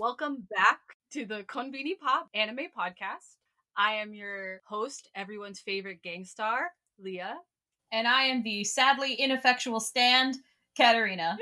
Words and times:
Welcome 0.00 0.46
back 0.50 0.80
to 1.12 1.26
the 1.26 1.42
Konbini 1.42 1.92
Pop 2.00 2.30
anime 2.32 2.68
podcast. 2.74 3.36
I 3.76 3.96
am 3.96 4.14
your 4.14 4.62
host, 4.66 5.10
everyone's 5.14 5.60
favorite 5.60 6.02
gang 6.02 6.24
star, 6.24 6.70
Leah. 6.98 7.36
And 7.92 8.08
I 8.08 8.22
am 8.22 8.42
the 8.42 8.64
sadly 8.64 9.12
ineffectual 9.12 9.78
stand, 9.78 10.36
Katarina. 10.74 11.36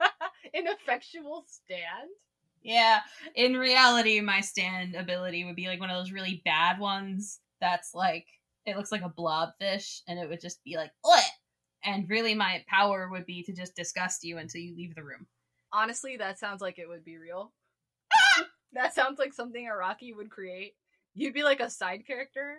Ineffectual 0.54 1.44
stand? 1.46 2.08
Yeah, 2.62 3.00
in 3.34 3.58
reality, 3.58 4.22
my 4.22 4.40
stand 4.40 4.94
ability 4.94 5.44
would 5.44 5.56
be 5.56 5.66
like 5.66 5.78
one 5.78 5.90
of 5.90 5.98
those 5.98 6.10
really 6.10 6.40
bad 6.46 6.78
ones 6.78 7.40
that's 7.60 7.94
like, 7.94 8.26
it 8.64 8.78
looks 8.78 8.90
like 8.90 9.02
a 9.02 9.10
blobfish, 9.10 10.00
and 10.08 10.18
it 10.18 10.30
would 10.30 10.40
just 10.40 10.64
be 10.64 10.76
like, 10.76 10.92
Ugh! 11.04 11.24
and 11.84 12.08
really 12.08 12.34
my 12.34 12.64
power 12.68 13.10
would 13.10 13.26
be 13.26 13.42
to 13.42 13.52
just 13.52 13.76
disgust 13.76 14.24
you 14.24 14.38
until 14.38 14.62
you 14.62 14.74
leave 14.74 14.94
the 14.94 15.04
room. 15.04 15.26
Honestly, 15.74 16.16
that 16.16 16.38
sounds 16.38 16.62
like 16.62 16.78
it 16.78 16.88
would 16.88 17.04
be 17.04 17.18
real. 17.18 17.52
That 18.72 18.94
sounds 18.94 19.18
like 19.18 19.32
something 19.32 19.66
Araki 19.66 20.14
would 20.16 20.30
create. 20.30 20.74
You'd 21.14 21.34
be 21.34 21.42
like 21.42 21.60
a 21.60 21.70
side 21.70 22.06
character. 22.06 22.58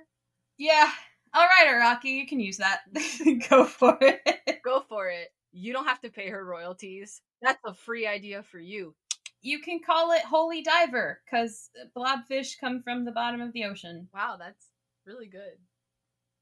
Yeah. 0.58 0.90
All 1.34 1.45
right, 1.45 1.68
Araki, 1.68 2.12
you 2.12 2.27
can 2.27 2.40
use 2.40 2.58
that. 2.58 2.82
Go 3.49 3.66
for 3.66 3.98
it. 4.02 4.62
Go 4.63 4.82
for 4.90 5.09
it. 5.09 5.30
You 5.52 5.73
don't 5.73 5.88
have 5.88 6.02
to 6.02 6.09
pay 6.09 6.30
her 6.30 6.44
royalties. 6.44 7.22
That's 7.41 7.59
a 7.66 7.73
free 7.73 8.08
idea 8.08 8.44
for 8.44 8.59
you. 8.59 8.95
You 9.41 9.59
can 9.59 9.80
call 9.80 10.12
it 10.12 10.22
Holy 10.23 10.62
Diver, 10.62 11.22
because 11.26 11.70
blobfish 11.95 12.60
come 12.60 12.82
from 12.84 13.05
the 13.05 13.12
bottom 13.12 13.40
of 13.40 13.54
the 13.54 13.63
ocean. 13.63 14.10
Wow, 14.13 14.35
that's 14.38 14.70
really 15.05 15.27
good. 15.27 15.57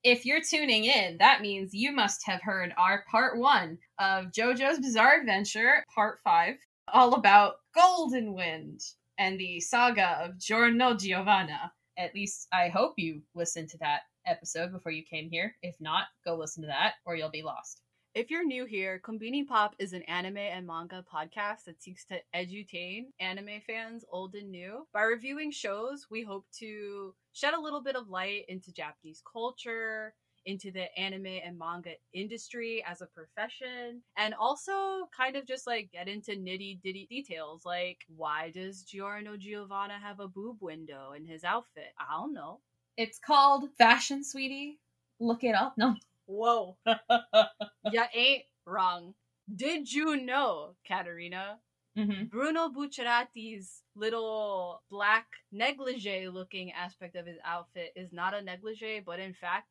If 0.03 0.25
you're 0.25 0.41
tuning 0.41 0.85
in, 0.85 1.17
that 1.19 1.41
means 1.41 1.73
you 1.73 1.91
must 1.91 2.25
have 2.25 2.41
heard 2.41 2.73
our 2.77 3.03
part 3.09 3.37
one 3.37 3.77
of 3.99 4.31
JoJo's 4.31 4.79
Bizarre 4.79 5.19
Adventure, 5.19 5.83
part 5.93 6.19
five, 6.23 6.55
all 6.87 7.13
about 7.13 7.55
Golden 7.75 8.33
Wind 8.33 8.81
and 9.17 9.39
the 9.39 9.59
saga 9.59 10.19
of 10.23 10.39
Giorno 10.39 10.95
Giovanna. 10.95 11.71
At 11.97 12.13
least 12.13 12.47
I 12.53 12.69
hope 12.69 12.93
you 12.97 13.21
listened 13.33 13.69
to 13.69 13.77
that 13.79 14.01
episode 14.25 14.71
before 14.71 14.91
you 14.91 15.03
came 15.03 15.29
here. 15.29 15.55
If 15.61 15.75
not, 15.79 16.05
go 16.23 16.35
listen 16.35 16.61
to 16.63 16.67
that 16.67 16.95
or 17.05 17.15
you'll 17.15 17.29
be 17.29 17.41
lost. 17.41 17.81
If 18.13 18.31
you're 18.31 18.45
new 18.45 18.65
here, 18.65 18.99
Konbini 19.03 19.45
Pop 19.45 19.75
is 19.77 19.93
an 19.93 20.01
anime 20.03 20.37
and 20.37 20.65
manga 20.65 21.05
podcast 21.13 21.65
that 21.65 21.83
seeks 21.83 22.03
to 22.05 22.19
edutain 22.35 23.05
anime 23.19 23.61
fans, 23.67 24.05
old 24.11 24.33
and 24.33 24.49
new. 24.49 24.87
By 24.91 25.03
reviewing 25.03 25.51
shows, 25.51 26.07
we 26.09 26.23
hope 26.23 26.47
to 26.59 27.13
shed 27.33 27.53
a 27.53 27.61
little 27.61 27.83
bit 27.83 27.95
of 27.95 28.09
light 28.09 28.45
into 28.47 28.73
Japanese 28.73 29.21
culture, 29.31 30.15
into 30.47 30.71
the 30.71 30.87
anime 30.97 31.27
and 31.45 31.59
manga 31.59 31.91
industry 32.13 32.83
as 32.87 33.01
a 33.01 33.07
profession, 33.07 34.01
and 34.17 34.33
also 34.33 35.07
kind 35.15 35.35
of 35.35 35.45
just 35.45 35.67
like 35.67 35.91
get 35.91 36.07
into 36.07 36.31
nitty 36.31 36.81
ditty 36.81 37.05
details 37.09 37.63
like 37.65 37.99
why 38.15 38.49
does 38.49 38.81
Giorno 38.83 39.37
Giovanna 39.37 39.99
have 40.01 40.19
a 40.19 40.27
boob 40.27 40.57
window 40.61 41.11
in 41.15 41.25
his 41.25 41.43
outfit? 41.43 41.93
I 41.99 42.15
don't 42.17 42.33
know. 42.33 42.61
It's 42.97 43.19
called 43.19 43.69
Fashion 43.77 44.23
Sweetie. 44.23 44.79
Look 45.19 45.43
it 45.43 45.53
up. 45.53 45.75
No. 45.77 45.95
Whoa. 46.25 46.77
you 47.91 48.03
ain't 48.13 48.43
wrong. 48.65 49.13
Did 49.53 49.91
you 49.91 50.17
know, 50.17 50.75
Katarina? 50.87 51.59
hmm 51.95 52.25
Bruno 52.25 52.69
Bucciarati's 52.69 53.81
little 53.95 54.83
black 54.91 55.25
negligee 55.51 56.27
looking 56.27 56.71
aspect 56.71 57.15
of 57.15 57.25
his 57.25 57.37
outfit 57.43 57.91
is 57.95 58.13
not 58.13 58.35
a 58.35 58.41
negligee, 58.41 59.01
but 59.03 59.19
in 59.19 59.33
fact 59.33 59.67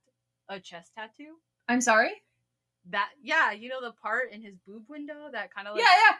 a 0.49 0.61
chest 0.61 0.93
tattoo. 0.97 1.35
I'm 1.69 1.81
sorry? 1.81 2.13
That 2.91 3.09
yeah, 3.23 3.53
you 3.53 3.69
know 3.69 3.81
the 3.81 3.93
part 3.93 4.33
in 4.33 4.43
his 4.43 4.55
boob 4.67 4.85
window 4.89 5.29
that 5.33 5.53
kind 5.53 5.67
of 5.67 5.75
like 5.75 5.83
Yeah, 5.83 5.91
yeah. 6.09 6.17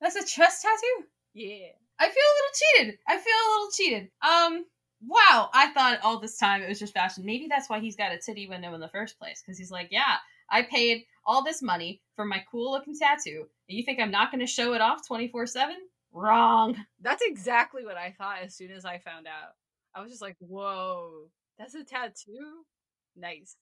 That's 0.00 0.16
a 0.16 0.24
chest 0.26 0.62
tattoo? 0.62 1.06
yeah. 1.34 1.68
I 1.96 2.06
feel 2.06 2.10
a 2.10 2.34
little 2.36 2.88
cheated. 2.88 2.98
I 3.06 3.16
feel 3.18 3.32
a 3.32 3.50
little 3.52 3.70
cheated. 3.70 4.10
Um, 4.20 4.64
wow. 5.06 5.48
I 5.54 5.68
thought 5.72 6.00
all 6.02 6.18
this 6.18 6.36
time 6.36 6.60
it 6.60 6.68
was 6.68 6.80
just 6.80 6.92
fashion. 6.92 7.24
Maybe 7.24 7.46
that's 7.48 7.70
why 7.70 7.78
he's 7.78 7.94
got 7.94 8.12
a 8.12 8.18
titty 8.18 8.48
window 8.48 8.74
in 8.74 8.80
the 8.80 8.88
first 8.88 9.16
place. 9.16 9.40
Because 9.40 9.56
he's 9.58 9.70
like, 9.70 9.88
yeah, 9.92 10.16
I 10.50 10.62
paid 10.62 11.04
all 11.24 11.44
this 11.44 11.62
money 11.62 12.02
for 12.16 12.24
my 12.24 12.44
cool 12.50 12.72
looking 12.72 12.98
tattoo. 12.98 13.46
And 13.68 13.78
you 13.78 13.84
think 13.84 14.00
I'm 14.00 14.10
not 14.10 14.32
going 14.32 14.40
to 14.40 14.46
show 14.46 14.74
it 14.74 14.80
off 14.80 15.06
24 15.06 15.46
7? 15.46 15.76
Wrong. 16.12 16.76
That's 17.00 17.22
exactly 17.24 17.84
what 17.84 17.96
I 17.96 18.12
thought 18.18 18.38
as 18.42 18.56
soon 18.56 18.72
as 18.72 18.84
I 18.84 18.98
found 18.98 19.28
out. 19.28 19.52
I 19.94 20.02
was 20.02 20.10
just 20.10 20.22
like, 20.22 20.36
whoa, 20.40 21.28
that's 21.58 21.76
a 21.76 21.84
tattoo? 21.84 22.64
Nice. 23.16 23.56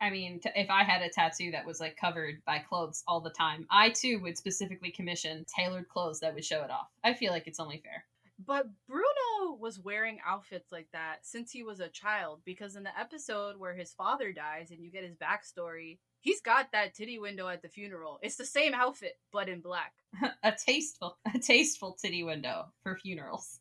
I 0.00 0.10
mean, 0.10 0.40
t- 0.40 0.50
if 0.54 0.70
I 0.70 0.84
had 0.84 1.02
a 1.02 1.08
tattoo 1.08 1.50
that 1.50 1.66
was 1.66 1.80
like 1.80 1.96
covered 1.96 2.42
by 2.44 2.60
clothes 2.60 3.02
all 3.08 3.20
the 3.20 3.30
time, 3.30 3.66
I 3.70 3.90
too 3.90 4.20
would 4.22 4.38
specifically 4.38 4.90
commission 4.90 5.44
tailored 5.54 5.88
clothes 5.88 6.20
that 6.20 6.34
would 6.34 6.44
show 6.44 6.62
it 6.62 6.70
off. 6.70 6.88
I 7.02 7.14
feel 7.14 7.32
like 7.32 7.46
it's 7.46 7.60
only 7.60 7.78
fair. 7.78 8.04
But 8.44 8.68
Bruno 8.86 9.56
was 9.58 9.80
wearing 9.80 10.18
outfits 10.24 10.70
like 10.70 10.86
that 10.92 11.26
since 11.26 11.50
he 11.50 11.64
was 11.64 11.80
a 11.80 11.88
child 11.88 12.40
because 12.44 12.76
in 12.76 12.84
the 12.84 12.96
episode 12.98 13.56
where 13.58 13.74
his 13.74 13.92
father 13.92 14.32
dies 14.32 14.70
and 14.70 14.80
you 14.80 14.92
get 14.92 15.02
his 15.02 15.16
backstory, 15.16 15.98
he's 16.20 16.40
got 16.40 16.70
that 16.70 16.94
titty 16.94 17.18
window 17.18 17.48
at 17.48 17.62
the 17.62 17.68
funeral. 17.68 18.20
It's 18.22 18.36
the 18.36 18.46
same 18.46 18.74
outfit, 18.74 19.18
but 19.32 19.48
in 19.48 19.60
black. 19.60 19.94
a 20.44 20.52
tasteful, 20.52 21.18
a 21.34 21.40
tasteful 21.40 21.96
titty 22.00 22.22
window 22.22 22.66
for 22.84 22.96
funerals. 22.96 23.58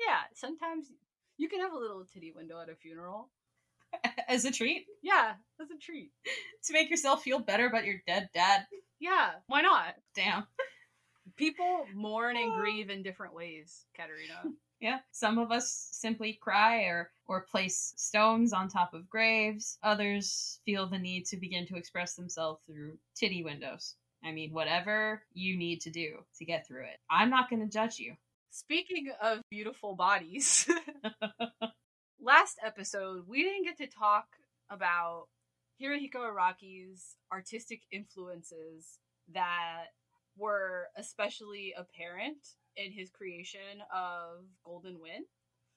Yeah, 0.00 0.20
sometimes 0.34 0.90
you 1.36 1.50
can 1.50 1.60
have 1.60 1.72
a 1.72 1.78
little 1.78 2.04
titty 2.04 2.32
window 2.32 2.58
at 2.60 2.70
a 2.70 2.74
funeral. 2.74 3.28
As 4.28 4.44
a 4.44 4.50
treat 4.50 4.86
Yeah, 5.02 5.34
as 5.60 5.70
a 5.70 5.78
treat. 5.78 6.10
to 6.64 6.72
make 6.72 6.90
yourself 6.90 7.22
feel 7.22 7.38
better 7.38 7.66
about 7.66 7.84
your 7.84 8.00
dead 8.06 8.28
dad. 8.34 8.66
Yeah, 8.98 9.30
why 9.46 9.60
not? 9.60 9.94
Damn. 10.16 10.44
People 11.36 11.86
mourn 11.94 12.36
and 12.36 12.54
grieve 12.60 12.90
in 12.90 13.02
different 13.02 13.34
ways, 13.34 13.84
Katerina. 13.96 14.42
Yeah. 14.80 14.98
Some 15.12 15.38
of 15.38 15.50
us 15.50 15.88
simply 15.92 16.34
cry 16.42 16.82
or 16.82 17.10
or 17.26 17.46
place 17.50 17.94
stones 17.96 18.52
on 18.52 18.68
top 18.68 18.92
of 18.92 19.08
graves. 19.08 19.78
Others 19.82 20.60
feel 20.66 20.86
the 20.86 20.98
need 20.98 21.24
to 21.26 21.38
begin 21.38 21.66
to 21.68 21.76
express 21.76 22.14
themselves 22.14 22.60
through 22.66 22.98
titty 23.16 23.42
windows. 23.44 23.94
I 24.22 24.32
mean, 24.32 24.52
whatever 24.52 25.22
you 25.32 25.56
need 25.56 25.80
to 25.82 25.90
do 25.90 26.18
to 26.38 26.44
get 26.44 26.66
through 26.66 26.82
it. 26.82 26.98
I'm 27.08 27.30
not 27.30 27.48
going 27.48 27.62
to 27.62 27.68
judge 27.72 27.98
you. 27.98 28.14
Speaking 28.50 29.10
of 29.22 29.40
beautiful 29.48 29.94
bodies, 29.94 30.68
last 32.24 32.58
episode 32.64 33.24
we 33.28 33.42
didn't 33.42 33.64
get 33.64 33.76
to 33.76 33.86
talk 33.86 34.24
about 34.70 35.26
Hirohiko 35.80 36.16
Araki's 36.16 37.16
artistic 37.30 37.82
influences 37.92 38.98
that 39.32 39.86
were 40.36 40.86
especially 40.96 41.74
apparent 41.76 42.38
in 42.76 42.92
his 42.92 43.10
creation 43.10 43.82
of 43.94 44.44
Golden 44.64 45.00
Wind. 45.00 45.26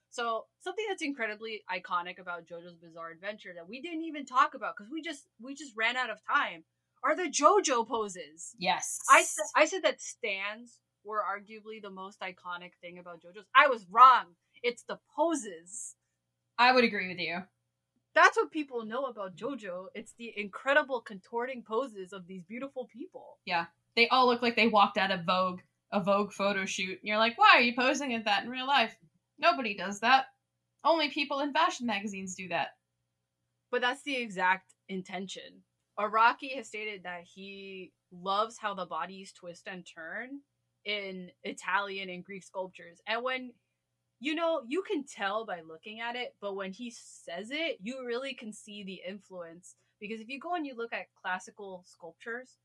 So 0.09 0.45
something 0.61 0.85
that's 0.87 1.01
incredibly 1.01 1.63
iconic 1.69 2.17
about 2.19 2.47
JoJo's 2.47 2.77
Bizarre 2.81 3.11
Adventure 3.11 3.51
that 3.55 3.67
we 3.67 3.81
didn't 3.81 4.03
even 4.03 4.25
talk 4.25 4.53
about 4.53 4.75
because 4.77 4.91
we 4.91 5.01
just 5.01 5.27
we 5.41 5.53
just 5.53 5.73
ran 5.75 5.97
out 5.97 6.09
of 6.09 6.19
time 6.25 6.63
are 7.03 7.15
the 7.15 7.29
JoJo 7.29 7.87
poses. 7.87 8.55
Yes. 8.57 8.99
I 9.09 9.25
I 9.55 9.65
said 9.65 9.83
that 9.83 10.01
stands 10.01 10.79
were 11.03 11.21
arguably 11.21 11.81
the 11.81 11.89
most 11.89 12.21
iconic 12.21 12.71
thing 12.81 12.97
about 12.99 13.21
JoJo's. 13.21 13.47
I 13.53 13.67
was 13.67 13.85
wrong. 13.91 14.35
It's 14.63 14.83
the 14.83 14.99
poses. 15.15 15.96
I 16.57 16.71
would 16.71 16.83
agree 16.83 17.07
with 17.07 17.19
you. 17.19 17.43
That's 18.15 18.35
what 18.35 18.51
people 18.51 18.83
know 18.85 19.05
about 19.05 19.35
JoJo. 19.35 19.87
It's 19.93 20.13
the 20.17 20.33
incredible 20.35 21.01
contorting 21.01 21.61
poses 21.61 22.13
of 22.13 22.25
these 22.25 22.43
beautiful 22.43 22.89
people. 22.91 23.37
Yeah. 23.45 23.65
They 23.95 24.07
all 24.07 24.25
look 24.25 24.41
like 24.41 24.55
they 24.55 24.67
walked 24.67 24.97
out 24.97 25.11
of 25.11 25.25
Vogue, 25.25 25.59
a 25.91 26.01
Vogue 26.01 26.31
photo 26.31 26.65
shoot. 26.65 26.99
And 26.99 26.99
you're 27.03 27.17
like, 27.17 27.37
why 27.37 27.51
are 27.55 27.61
you 27.61 27.75
posing 27.75 28.13
at 28.13 28.25
that 28.25 28.43
in 28.43 28.49
real 28.49 28.65
life? 28.65 28.95
Nobody 29.37 29.75
does 29.77 29.99
that. 29.99 30.25
Only 30.83 31.09
people 31.09 31.41
in 31.41 31.53
fashion 31.53 31.85
magazines 31.85 32.35
do 32.35 32.47
that. 32.49 32.69
But 33.69 33.81
that's 33.81 34.03
the 34.03 34.15
exact 34.15 34.73
intention. 34.89 35.63
Araki 35.99 36.55
has 36.55 36.67
stated 36.67 37.03
that 37.03 37.21
he 37.23 37.91
loves 38.11 38.57
how 38.57 38.73
the 38.73 38.85
bodies 38.85 39.31
twist 39.31 39.67
and 39.67 39.85
turn 39.85 40.39
in 40.85 41.29
Italian 41.43 42.09
and 42.09 42.23
Greek 42.23 42.43
sculptures. 42.43 43.01
And 43.07 43.23
when 43.23 43.51
you 44.19 44.35
know, 44.35 44.61
you 44.67 44.83
can 44.83 45.03
tell 45.05 45.45
by 45.45 45.61
looking 45.61 45.99
at 45.99 46.15
it, 46.15 46.35
but 46.41 46.55
when 46.55 46.71
he 46.71 46.91
says 46.91 47.49
it, 47.51 47.77
you 47.81 48.03
really 48.05 48.33
can 48.33 48.51
see 48.51 48.83
the 48.83 49.01
influence. 49.07 49.75
Because 49.99 50.21
if 50.21 50.29
you 50.29 50.39
go 50.39 50.55
and 50.55 50.65
you 50.65 50.75
look 50.75 50.93
at 50.93 51.13
classical 51.21 51.83
sculptures, 51.87 52.57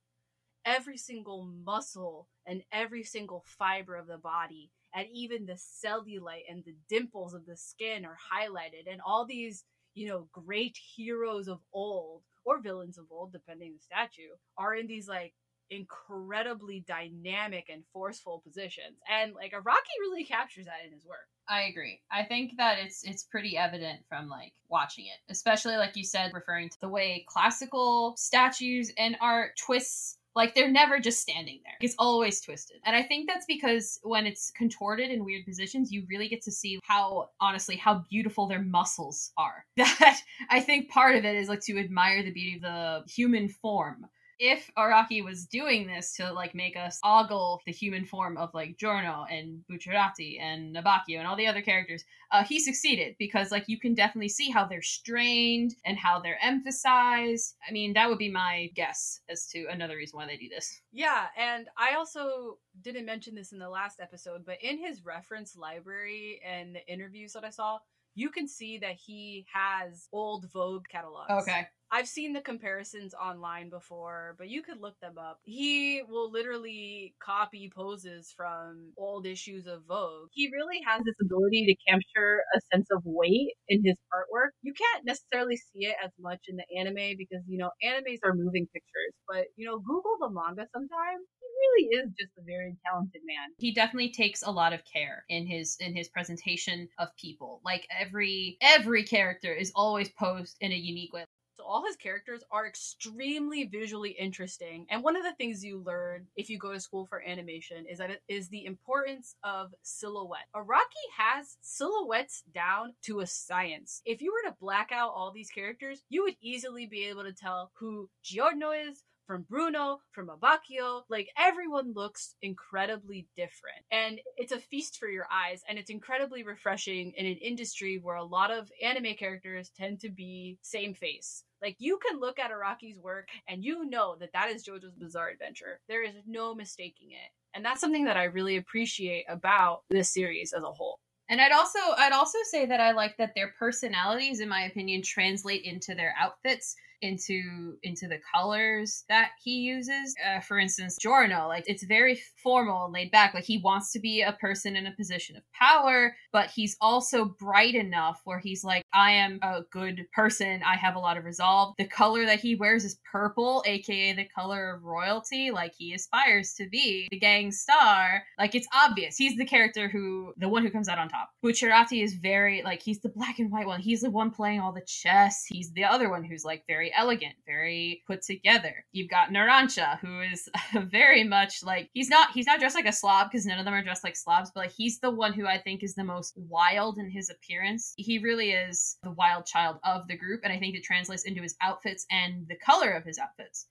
every 0.64 0.96
single 0.96 1.50
muscle 1.64 2.28
and 2.46 2.62
every 2.72 3.02
single 3.02 3.44
fiber 3.46 3.96
of 3.96 4.06
the 4.06 4.19
body, 4.19 4.70
and 4.94 5.06
even 5.12 5.46
the 5.46 5.58
cellulite 5.84 6.44
and 6.50 6.64
the 6.64 6.76
dimples 6.88 7.34
of 7.34 7.46
the 7.46 7.56
skin 7.56 8.04
are 8.04 8.19
highlighted, 8.32 8.90
and 8.90 9.00
all 9.06 9.26
these, 9.26 9.64
you 9.94 10.08
know, 10.08 10.28
great 10.32 10.76
heroes 10.96 11.49
of 11.49 11.60
old 11.72 12.22
or 12.44 12.60
villains 12.60 12.99
of 12.99 13.06
old, 13.10 13.32
depending 13.32 13.72
the 13.72 13.81
statue, 13.81 14.34
are 14.58 14.75
in 14.75 14.87
these 14.87 15.08
like 15.08 15.32
incredibly 15.70 16.84
dynamic 16.87 17.66
and 17.72 17.82
forceful 17.93 18.43
positions. 18.46 18.99
And 19.10 19.34
like 19.34 19.52
Araki 19.52 19.96
really 20.00 20.25
captures 20.25 20.66
that 20.66 20.84
in 20.84 20.93
his 20.93 21.04
work. 21.06 21.26
I 21.52 21.64
agree. 21.64 22.00
I 22.10 22.25
think 22.25 22.56
that 22.56 22.78
it's 22.78 23.04
it's 23.04 23.25
pretty 23.25 23.58
evident 23.58 24.00
from 24.08 24.26
like 24.26 24.54
watching 24.70 25.04
it, 25.04 25.19
especially 25.31 25.76
like 25.76 25.96
you 25.96 26.04
said, 26.04 26.32
referring 26.32 26.70
to 26.70 26.81
the 26.81 26.88
way 26.88 27.26
classical 27.28 28.14
statues 28.16 28.90
and 28.96 29.19
art 29.20 29.50
twists 29.58 30.16
Like 30.34 30.54
they're 30.54 30.70
never 30.70 30.99
just 30.99 31.20
standing 31.20 31.60
there. 31.62 31.76
It's 31.82 31.94
always 31.99 32.40
twisted. 32.40 32.78
And 32.87 32.96
I 32.96 33.02
think 33.02 33.28
that's 33.28 33.44
because 33.44 34.00
when 34.02 34.25
it's 34.26 34.50
contorted 34.52 35.10
in 35.10 35.26
weird 35.26 35.44
positions, 35.44 35.93
you 35.93 36.06
really 36.08 36.28
get 36.28 36.40
to 36.44 36.50
see 36.50 36.81
how 36.84 37.28
honestly 37.38 37.76
how 37.76 38.02
beautiful 38.08 38.46
their 38.49 38.62
muscles 38.62 39.32
are. 39.37 39.66
That 39.76 40.20
I 40.49 40.60
think 40.60 40.88
part 40.88 41.16
of 41.16 41.26
it 41.26 41.37
is 41.37 41.50
like 41.50 41.60
to 41.66 41.78
admire 41.78 42.22
the 42.22 42.32
beauty 42.32 42.56
of 42.56 42.62
the 42.62 43.12
human 43.12 43.50
form 43.50 44.06
if 44.42 44.72
Araki 44.76 45.24
was 45.24 45.46
doing 45.46 45.86
this 45.86 46.14
to 46.14 46.32
like 46.32 46.52
make 46.52 46.76
us 46.76 46.98
ogle 47.04 47.62
the 47.64 47.70
human 47.70 48.04
form 48.04 48.36
of 48.36 48.52
like 48.52 48.76
Giorno 48.76 49.24
and 49.30 49.62
Bucciarati 49.70 50.40
and 50.40 50.74
Abbacchio 50.74 51.18
and 51.18 51.28
all 51.28 51.36
the 51.36 51.46
other 51.46 51.62
characters, 51.62 52.02
uh, 52.32 52.42
he 52.42 52.58
succeeded 52.58 53.14
because 53.20 53.52
like 53.52 53.68
you 53.68 53.78
can 53.78 53.94
definitely 53.94 54.28
see 54.28 54.50
how 54.50 54.64
they're 54.64 54.82
strained 54.82 55.76
and 55.84 55.96
how 55.96 56.18
they're 56.18 56.42
emphasized. 56.42 57.54
I 57.68 57.70
mean, 57.70 57.92
that 57.92 58.08
would 58.08 58.18
be 58.18 58.30
my 58.30 58.68
guess 58.74 59.20
as 59.28 59.46
to 59.50 59.66
another 59.70 59.96
reason 59.96 60.16
why 60.16 60.26
they 60.26 60.36
do 60.36 60.48
this. 60.48 60.80
Yeah, 60.90 61.26
and 61.38 61.68
I 61.78 61.94
also 61.94 62.58
didn't 62.82 63.06
mention 63.06 63.36
this 63.36 63.52
in 63.52 63.60
the 63.60 63.70
last 63.70 64.00
episode, 64.00 64.44
but 64.44 64.60
in 64.60 64.76
his 64.76 65.04
reference 65.04 65.56
library 65.56 66.40
and 66.44 66.74
the 66.74 66.84
interviews 66.92 67.34
that 67.34 67.44
I 67.44 67.50
saw, 67.50 67.78
you 68.14 68.31
can 68.31 68.49
see 68.49 68.79
that 68.79 68.97
he 68.97 69.47
has 69.53 70.09
old 70.12 70.50
Vogue 70.53 70.87
catalogs. 70.88 71.31
Okay. 71.31 71.69
I've 71.94 72.09
seen 72.09 72.32
the 72.32 72.41
comparisons 72.41 73.12
online 73.12 73.69
before, 73.69 74.35
but 74.38 74.49
you 74.49 74.62
could 74.62 74.81
look 74.81 74.99
them 75.00 75.19
up. 75.19 75.41
He 75.44 76.03
will 76.03 76.31
literally 76.31 77.14
copy 77.20 77.69
poses 77.69 78.32
from 78.35 78.94
old 78.97 79.26
issues 79.26 79.67
of 79.67 79.85
Vogue. 79.85 80.31
He 80.32 80.49
really 80.50 80.81
has 80.87 81.03
this 81.05 81.17
ability 81.23 81.67
to 81.67 81.91
capture 81.93 82.44
a 82.56 82.61
sense 82.73 82.87
of 82.91 83.03
weight 83.05 83.53
in 83.69 83.85
his 83.85 83.97
artwork. 84.12 84.50
You 84.62 84.73
can't 84.73 85.05
necessarily 85.05 85.56
see 85.59 85.85
it 85.85 85.97
as 86.03 86.12
much 86.19 86.41
in 86.49 86.56
the 86.56 86.64
anime 86.79 87.17
because, 87.19 87.43
you 87.47 87.59
know, 87.59 87.70
animes 87.85 88.20
are 88.25 88.35
moving 88.35 88.67
pictures, 88.73 89.12
but, 89.29 89.49
you 89.56 89.67
know, 89.67 89.79
Google 89.79 90.17
the 90.20 90.31
manga 90.31 90.67
sometimes 90.73 91.26
really 91.62 91.88
is 91.97 92.11
just 92.19 92.32
a 92.38 92.43
very 92.43 92.76
talented 92.87 93.23
man. 93.25 93.50
He 93.59 93.73
definitely 93.73 94.11
takes 94.11 94.43
a 94.43 94.50
lot 94.50 94.73
of 94.73 94.81
care 94.85 95.25
in 95.29 95.47
his 95.47 95.76
in 95.81 95.94
his 95.94 96.09
presentation 96.09 96.88
of 96.99 97.09
people. 97.17 97.61
Like 97.64 97.87
every 97.91 98.56
every 98.61 99.05
character 99.05 99.53
is 99.53 99.73
always 99.75 100.09
posed 100.11 100.56
in 100.61 100.73
a 100.73 100.76
unique 100.76 101.12
way. 101.12 101.25
So 101.56 101.64
all 101.64 101.85
his 101.85 101.97
characters 101.97 102.43
are 102.50 102.67
extremely 102.67 103.64
visually 103.64 104.11
interesting. 104.11 104.87
And 104.88 105.03
one 105.03 105.17
of 105.17 105.23
the 105.23 105.35
things 105.35 105.62
you 105.62 105.82
learn 105.85 106.26
if 106.35 106.49
you 106.49 106.59
go 106.59 106.73
to 106.73 106.81
school 106.81 107.06
for 107.06 107.23
animation 107.23 107.85
is 107.87 107.99
that 107.99 108.11
it 108.11 108.23
is 108.26 108.49
the 108.49 108.64
importance 108.64 109.37
of 109.44 109.75
silhouette. 109.82 110.49
Araki 110.56 111.06
has 111.17 111.59
silhouettes 111.61 112.43
down 112.55 112.94
to 113.03 113.20
a 113.20 113.26
science. 113.26 114.00
If 114.06 114.23
you 114.23 114.32
were 114.32 114.50
to 114.50 114.56
black 114.61 114.93
out 114.93 115.12
all 115.14 115.31
these 115.31 115.50
characters, 115.50 116.03
you 116.09 116.25
would 116.25 116.37
easily 116.41 116.87
be 116.87 117.05
able 117.05 117.25
to 117.25 117.32
tell 117.32 117.70
who 117.75 118.09
Giorno 118.23 118.70
is, 118.70 119.05
from 119.26 119.46
Bruno, 119.48 120.00
from 120.12 120.28
Abbacchio. 120.28 121.02
Like 121.08 121.28
everyone 121.38 121.92
looks 121.94 122.34
incredibly 122.42 123.26
different. 123.36 123.84
And 123.90 124.20
it's 124.36 124.52
a 124.52 124.58
feast 124.58 124.98
for 124.98 125.08
your 125.08 125.26
eyes. 125.32 125.62
And 125.69 125.78
it's 125.78 125.90
incredibly 125.90 126.42
refreshing 126.42 127.12
in 127.16 127.26
an 127.26 127.36
industry 127.36 127.98
where 128.02 128.16
a 128.16 128.24
lot 128.24 128.50
of 128.50 128.70
anime 128.82 129.14
characters 129.14 129.70
tend 129.76 130.00
to 130.00 130.10
be 130.10 130.58
same 130.62 130.94
face. 130.94 131.44
Like 131.62 131.76
you 131.78 131.98
can 131.98 132.20
look 132.20 132.38
at 132.38 132.50
Araki's 132.50 132.98
work 132.98 133.28
and 133.48 133.64
you 133.64 133.88
know 133.88 134.16
that 134.19 134.32
that 134.32 134.50
is 134.50 134.64
JoJo's 134.64 134.96
Bizarre 134.96 135.30
Adventure. 135.30 135.80
There 135.88 136.04
is 136.04 136.14
no 136.26 136.54
mistaking 136.54 137.12
it. 137.12 137.30
And 137.54 137.64
that's 137.64 137.80
something 137.80 138.04
that 138.06 138.16
I 138.16 138.25
really 138.25 138.56
appreciate 138.56 139.26
about 139.28 139.82
this 139.90 140.12
series 140.12 140.52
as 140.52 140.62
a 140.62 140.72
whole. 140.72 140.98
And 141.28 141.40
I'd 141.40 141.52
also 141.52 141.78
I'd 141.96 142.12
also 142.12 142.38
say 142.50 142.66
that 142.66 142.80
I 142.80 142.92
like 142.92 143.16
that 143.16 143.34
their 143.34 143.54
personalities 143.58 144.40
in 144.40 144.48
my 144.48 144.64
opinion 144.64 145.02
translate 145.02 145.62
into 145.64 145.94
their 145.94 146.14
outfits 146.18 146.75
into 147.02 147.76
into 147.82 148.06
the 148.08 148.19
colors 148.34 149.04
that 149.08 149.31
he 149.43 149.56
uses. 149.58 150.14
Uh, 150.25 150.40
for 150.40 150.58
instance, 150.58 150.96
Giorno, 151.00 151.49
like 151.49 151.64
it's 151.66 151.84
very 151.84 152.20
formal 152.43 152.84
and 152.84 152.94
laid 152.94 153.10
back. 153.10 153.34
Like 153.34 153.44
he 153.44 153.58
wants 153.58 153.93
to 153.93 154.00
be 154.00 154.22
a 154.22 154.32
person 154.40 154.76
in 154.76 154.87
a 154.87 154.96
position 154.96 155.37
of 155.37 155.43
power, 155.52 156.14
but 156.32 156.50
he's 156.50 156.76
also 156.81 157.25
bright 157.25 157.75
enough 157.75 158.20
where 158.25 158.38
he's 158.38 158.64
like, 158.64 158.84
I 158.94 159.12
am 159.12 159.38
a 159.43 159.62
good 159.70 160.06
person. 160.14 160.62
I 160.64 160.76
have 160.76 160.94
a 160.94 161.00
lot 161.00 161.16
of 161.16 161.25
resolve. 161.25 161.75
The 161.78 161.87
color 161.87 162.25
that 162.26 162.40
he 162.40 162.54
wears 162.54 162.84
is 162.84 162.99
purple, 163.10 163.62
aka 163.66 164.12
the 164.12 164.25
color 164.25 164.75
of 164.75 164.84
royalty. 164.84 165.50
Like 165.50 165.75
he 165.76 165.94
aspires 165.94 166.54
to 166.54 166.69
be 166.69 167.08
the 167.10 167.19
gang 167.19 167.50
star. 167.50 168.22
Like 168.38 168.54
it's 168.54 168.69
obvious. 168.75 169.16
He's 169.16 169.37
the 169.37 169.44
character 169.44 169.88
who, 169.88 170.32
the 170.37 170.49
one 170.49 170.62
who 170.62 170.70
comes 170.70 170.88
out 170.88 170.99
on 170.99 171.08
top. 171.08 171.31
Bucciarati 171.44 172.02
is 172.02 172.14
very 172.14 172.62
like 172.62 172.82
he's 172.82 173.00
the 173.00 173.08
black 173.08 173.38
and 173.38 173.50
white 173.50 173.66
one. 173.66 173.81
He's 173.81 174.02
the 174.02 174.10
one 174.10 174.31
playing 174.31 174.60
all 174.60 174.72
the 174.72 174.84
chess. 174.87 175.44
He's 175.49 175.72
the 175.72 175.84
other 175.84 176.08
one 176.08 176.25
who's 176.25 176.44
like 176.44 176.64
very 176.69 176.91
elegant, 176.94 177.34
very 177.46 178.02
put 178.06 178.22
together. 178.22 178.84
You've 178.92 179.10
got 179.10 179.30
Narancia, 179.30 179.98
who 180.00 180.20
is 180.20 180.48
very 180.90 181.24
much 181.24 181.62
like 181.62 181.90
he's 181.92 182.08
not 182.08 182.30
he's 182.32 182.46
not 182.46 182.60
dressed 182.60 182.74
like 182.74 182.86
a 182.86 182.92
slob 182.92 183.30
because 183.30 183.46
none 183.46 183.58
of 183.58 183.64
them 183.64 183.74
are 183.74 183.82
dressed 183.82 184.04
like 184.04 184.16
slobs, 184.16 184.50
but 184.54 184.60
like 184.62 184.72
he's 184.76 185.00
the 185.00 185.10
one 185.10 185.32
who 185.32 185.46
I 185.46 185.58
think 185.58 185.82
is 185.82 185.94
the 185.94 186.04
most 186.04 186.34
wild 186.36 186.98
in 186.98 187.10
his 187.10 187.30
appearance. 187.30 187.94
He 187.96 188.18
really 188.18 188.52
is 188.52 188.96
the 189.02 189.12
wild 189.12 189.46
child 189.46 189.78
of 189.84 190.06
the 190.08 190.16
group, 190.16 190.40
and 190.44 190.52
I 190.52 190.58
think 190.58 190.74
it 190.74 190.84
translates 190.84 191.24
into 191.24 191.42
his 191.42 191.56
outfits 191.60 192.06
and 192.10 192.46
the 192.48 192.56
color 192.56 192.90
of 192.90 193.04
his 193.04 193.18
outfits. 193.18 193.66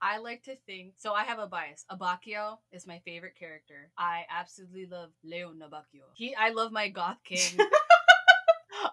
I 0.00 0.18
like 0.18 0.42
to 0.42 0.56
think 0.66 0.94
so. 0.98 1.14
I 1.14 1.24
have 1.24 1.38
a 1.38 1.46
bias. 1.46 1.86
Abbacchio 1.90 2.58
is 2.72 2.86
my 2.86 3.00
favorite 3.06 3.36
character. 3.38 3.90
I 3.96 4.24
absolutely 4.30 4.86
love 4.86 5.10
Leon 5.22 5.62
Abbacchio. 5.62 6.04
He, 6.14 6.34
I 6.34 6.50
love 6.50 6.72
my 6.72 6.90
goth 6.90 7.16
king. 7.24 7.58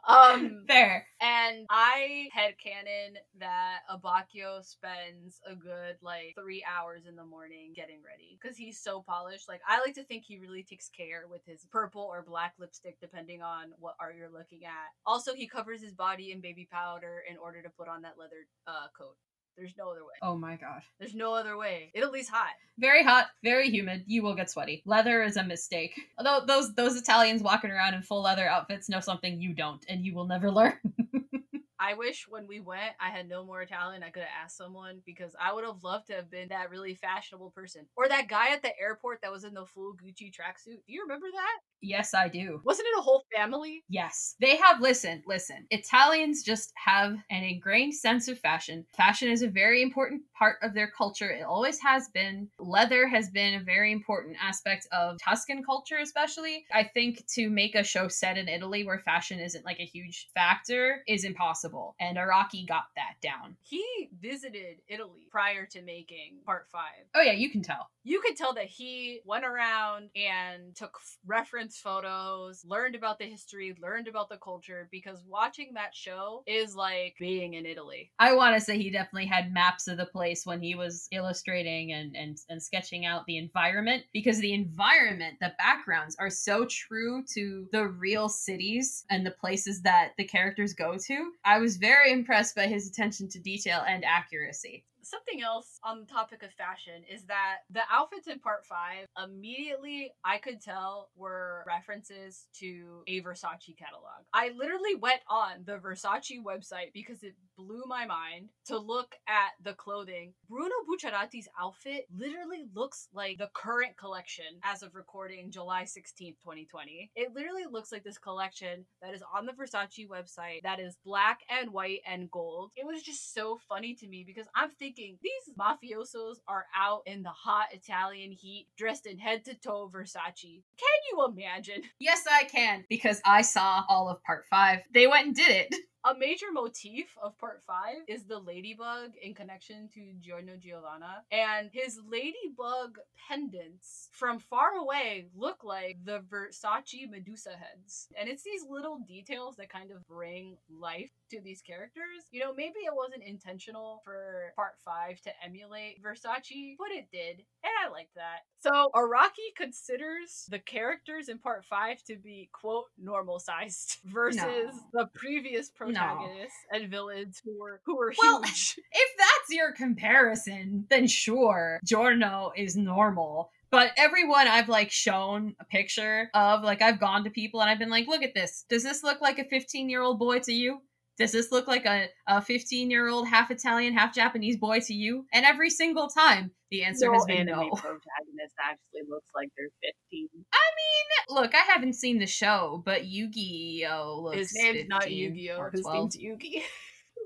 um 0.07 0.63
fair. 0.67 1.05
and 1.19 1.65
i 1.69 2.27
had 2.31 2.57
canon 2.57 3.17
that 3.39 3.79
abbacchio 3.91 4.63
spends 4.63 5.39
a 5.49 5.55
good 5.55 5.95
like 6.01 6.33
three 6.39 6.63
hours 6.63 7.03
in 7.07 7.15
the 7.15 7.25
morning 7.25 7.73
getting 7.75 7.99
ready 8.05 8.37
because 8.41 8.57
he's 8.57 8.79
so 8.79 9.01
polished. 9.01 9.47
Like 9.47 9.61
i 9.67 9.79
like 9.79 9.95
to 9.95 10.03
think 10.03 10.23
he 10.23 10.37
really 10.37 10.63
takes 10.63 10.89
care 10.89 11.23
with 11.29 11.41
his 11.45 11.65
purple 11.71 12.01
or 12.01 12.23
black 12.23 12.53
lipstick 12.59 12.99
depending 12.99 13.41
on 13.41 13.71
what 13.79 13.95
art 13.99 14.15
you're 14.17 14.31
looking 14.31 14.65
at. 14.65 14.89
Also 15.05 15.33
he 15.33 15.47
covers 15.47 15.81
his 15.81 15.93
body 15.93 16.31
in 16.31 16.41
baby 16.41 16.67
powder 16.71 17.23
in 17.29 17.37
order 17.37 17.61
to 17.61 17.69
put 17.69 17.87
on 17.87 18.01
that 18.03 18.15
leather 18.19 18.47
uh, 18.67 18.87
coat 18.97 19.15
there's 19.57 19.74
no 19.77 19.89
other 19.89 20.03
way. 20.03 20.13
Oh 20.21 20.36
my 20.36 20.56
god. 20.56 20.81
There's 21.00 21.15
no 21.15 21.33
other 21.33 21.57
way. 21.57 21.92
Italy's 21.94 22.30
hot. 22.30 22.51
Very 22.77 23.03
hot, 23.03 23.27
very 23.44 23.69
humid. 23.69 24.03
You 24.07 24.24
will 24.24 24.36
get 24.36 24.50
sweaty. 24.50 24.81
Leather 24.86 25.24
is 25.24 25.38
a 25.38 25.44
mistake. 25.44 26.00
Although 26.18 26.45
those 26.45 26.74
those 26.75 26.95
Italians 26.95 27.44
walking 27.44 27.71
around 27.71 27.94
in 27.94 28.01
full 28.01 28.21
leather 28.21 28.48
outfits 28.48 28.89
know 28.89 29.00
something 29.00 29.39
you 29.42 29.53
don't, 29.53 29.83
and 29.88 30.06
you 30.06 30.15
will 30.15 30.27
never 30.27 30.51
learn. 30.51 30.80
I 31.81 31.95
wish 31.95 32.27
when 32.30 32.45
we 32.45 32.59
went, 32.59 32.94
I 33.00 33.09
had 33.09 33.27
no 33.27 33.44
more 33.44 33.63
Italian. 33.63 34.03
I 34.03 34.12
could 34.12 34.21
have 34.21 34.44
asked 34.44 34.56
someone 34.56 35.01
because 35.03 35.36
I 35.42 35.51
would 35.51 35.65
have 35.65 35.83
loved 35.83 36.07
to 36.07 36.13
have 36.13 36.30
been 36.30 36.50
that 36.50 36.69
really 36.69 36.94
fashionable 36.94 37.50
person. 37.50 37.88
Or 37.95 38.07
that 38.07 38.27
guy 38.27 38.51
at 38.51 38.62
the 38.62 38.77
airport 38.80 39.22
that 39.24 39.31
was 39.31 39.43
in 39.43 39.55
the 39.55 39.65
full 39.65 39.93
Gucci 39.93 40.31
tracksuit. 40.31 40.86
Do 40.86 40.93
you 40.93 41.01
remember 41.01 41.25
that? 41.34 41.58
Yes, 41.81 42.13
I 42.13 42.27
do. 42.27 42.61
Wasn't 42.63 42.88
it 42.88 43.00
a 43.00 43.01
whole 43.01 43.23
family? 43.35 43.83
Yes. 43.89 44.35
They 44.39 44.55
have, 44.57 44.81
listen, 44.81 45.23
listen. 45.25 45.65
Italians 45.71 46.43
just 46.43 46.71
have 46.75 47.17
an 47.29 47.43
ingrained 47.43 47.95
sense 47.95 48.27
of 48.27 48.39
fashion. 48.39 48.85
Fashion 48.95 49.29
is 49.29 49.41
a 49.41 49.47
very 49.47 49.81
important 49.81 50.21
part 50.38 50.57
of 50.61 50.73
their 50.73 50.91
culture. 50.95 51.29
It 51.29 51.43
always 51.43 51.79
has 51.79 52.07
been. 52.13 52.50
Leather 52.59 53.07
has 53.07 53.29
been 53.29 53.55
a 53.55 53.63
very 53.63 53.91
important 53.91 54.38
aspect 54.41 54.88
of 54.91 55.17
Tuscan 55.23 55.63
culture, 55.63 55.97
especially. 55.97 56.65
I 56.71 56.83
think 56.83 57.25
to 57.33 57.50
make 57.50 57.75
a 57.75 57.83
show 57.83 58.07
set 58.07 58.38
in 58.38 58.47
Italy 58.47 58.85
where 58.85 59.00
fashion 59.00 59.39
isn't 59.39 59.65
like 59.65 59.79
a 59.79 59.85
huge 59.85 60.29
factor 60.35 61.03
is 61.07 61.23
impossible. 61.23 61.95
And 62.00 62.17
Araki 62.17 62.67
got 62.67 62.85
that 62.95 63.15
down. 63.21 63.55
He 63.63 64.09
visited 64.19 64.81
Italy 64.88 65.27
prior 65.31 65.65
to 65.71 65.81
making 65.81 66.39
part 66.45 66.67
five. 66.71 67.07
Oh, 67.15 67.21
yeah, 67.21 67.31
you 67.33 67.50
can 67.50 67.63
tell. 67.63 67.89
You 68.03 68.21
could 68.21 68.35
tell 68.35 68.53
that 68.53 68.65
he 68.65 69.21
went 69.25 69.45
around 69.45 70.09
and 70.15 70.75
took 70.75 70.97
reference 71.25 71.70
photos, 71.77 72.63
learned 72.65 72.95
about 72.95 73.19
the 73.19 73.25
history, 73.25 73.75
learned 73.81 74.07
about 74.07 74.29
the 74.29 74.37
culture, 74.37 74.87
because 74.91 75.23
watching 75.27 75.73
that 75.73 75.95
show 75.95 76.43
is 76.47 76.75
like 76.75 77.15
being 77.19 77.55
in 77.55 77.65
Italy. 77.65 78.11
I 78.19 78.33
want 78.33 78.55
to 78.55 78.61
say 78.61 78.77
he 78.77 78.89
definitely 78.89 79.27
had 79.27 79.53
maps 79.53 79.87
of 79.87 79.97
the 79.97 80.05
place 80.05 80.45
when 80.45 80.61
he 80.61 80.75
was 80.75 81.07
illustrating 81.11 81.93
and, 81.93 82.15
and, 82.15 82.37
and 82.49 82.61
sketching 82.61 83.05
out 83.05 83.25
the 83.25 83.37
environment, 83.37 84.03
because 84.13 84.39
the 84.39 84.53
environment, 84.53 85.37
the 85.39 85.53
backgrounds 85.57 86.15
are 86.19 86.29
so 86.29 86.65
true 86.65 87.23
to 87.33 87.67
the 87.71 87.87
real 87.87 88.29
cities 88.29 89.05
and 89.09 89.25
the 89.25 89.31
places 89.31 89.81
that 89.81 90.11
the 90.17 90.23
characters 90.23 90.73
go 90.73 90.97
to. 90.97 91.31
I 91.45 91.59
was 91.59 91.77
very 91.77 92.11
impressed 92.11 92.55
by 92.55 92.67
his 92.67 92.87
attention 92.87 93.29
to 93.29 93.39
detail 93.39 93.83
and 93.87 94.05
accuracy 94.05 94.85
something 95.03 95.41
else 95.41 95.79
on 95.84 96.00
the 96.01 96.05
topic 96.05 96.43
of 96.43 96.51
fashion 96.51 97.03
is 97.12 97.24
that 97.25 97.58
the 97.70 97.81
outfits 97.91 98.27
in 98.27 98.39
part 98.39 98.65
five 98.65 99.08
immediately 99.22 100.12
I 100.24 100.38
could 100.38 100.62
tell 100.62 101.10
were 101.15 101.63
references 101.67 102.48
to 102.60 103.03
a 103.08 103.22
Versace 103.22 103.77
catalog. 103.77 104.25
I 104.34 104.51
literally 104.55 104.96
went 104.96 105.22
on 105.27 105.63
the 105.65 105.77
Versace 105.77 106.43
website 106.43 106.93
because 106.93 107.24
it 107.24 107.36
blew 107.58 107.84
my 107.88 108.05
mind 108.05 108.50
to 108.65 108.77
look 108.77 109.15
at 109.27 109.51
the 109.63 109.74
clothing. 109.74 110.34
Bruno 110.50 110.75
Bucciarati's 110.88 111.48
outfit 111.60 112.08
literally 112.15 112.65
looks 112.74 113.08
like 113.13 113.38
the 113.38 113.50
current 113.53 113.98
collection 113.98 114.46
as 114.63 114.84
of 114.84 114.96
recording 114.96 115.51
July 115.51 115.84
16th, 115.84 116.39
2020. 116.41 117.12
It 117.15 117.34
literally 117.34 117.65
looks 117.70 117.91
like 117.91 118.03
this 118.03 118.17
collection 118.17 118.86
that 119.01 119.13
is 119.13 119.24
on 119.36 119.46
the 119.46 119.53
Versace 119.53 120.08
website 120.08 120.63
that 120.63 120.79
is 120.79 120.98
black 121.03 121.41
and 121.50 121.72
white 121.72 122.01
and 122.08 122.29
gold. 122.31 122.72
It 122.75 122.86
was 122.86 123.03
just 123.03 123.34
so 123.34 123.60
funny 123.67 123.96
to 123.96 124.08
me 124.08 124.24
because 124.25 124.48
I'm 124.55 124.70
thinking 124.70 124.90
thinking 124.91 125.17
these 125.21 125.55
mafiosos 125.57 126.38
are 126.48 126.65
out 126.75 127.01
in 127.05 127.24
the 127.24 127.29
hot 127.29 127.67
Italian 127.71 128.31
heat, 128.31 128.67
dressed 128.77 129.05
in 129.05 129.17
head 129.17 129.45
to 129.45 129.53
toe 129.55 129.89
Versace. 129.93 130.63
Can 130.77 131.00
you 131.12 131.25
imagine? 131.25 131.83
Yes, 132.00 132.25
I 132.29 132.43
can, 132.45 132.83
because 132.89 133.21
I 133.25 133.41
saw 133.41 133.83
all 133.88 134.10
of 134.10 134.24
part 134.24 134.45
five. 134.50 134.79
They 134.93 135.07
went 135.07 135.27
and 135.27 135.36
did 135.36 135.51
it. 135.51 135.75
A 136.03 136.17
major 136.17 136.48
motif 136.51 137.15
of 137.21 137.38
part 137.38 137.62
five 137.67 137.98
is 138.07 138.24
the 138.24 138.39
ladybug 138.39 139.12
in 139.21 139.36
connection 139.36 139.88
to 139.93 140.13
Giorno 140.19 140.53
Giovanna, 140.57 141.21
and 141.31 141.69
his 141.71 142.00
ladybug 142.10 142.98
pendants 143.29 144.10
from 144.12 144.39
far 144.39 144.71
away 144.79 145.27
look 145.36 145.63
like 145.63 145.98
the 146.03 146.21
Versace 146.21 147.07
Medusa 147.07 147.51
heads. 147.51 148.07
And 148.19 148.27
it's 148.27 148.41
these 148.41 148.63
little 148.67 148.98
details 149.07 149.57
that 149.57 149.69
kind 149.69 149.91
of 149.91 150.07
bring 150.07 150.57
life 150.75 151.12
to 151.31 151.41
these 151.41 151.61
characters. 151.61 152.23
You 152.31 152.41
know, 152.41 152.53
maybe 152.53 152.79
it 152.85 152.93
wasn't 152.95 153.23
intentional 153.23 154.01
for 154.05 154.53
part 154.55 154.73
five 154.85 155.19
to 155.21 155.31
emulate 155.43 156.01
Versace, 156.03 156.75
but 156.77 156.91
it 156.91 157.07
did, 157.11 157.43
and 157.63 157.71
I 157.85 157.89
like 157.91 158.09
that. 158.15 158.39
So 158.61 158.89
Araki 158.95 159.55
considers 159.57 160.45
the 160.50 160.59
characters 160.59 161.29
in 161.29 161.39
part 161.39 161.65
five 161.65 162.03
to 162.03 162.15
be 162.17 162.50
quote 162.53 162.85
normal 162.97 163.39
sized 163.39 163.97
versus 164.05 164.41
No. 164.43 164.71
the 164.93 165.09
previous 165.15 165.69
protagonists 165.69 166.57
and 166.71 166.89
villains 166.89 167.41
who 167.43 167.59
were 167.59 167.81
who 167.85 167.97
were 167.97 168.13
Well, 168.21 168.41
huge. 168.43 168.75
If 168.93 169.17
that's 169.17 169.50
your 169.51 169.71
comparison, 169.71 170.85
then 170.89 171.07
sure, 171.07 171.79
Giorno 171.85 172.51
is 172.55 172.75
normal. 172.75 173.50
But 173.71 173.91
everyone 173.95 174.47
I've 174.47 174.67
like 174.67 174.91
shown 174.91 175.55
a 175.61 175.65
picture 175.65 176.29
of, 176.33 176.61
like 176.61 176.81
I've 176.81 177.00
gone 177.00 177.23
to 177.23 177.29
people 177.29 177.61
and 177.61 177.69
I've 177.69 177.79
been 177.79 177.89
like, 177.89 178.05
look 178.07 178.21
at 178.21 178.33
this. 178.33 178.65
Does 178.69 178.83
this 178.83 179.01
look 179.01 179.21
like 179.21 179.39
a 179.39 179.45
15 179.45 179.89
year 179.89 180.01
old 180.01 180.19
boy 180.19 180.39
to 180.39 180.51
you? 180.51 180.81
Does 181.18 181.32
this 181.32 181.51
look 181.51 181.68
like 181.68 181.86
a, 181.86 182.08
a 182.27 182.41
15 182.41 182.89
year 182.89 183.08
old 183.08 183.27
half 183.27 183.51
Italian, 183.51 183.94
half 183.94 184.13
Japanese 184.13 184.58
boy 184.58 184.80
to 184.82 184.94
you? 184.94 185.25
And 185.34 185.46
every 185.46 185.70
single 185.70 186.08
time 186.08 186.51
the 186.72 186.84
answer 186.84 187.12
has 187.13 187.25
been 187.25 187.48
no. 187.48 187.70
protagonist 187.70 188.56
actually 188.60 189.01
looks 189.10 189.27
like 189.36 189.50
they're 189.58 189.70
15. 190.10 190.27
I 190.34 190.58
mean, 190.75 191.01
Look, 191.32 191.56
I 191.56 191.60
haven't 191.60 191.94
seen 191.94 192.20
the 192.20 192.27
show, 192.27 192.82
but 192.86 193.06
Yu-Gi-Oh 193.06 194.22
looks 194.24 194.38
His 194.38 194.53
name's 194.56 194.89
not 194.89 195.10
Yu-Gi-Oh! 195.10 195.58
or 195.58 195.72
His 195.72 195.82
12. 195.82 195.96
name's 195.98 196.18
Yugi. 196.18 196.53
His 196.53 196.63
name's 196.63 196.63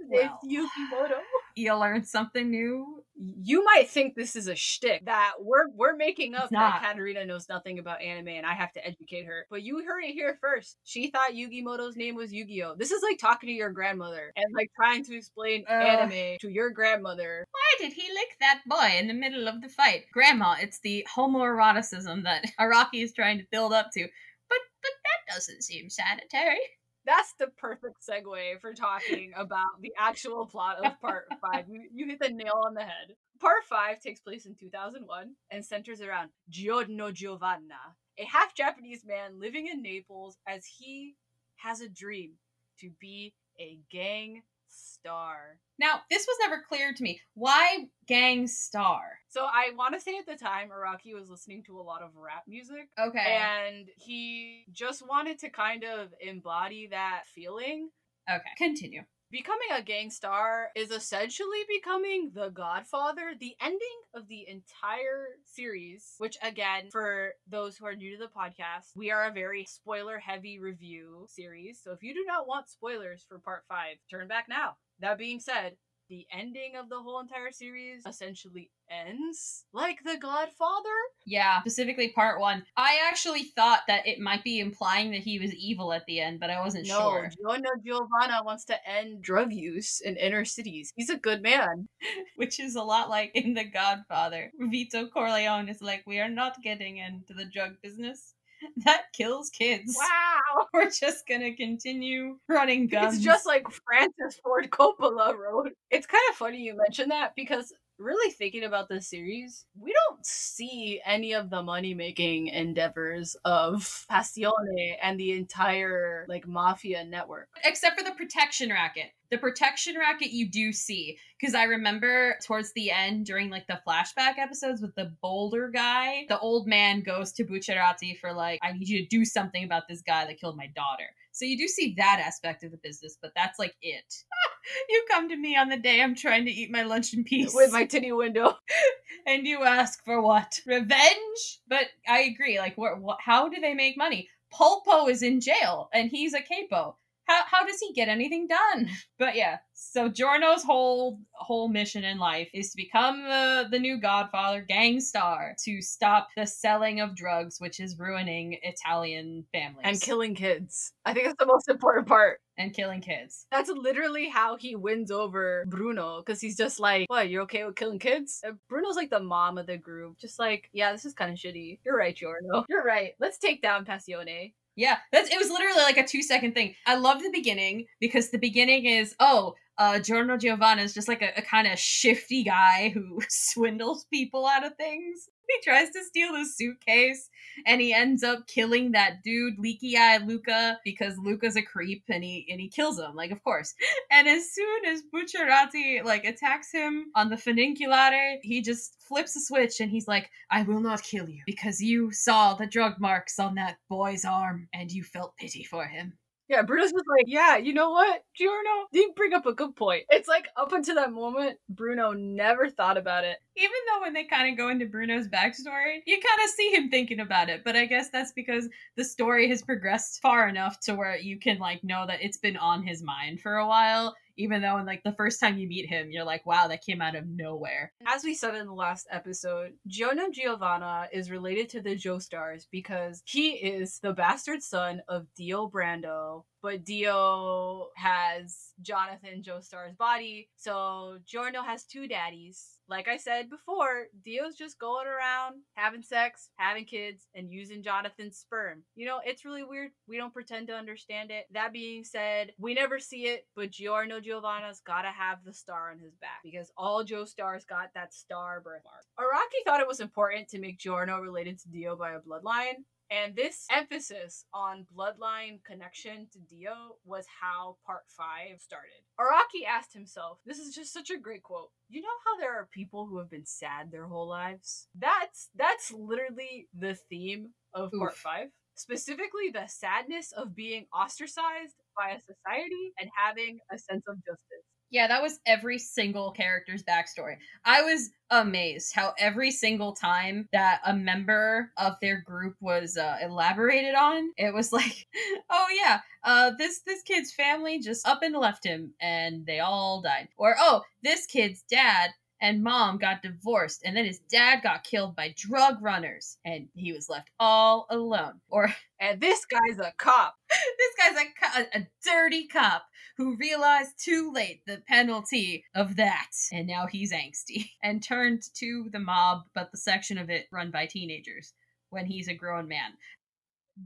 Well. 0.08 0.40
Yugi 0.46 0.90
Moto. 0.92 1.16
You 1.56 1.74
learn 1.76 2.04
something 2.04 2.50
new. 2.50 3.04
You 3.18 3.64
might 3.64 3.90
think 3.90 4.14
this 4.16 4.36
is 4.36 4.48
a 4.48 4.56
shtick 4.56 5.06
that 5.06 5.36
we're 5.40 5.70
we're 5.74 5.96
making 5.96 6.36
up 6.36 6.46
It's 6.46 6.52
that. 6.52 6.82
Katarina 6.84 7.26
knows 7.26 7.48
nothing 7.48 7.80
about 7.80 8.02
anime 8.02 8.28
and 8.28 8.46
I 8.46 8.54
have 8.54 8.74
to 8.74 8.86
educate 8.86 9.26
her. 9.26 9.46
But 9.50 9.64
you 9.64 9.82
heard 9.86 10.04
it 10.04 10.12
here 10.14 10.38
first. 10.42 10.78
She 10.84 11.10
thought 11.12 11.32
Yugi 11.32 11.64
Moto's 11.64 11.96
name 11.96 12.16
was 12.16 12.34
Yu-Gi-Oh! 12.34 12.76
This 12.78 12.92
is 12.92 13.02
like 13.02 13.20
talking 13.20 13.48
to 13.48 13.54
your 13.54 13.70
grandmother 13.72 14.34
and 14.36 14.54
like 14.54 14.70
trying 14.76 15.06
to 15.06 15.16
explain 15.16 15.64
Ugh. 15.70 15.82
anime 15.82 16.38
to 16.42 16.50
your 16.50 16.72
grandmother. 16.72 17.46
Why 17.52 17.88
did 17.88 17.94
he 17.94 18.04
lick 18.14 18.36
that 18.42 18.62
boy 18.68 18.98
in 19.00 19.08
the 19.08 19.14
middle 19.14 19.48
of 19.48 19.62
the 19.62 19.70
fight? 19.70 20.06
Grandma, 20.12 20.56
it's 20.60 20.80
the 20.80 21.08
homoeroticism 21.16 22.24
that 22.24 22.46
Araki 22.60 23.02
is 23.04 23.14
trying 23.14 23.38
to 23.38 23.46
build 23.50 23.72
up 23.72 23.92
to. 23.94 24.02
But 24.50 24.60
but 24.82 24.92
that 25.04 25.34
doesn't 25.34 25.64
seem 25.64 25.90
sanitary. 25.90 26.60
That's 27.06 27.34
the 27.38 27.48
perfect 27.48 27.98
segue 28.08 28.60
for 28.62 28.74
talking 28.74 29.32
about 29.36 29.82
the 29.82 29.94
actual 29.98 30.46
plot 30.46 30.84
of 30.84 31.00
part 31.00 31.26
five. 31.42 31.66
You, 31.70 31.88
you 31.94 32.08
hit 32.08 32.20
the 32.20 32.30
nail 32.30 32.64
on 32.66 32.74
the 32.74 32.82
head. 32.82 33.16
Part 33.40 33.64
five 33.70 34.00
takes 34.00 34.20
place 34.20 34.46
in 34.46 34.56
2001 34.56 35.36
and 35.52 35.64
centers 35.66 36.02
around 36.02 36.30
Giorno 36.50 37.12
Giovanna, 37.12 37.96
a 38.18 38.26
half 38.26 38.56
Japanese 38.56 39.06
man 39.06 39.40
living 39.40 39.68
in 39.68 39.82
Naples 39.84 40.38
as 40.48 40.66
he 40.66 41.16
has 41.58 41.82
a 41.82 41.90
dream 41.90 42.32
to 42.80 42.90
be 43.00 43.34
a 43.60 43.78
gang 43.92 44.42
star. 44.68 45.60
Now, 45.78 46.02
this 46.10 46.26
was 46.28 46.38
never 46.42 46.64
clear 46.68 46.94
to 46.94 47.04
me. 47.04 47.20
Why 47.34 47.86
Gang 48.08 48.48
Star? 48.48 49.02
So 49.30 49.44
I 49.44 49.72
want 49.76 49.94
to 49.94 50.00
say 50.00 50.18
at 50.18 50.26
the 50.26 50.42
time, 50.42 50.70
Araki 50.70 51.14
was 51.14 51.30
listening 51.30 51.64
to 51.68 51.80
a 51.80 51.84
lot 51.84 52.02
of 52.02 52.16
rap 52.16 52.44
music. 52.48 52.90
Okay. 53.00 53.40
And 53.42 53.88
he 53.98 54.66
just 54.72 55.06
wanted 55.08 55.40
to 55.40 55.50
kind 55.50 55.84
of 55.84 56.14
embody 56.22 56.88
that 56.92 57.24
feeling 57.34 57.90
okay. 58.30 58.42
Continue. 58.58 59.04
Becoming 59.32 59.68
a 59.76 59.82
gang 59.82 60.12
star 60.12 60.70
is 60.76 60.92
essentially 60.92 61.58
becoming 61.68 62.32
the 62.34 62.50
Godfather. 62.50 63.34
The 63.38 63.56
ending 63.60 63.80
of 64.14 64.28
the 64.28 64.48
entire 64.48 65.26
series, 65.44 66.14
which 66.20 66.38
again, 66.42 66.90
for 66.92 67.32
those 67.50 67.76
who 67.76 67.86
are 67.86 67.96
new 67.96 68.18
to 68.18 68.24
the 68.24 68.30
podcast, 68.30 68.92
we 68.96 69.12
are 69.12 69.26
a 69.26 69.34
very 69.34 69.66
spoiler 69.68 70.20
heavy 70.20 70.60
review 70.60 71.26
series. 71.28 71.82
So 71.84 71.92
if 71.92 72.04
you 72.04 72.14
do 72.14 72.24
not 72.26 72.48
want 72.48 72.70
spoilers 72.70 73.26
for 73.28 73.40
part 73.40 73.64
five, 73.68 73.98
turn 74.10 74.28
back 74.30 74.46
now. 74.48 74.78
That 75.00 75.18
being 75.18 75.40
said, 75.40 75.76
the 76.10 76.28
ending 76.32 76.76
of 76.76 76.88
the 76.90 77.02
whole 77.02 77.20
entire 77.20 77.52
series 77.52 78.06
essentially 78.06 78.70
ends 78.90 79.66
like 79.74 79.98
the 80.06 80.18
Godfather. 80.18 80.90
Yeah, 81.26 81.62
specifically 81.62 82.10
part 82.10 82.40
one. 82.40 82.64
I 82.78 83.00
actually 83.10 83.44
thought 83.44 83.82
that 83.88 84.08
it 84.08 84.20
might 84.20 84.44
be 84.44 84.60
implying 84.60 85.12
that 85.12 85.22
he 85.22 85.40
was 85.40 85.54
evil 85.56 85.92
at 85.92 86.06
the 86.06 86.20
end, 86.20 86.40
but 86.40 86.52
I 86.52 86.60
wasn't 86.60 86.88
No, 86.88 87.10
sure. 87.10 87.32
Giorno 87.42 87.70
Giovanna 87.84 88.44
wants 88.44 88.66
to 88.66 88.76
end 88.88 89.24
drug 89.24 89.52
use 89.52 90.00
in 90.00 90.16
inner 90.18 90.46
cities. 90.46 90.92
He's 90.96 91.10
a 91.10 91.18
good 91.18 91.42
man. 91.42 91.88
Which 92.36 92.60
is 92.60 92.76
a 92.76 92.84
lot 92.84 93.10
like 93.10 93.32
in 93.34 93.56
The 93.56 93.64
Godfather. 93.66 94.52
Vito 94.60 95.08
Corleone 95.08 95.70
is 95.70 95.82
like, 95.82 96.04
we 96.06 96.20
are 96.20 96.30
not 96.30 96.62
getting 96.62 96.98
into 96.98 97.34
the 97.34 97.46
drug 97.46 97.82
business. 97.82 98.36
That 98.86 99.04
kills 99.14 99.50
kids. 99.50 99.98
Wow. 100.06 100.68
We're 100.74 100.90
just 100.90 101.28
gonna 101.28 101.56
continue 101.56 102.38
running 102.48 102.88
guns. 102.88 103.16
It's 103.16 103.24
just 103.24 103.46
like 103.46 103.66
Francis 103.70 104.40
Ford 104.44 104.70
Coppola 104.70 105.36
wrote. 105.38 105.72
It's 105.90 106.06
kind 106.06 106.24
of 106.30 106.36
funny 106.36 106.60
you 106.60 106.76
mentioned 106.76 107.12
that 107.12 107.34
because 107.36 107.74
really 107.98 108.32
thinking 108.32 108.64
about 108.64 108.90
this 108.90 109.08
series, 109.08 109.66
we 109.80 109.94
don't 109.94 110.26
see 110.26 111.02
any 111.06 111.34
of 111.34 111.50
the 111.50 111.64
money 111.64 111.94
making 111.94 112.48
endeavors 112.48 113.36
of 113.46 114.06
Passione 114.12 114.96
and 115.02 115.20
the 115.20 115.32
entire 115.32 116.26
like 116.28 116.48
mafia 116.48 117.04
network. 117.06 117.50
except 117.64 117.98
for 117.98 118.04
the 118.04 118.12
protection 118.12 118.70
racket. 118.70 119.12
The 119.32 119.38
protection 119.38 119.98
racket 119.98 120.32
you 120.32 120.50
do 120.50 120.72
see 120.72 121.18
because 121.40 121.56
I 121.56 121.64
remember 121.64 122.38
towards 122.46 122.74
the 122.74 122.92
end 122.92 123.26
during 123.26 123.50
like 123.50 123.68
the 123.68 123.82
flashback 123.88 124.38
episodes 124.38 124.82
with 124.82 124.96
the 124.96 125.14
boulder 125.22 125.70
guy, 125.70 126.26
the 126.30 126.40
old 126.40 126.68
man 126.68 127.02
goes 127.02 127.32
to 127.34 127.44
Bucciarati 127.44 128.18
for 128.20 128.34
like, 128.34 128.60
I 128.62 128.74
need 128.74 128.88
you 128.88 129.02
to 129.02 129.08
do 129.08 129.26
something 129.26 129.64
about 129.64 129.88
this 129.88 130.02
guy 130.02 130.26
that 130.26 130.40
killed 130.40 130.58
my 130.58 130.68
daughter. 130.68 131.06
So 131.36 131.44
you 131.44 131.58
do 131.58 131.68
see 131.68 131.96
that 131.98 132.24
aspect 132.26 132.64
of 132.64 132.72
the 132.72 132.78
business, 132.78 133.18
but 133.22 133.34
that's 133.36 133.60
like 133.60 133.76
it. 133.82 134.06
you 134.90 135.06
come 135.12 135.28
to 135.28 135.36
me 135.36 135.58
on 135.58 135.68
the 135.68 135.76
day 135.76 136.02
I'm 136.02 136.16
trying 136.16 136.46
to 136.46 136.52
eat 136.52 136.72
my 136.72 136.84
lunch 136.84 137.14
in 137.14 137.26
peace 137.26 137.54
With 137.54 137.74
my 137.74 137.84
titty 137.84 138.14
window. 138.14 138.54
and 139.28 139.46
you 139.46 139.64
ask 139.64 140.02
for 140.06 140.22
what? 140.22 140.62
Revenge? 140.66 141.60
But 141.68 141.88
I 142.08 142.22
agree. 142.22 142.58
Like, 142.58 142.78
what? 142.78 143.02
what 143.02 143.18
how 143.20 143.50
do 143.50 143.60
they 143.60 143.74
make 143.74 143.98
money? 143.98 144.30
Polpo 144.54 145.10
is 145.10 145.24
in 145.24 145.42
jail, 145.42 145.90
and 145.94 146.10
he's 146.10 146.34
a 146.34 146.40
capo. 146.42 146.96
How 147.28 147.44
how 147.46 147.66
does 147.66 147.80
he 147.80 147.94
get 147.94 148.10
anything 148.10 148.48
done? 148.48 148.90
But 149.18 149.38
yeah, 149.38 149.60
so 149.74 150.10
Giorno's 150.10 150.64
whole 150.64 151.20
whole 151.36 151.70
mission 151.70 152.04
in 152.04 152.18
life 152.18 152.50
is 152.54 152.72
to 152.72 152.76
become 152.78 153.24
the 153.24 153.66
the 153.72 153.80
new 153.80 153.98
Godfather, 153.98 154.60
gang 154.62 155.00
star, 155.00 155.56
to 155.64 155.82
stop 155.82 156.28
the 156.36 156.46
selling 156.46 157.00
of 157.00 157.16
drugs, 157.16 157.56
which 157.60 157.80
is 157.80 157.98
ruining 157.98 158.60
Italian 158.62 159.46
families 159.54 159.86
And 159.86 160.02
killing 160.02 160.36
kids. 160.36 160.92
I 161.06 161.14
think 161.14 161.28
that's 161.28 161.40
the 161.40 161.46
most 161.46 161.70
important 161.70 162.08
part. 162.08 162.42
and 162.58 162.74
killing 162.74 163.00
kids. 163.02 163.48
That's 163.52 163.70
literally 163.70 164.28
how 164.28 164.58
he 164.58 164.76
wins 164.76 165.12
over 165.12 165.64
Bruno 165.70 166.22
because 166.26 166.42
he's 166.42 166.58
just 166.58 166.80
like, 166.82 167.06
What, 167.10 167.30
you're 167.30 167.44
okay 167.44 167.64
with 167.64 167.76
killing 167.78 168.00
kids? 168.00 168.42
And 168.44 168.58
Bruno's 168.70 168.98
like 168.98 169.10
the 169.10 169.20
mom 169.22 169.58
of 169.58 169.66
the 169.66 169.78
group. 169.78 170.18
Just 170.20 170.40
like, 170.40 170.70
Yeah, 170.74 170.92
this 170.92 171.06
is 171.06 171.14
kind 171.14 171.32
of 171.32 171.38
shitty. 171.38 171.80
You're 171.86 171.98
right, 171.98 172.16
Giorno. 172.16 172.66
You're 172.68 172.84
right. 172.84 173.14
Let's 173.20 173.38
take 173.38 173.62
down 173.62 173.86
Passione. 173.86 174.54
Yeah, 174.76 174.98
that's 175.12 175.30
it 175.32 175.38
was 175.38 175.50
literally 175.50 175.84
like 175.84 175.98
a 175.98 176.06
two 176.06 176.22
second 176.22 176.54
thing. 176.54 176.76
I 176.86 176.96
love 176.96 177.22
the 177.22 177.32
beginning 177.32 177.86
because 178.00 178.30
the 178.30 178.38
beginning 178.38 178.86
is 178.86 179.16
oh, 179.20 179.56
uh 179.78 180.00
Giorno 180.00 180.38
Giovanna 180.38 180.82
is 180.82 180.94
just 180.94 181.08
like 181.08 181.22
a, 181.22 181.32
a 181.38 181.42
kind 181.42 181.68
of 181.68 181.80
shifty 181.80 182.44
guy 182.44 182.90
who 182.90 183.20
swindles 183.30 184.06
people 184.12 184.46
out 184.46 184.66
of 184.66 184.76
things. 184.76 185.30
He 185.56 185.72
tries 185.72 185.90
to 185.92 186.04
steal 186.04 186.34
the 186.34 186.46
suitcase 186.46 187.30
and 187.66 187.80
he 187.80 187.94
ends 187.94 188.24
up 188.24 188.48
killing 188.48 188.92
that 188.92 189.24
dude, 189.24 189.60
leaky 189.60 189.98
eyed 189.98 190.28
Luca, 190.28 190.80
because 190.84 191.18
Luca's 191.18 191.56
a 191.56 191.62
creep 191.62 192.04
and 192.10 192.24
he 192.24 192.46
and 192.50 192.60
he 192.60 192.68
kills 192.68 193.00
him, 193.00 193.16
like 193.16 193.32
of 193.32 193.44
course. 193.44 193.74
And 194.12 194.28
as 194.28 194.52
soon 194.52 194.86
as 194.86 195.04
Bucciarati 195.14 196.04
like 196.04 196.26
attacks 196.26 196.72
him 196.72 197.12
on 197.16 197.30
the 197.30 197.36
funiculare, 197.36 198.38
he 198.42 198.62
just 198.62 198.96
flips 199.08 199.36
a 199.36 199.42
switch 199.42 199.80
and 199.80 199.92
he's 199.92 200.08
like, 200.08 200.30
I 200.50 200.64
will 200.64 200.80
not 200.80 201.04
kill 201.04 201.30
you 201.30 201.44
because 201.46 201.82
you 201.82 202.12
saw 202.12 202.54
the 202.54 202.68
drug 202.68 203.00
marks 203.00 203.40
on 203.40 203.56
that 203.56 203.78
boy's 203.90 204.26
arm 204.26 204.68
and 204.74 204.92
you 204.92 205.04
felt 205.04 205.38
pity 205.38 205.64
for 205.64 205.86
him. 205.86 206.18
Yeah, 206.48 206.62
Bruno's 206.62 206.92
just 206.92 207.06
like, 207.10 207.26
yeah, 207.28 207.58
you 207.58 207.74
know 207.74 207.90
what, 207.90 208.24
Giorno? 208.36 208.86
You 208.92 209.14
bring 209.16 209.34
up 209.34 209.48
a 209.48 209.54
good 209.54 209.76
point. 209.76 210.04
It's 210.12 210.28
like 210.28 210.46
up 210.56 210.74
until 210.74 210.94
that 210.96 211.12
moment, 211.12 211.58
Bruno 211.70 212.12
never 212.12 212.70
thought 212.70 212.98
about 212.98 213.24
it. 213.24 213.38
Even 213.58 213.72
though 213.90 214.02
when 214.02 214.14
they 214.14 214.26
kind 214.26 214.52
of 214.52 214.58
go 214.58 214.70
into 214.70 214.86
Bruno's 214.86 215.28
backstory, 215.28 216.02
you 216.06 216.20
kind 216.20 216.46
of 216.46 216.50
see 216.52 216.70
him 216.72 216.90
thinking 216.90 217.20
about 217.20 217.50
it. 217.50 217.64
But 217.66 217.76
I 217.76 217.86
guess 217.88 218.10
that's 218.12 218.32
because 218.34 218.70
the 218.96 219.04
story 219.04 219.50
has 219.50 219.64
progressed 219.64 220.22
far 220.22 220.48
enough 220.48 220.80
to 220.82 220.94
where 220.94 221.18
you 221.18 221.40
can 221.40 221.58
like 221.58 221.84
know 221.84 222.06
that 222.06 222.22
it's 222.22 222.38
been 222.38 222.58
on 222.58 222.84
his 222.86 223.02
mind 223.02 223.42
for 223.42 223.56
a 223.56 223.68
while, 223.68 224.16
even 224.38 224.62
though 224.62 224.78
in 224.78 224.86
like 224.86 225.04
the 225.04 225.14
first 225.14 225.40
time 225.40 225.58
you 225.58 225.68
meet 225.68 225.90
him, 225.90 226.12
you're 226.12 226.26
like, 226.26 226.46
wow, 226.46 226.68
that 226.68 226.84
came 226.84 227.02
out 227.02 227.16
of 227.16 227.28
nowhere. 227.28 227.92
As 228.08 228.24
we 228.24 228.34
said 228.34 228.56
in 228.56 228.68
the 228.68 228.74
last 228.74 229.08
episode, 229.12 229.74
Giorno 229.88 230.30
Giovanna 230.32 231.08
is 231.12 231.32
related 231.32 231.70
to 231.70 231.82
the 231.82 231.96
Joestars 231.96 232.66
because 232.72 233.22
he 233.26 233.52
is 233.52 234.00
the 234.02 234.14
bastard 234.14 234.62
son 234.62 235.02
of 235.08 235.28
Dio 235.36 235.70
Brando, 235.70 236.44
but 236.66 236.84
Dio 236.84 237.90
has 237.96 238.72
Jonathan 238.82 239.44
Joestar's 239.44 239.96
body. 239.96 240.50
So 240.56 241.20
Giorno 241.24 241.62
has 241.62 241.84
two 241.84 242.08
daddies. 242.08 242.80
Like 242.90 243.08
I 243.08 243.18
said 243.18 243.52
before, 243.52 244.08
Dio's 244.24 244.56
just 244.56 244.80
going 244.80 245.06
around 245.06 245.58
having 245.76 246.02
sex, 246.02 246.50
having 246.56 246.86
kids, 246.86 247.28
and 247.36 247.52
using 247.52 247.84
Jonathan's 247.84 248.38
sperm. 248.38 248.82
You 248.96 249.06
know, 249.06 249.20
it's 249.24 249.46
really 249.46 249.64
weird. 249.64 249.92
We 250.08 250.18
don't 250.18 250.34
pretend 250.34 250.66
to 250.68 250.76
understand 250.76 251.30
it. 251.30 251.46
That 251.52 251.72
being 251.72 252.04
said, 252.04 252.52
we 252.58 252.74
never 252.74 252.98
see 252.98 253.28
it, 253.28 253.46
but 253.56 253.70
Giorno 253.70 254.20
Giovanna's 254.20 254.82
gotta 254.86 255.10
have 255.10 255.44
the 255.46 255.54
star 255.54 255.92
on 255.92 256.00
his 256.00 256.16
back 256.16 256.42
because 256.44 256.72
all 256.78 257.06
Joestars 257.06 257.68
got 257.68 257.90
that 257.94 258.12
star 258.12 258.60
birthmark. 258.60 259.06
Araki 259.20 259.64
thought 259.66 259.82
it 259.82 259.88
was 259.88 260.00
important 260.00 260.48
to 260.50 260.60
make 260.60 260.80
Giorno 260.80 261.20
related 261.20 261.60
to 261.60 261.70
Dio 261.70 261.96
by 261.96 262.14
a 262.14 262.20
bloodline, 262.20 262.86
and 263.12 263.36
this 263.36 263.66
emphasis 263.72 264.46
on 264.54 264.88
bloodline 264.96 265.64
connection 265.64 266.28
to 266.34 266.40
Dio 266.40 266.98
was 267.06 267.26
how 267.42 267.78
part 267.86 268.04
5 268.08 268.60
started. 268.60 269.04
Araki 269.20 269.68
asked 269.68 269.94
himself, 269.94 270.40
this 270.46 270.58
is 270.58 270.74
just 270.74 270.92
such 270.94 271.10
a 271.10 271.18
great 271.18 271.44
quote. 271.44 271.70
You 271.90 272.02
know 272.02 272.08
how 272.26 272.40
there 272.40 272.54
are 272.54 272.68
people 272.74 273.06
who 273.06 273.20
have 273.20 273.30
been 273.30 273.46
sad 273.46 273.92
their 273.92 274.08
whole 274.08 274.28
lives? 274.28 274.88
That's 274.98 275.50
that's 275.56 275.92
literally 275.92 276.68
the 276.78 276.96
theme 277.10 277.50
of 277.74 277.92
part 277.98 278.16
5. 278.16 278.48
Specifically 278.76 279.50
the 279.54 279.68
sadness 279.68 280.34
of 280.34 280.56
being 280.56 280.86
ostracized 280.94 281.76
by 281.96 282.10
a 282.10 282.20
society 282.20 282.94
and 283.00 283.10
having 283.16 283.60
a 283.72 283.78
sense 283.78 284.04
of 284.08 284.18
justice. 284.18 284.66
Yeah, 284.92 285.08
that 285.08 285.22
was 285.22 285.40
every 285.46 285.80
single 285.80 286.32
character's 286.32 286.84
backstory. 286.84 287.38
I 287.66 287.82
was 287.82 288.12
amazed 288.30 288.94
how 288.96 289.14
every 289.20 289.52
single 289.52 289.94
time 289.94 290.48
that 290.54 290.80
a 290.86 290.94
member 290.96 291.72
of 291.78 291.94
their 292.02 292.22
group 292.22 292.56
was 292.62 292.96
uh, 292.98 293.18
elaborated 293.22 293.96
on, 293.96 294.30
it 294.38 294.54
was 294.54 294.72
like, 294.80 295.08
"Oh 295.50 295.68
yeah, 295.76 296.00
uh, 296.24 296.52
this 296.58 296.82
this 296.86 297.02
kid's 297.02 297.34
family 297.34 297.80
just 297.80 298.08
up 298.08 298.22
and 298.22 298.36
left 298.36 298.64
him, 298.64 298.94
and 299.02 299.46
they 299.46 299.60
all 299.60 300.02
died." 300.02 300.30
Or, 300.38 300.56
"Oh, 300.58 300.84
this 301.04 301.26
kid's 301.26 301.64
dad 301.64 302.12
and 302.42 302.64
mom 302.64 302.98
got 302.98 303.22
divorced, 303.24 303.82
and 303.86 303.98
then 303.98 304.06
his 304.06 304.20
dad 304.20 304.62
got 304.62 304.84
killed 304.84 305.16
by 305.16 305.34
drug 305.36 305.82
runners, 305.82 306.38
and 306.46 306.68
he 306.76 306.94
was 306.94 307.10
left 307.10 307.30
all 307.40 307.88
alone." 307.90 308.40
Or, 308.50 308.74
And 308.98 309.20
this 309.20 309.46
guy's 309.46 309.78
a 309.78 309.92
cop. 309.98 310.36
this 310.50 310.94
guy's 310.98 311.18
a, 311.18 311.26
co- 311.42 311.80
a 311.80 311.88
dirty 312.06 312.48
cop 312.48 312.86
who 313.18 313.36
realized 313.38 313.92
too 313.98 314.32
late 314.34 314.62
the 314.66 314.82
penalty 314.88 315.64
of 315.74 315.96
that 315.96 316.32
and 316.52 316.68
now 316.68 316.86
he's 316.86 317.14
angsty 317.14 317.70
and 317.84 318.04
turned 318.04 318.42
to 318.56 318.90
the 318.92 319.00
mob 319.00 319.44
but 319.54 319.72
the 319.72 319.78
section 319.78 320.18
of 320.18 320.30
it 320.30 320.48
run 320.52 320.72
by 320.72 320.86
teenagers 320.86 321.54
when 321.90 322.06
he's 322.06 322.28
a 322.28 322.34
grown 322.34 322.68
man 322.68 322.92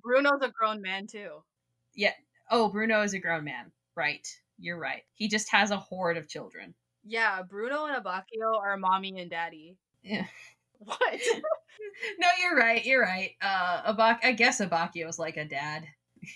Bruno's 0.03 0.41
a 0.43 0.49
grown 0.51 0.81
man 0.83 1.07
too. 1.07 1.43
Yeah. 1.95 2.13
Oh 2.51 2.69
bruno 2.69 3.01
is 3.01 3.13
a 3.13 3.19
grown 3.19 3.43
man 3.43 3.71
right 3.95 4.27
you're 4.57 4.79
right 4.79 5.03
he 5.15 5.27
just 5.27 5.49
has 5.51 5.71
a 5.71 5.77
horde 5.77 6.17
of 6.17 6.27
children 6.27 6.73
Yeah, 7.03 7.41
Bruno 7.43 7.85
and 7.85 7.95
Abbacchio 8.03 8.59
are 8.61 8.77
mommy 8.77 9.19
and 9.19 9.29
daddy. 9.29 9.77
Yeah. 10.03 10.25
What? 10.81 10.97
no 12.19 12.27
you're 12.41 12.55
right 12.55 12.85
you're 12.85 13.01
right 13.01 13.31
uh 13.41 13.93
Abak- 13.93 14.23
i 14.23 14.31
guess 14.31 14.61
Abbacchio's 14.61 15.19
like 15.19 15.35
a 15.35 15.43
dad 15.43 15.85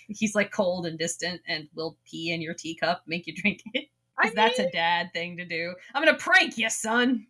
he's 0.08 0.34
like 0.34 0.50
cold 0.50 0.86
and 0.86 0.98
distant 0.98 1.40
and 1.46 1.68
will 1.74 1.96
pee 2.04 2.32
in 2.32 2.40
your 2.42 2.54
teacup 2.54 3.02
make 3.06 3.26
you 3.26 3.34
drink 3.34 3.62
it 3.74 3.88
I 4.18 4.24
'Cause 4.24 4.34
that's 4.34 4.58
a 4.58 4.70
dad 4.70 5.12
thing 5.12 5.36
to 5.38 5.44
do 5.44 5.74
i'm 5.94 6.04
gonna 6.04 6.16
prank 6.18 6.56
you 6.58 6.70
son 6.70 7.26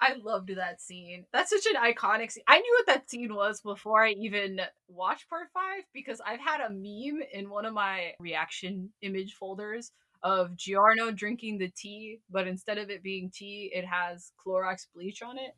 I 0.00 0.12
loved 0.14 0.54
that 0.54 0.80
scene. 0.80 1.24
That's 1.32 1.50
such 1.50 1.66
an 1.66 1.80
iconic 1.82 2.30
scene. 2.30 2.44
I 2.46 2.60
knew 2.60 2.76
what 2.78 2.86
that 2.94 3.08
scene 3.08 3.34
was 3.34 3.60
before 3.62 4.04
I 4.04 4.10
even 4.10 4.60
watched 4.88 5.28
part 5.30 5.48
five 5.54 5.84
because 5.94 6.20
I've 6.20 6.40
had 6.40 6.60
a 6.60 6.68
meme 6.68 7.22
in 7.32 7.48
one 7.48 7.64
of 7.64 7.72
my 7.72 8.12
reaction 8.20 8.92
image 9.00 9.34
folders 9.34 9.92
of 10.22 10.54
Giorno 10.56 11.12
drinking 11.12 11.58
the 11.58 11.68
tea, 11.70 12.20
but 12.28 12.46
instead 12.46 12.78
of 12.78 12.90
it 12.90 13.02
being 13.02 13.30
tea, 13.30 13.70
it 13.74 13.86
has 13.86 14.32
Clorox 14.44 14.86
bleach 14.94 15.22
on 15.22 15.38
it. 15.38 15.54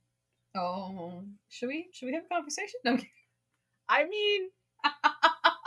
Oh, 0.57 1.25
should 1.49 1.69
we 1.69 1.89
should 1.93 2.07
we 2.07 2.15
have 2.15 2.25
a 2.25 2.29
conversation? 2.29 2.81
No. 2.85 2.97
I 3.89 4.05
mean, 4.05 4.51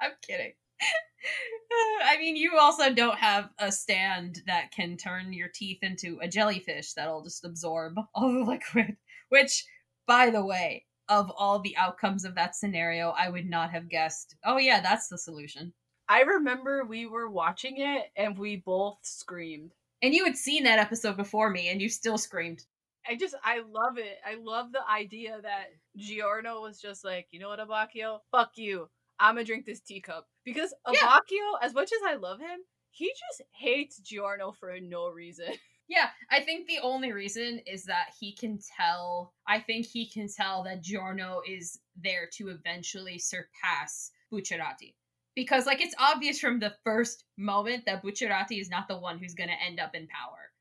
I'm 0.00 0.12
kidding. 0.22 0.52
I 2.04 2.16
mean, 2.18 2.36
you 2.36 2.58
also 2.58 2.92
don't 2.92 3.18
have 3.18 3.50
a 3.58 3.70
stand 3.70 4.42
that 4.46 4.72
can 4.72 4.96
turn 4.96 5.32
your 5.32 5.48
teeth 5.48 5.78
into 5.82 6.18
a 6.22 6.28
jellyfish 6.28 6.94
that'll 6.94 7.22
just 7.22 7.44
absorb 7.44 7.94
all 8.14 8.32
the 8.32 8.44
liquid. 8.44 8.96
Which, 9.28 9.64
by 10.06 10.30
the 10.30 10.44
way, 10.44 10.86
of 11.08 11.30
all 11.36 11.58
the 11.58 11.76
outcomes 11.76 12.24
of 12.24 12.34
that 12.36 12.54
scenario, 12.54 13.10
I 13.10 13.28
would 13.28 13.48
not 13.48 13.70
have 13.70 13.88
guessed. 13.88 14.36
Oh 14.44 14.56
yeah, 14.56 14.80
that's 14.80 15.08
the 15.08 15.18
solution. 15.18 15.72
I 16.08 16.22
remember 16.22 16.84
we 16.84 17.06
were 17.06 17.30
watching 17.30 17.76
it 17.78 18.10
and 18.16 18.36
we 18.36 18.56
both 18.56 18.98
screamed. 19.02 19.72
And 20.02 20.14
you 20.14 20.24
had 20.24 20.36
seen 20.36 20.64
that 20.64 20.78
episode 20.78 21.16
before 21.16 21.50
me, 21.50 21.68
and 21.68 21.80
you 21.80 21.90
still 21.90 22.16
screamed. 22.16 22.64
I 23.06 23.16
just 23.16 23.34
I 23.44 23.58
love 23.58 23.98
it. 23.98 24.18
I 24.26 24.36
love 24.40 24.72
the 24.72 24.80
idea 24.88 25.38
that 25.42 25.66
Giorno 25.96 26.62
was 26.62 26.80
just 26.80 27.04
like, 27.04 27.26
you 27.30 27.38
know 27.38 27.48
what, 27.48 27.60
Abbacchio? 27.60 28.20
Fuck 28.30 28.52
you. 28.56 28.88
I'm 29.20 29.34
gonna 29.34 29.44
drink 29.44 29.66
this 29.66 29.80
teacup. 29.80 30.26
Because 30.44 30.74
Yeah. 30.90 31.18
As 31.62 31.74
much 31.74 31.90
as 31.92 32.00
I 32.06 32.14
love 32.14 32.40
him, 32.40 32.60
he 32.90 33.06
just 33.08 33.42
hates 33.52 33.98
Giorno 33.98 34.52
for 34.52 34.78
no 34.80 35.08
reason. 35.08 35.46
Yeah, 35.90 36.10
I 36.30 36.38
think 36.38 36.68
the 36.68 36.78
only 36.84 37.10
reason 37.10 37.60
is 37.66 37.82
that 37.86 38.10
he 38.20 38.32
can 38.32 38.60
tell. 38.76 39.34
I 39.48 39.58
think 39.58 39.86
he 39.86 40.08
can 40.08 40.28
tell 40.28 40.62
that 40.62 40.84
Giorno 40.84 41.40
is 41.44 41.80
there 42.00 42.28
to 42.34 42.50
eventually 42.50 43.18
surpass 43.18 44.12
Bucciarati. 44.32 44.94
Because, 45.34 45.66
like, 45.66 45.80
it's 45.80 45.94
obvious 45.98 46.38
from 46.38 46.60
the 46.60 46.74
first 46.84 47.24
moment 47.36 47.86
that 47.86 48.04
Bucciarati 48.04 48.60
is 48.60 48.70
not 48.70 48.86
the 48.86 48.98
one 48.98 49.18
who's 49.18 49.34
going 49.34 49.50
to 49.50 49.66
end 49.66 49.80
up 49.80 49.96
in 49.96 50.06
power. 50.06 50.52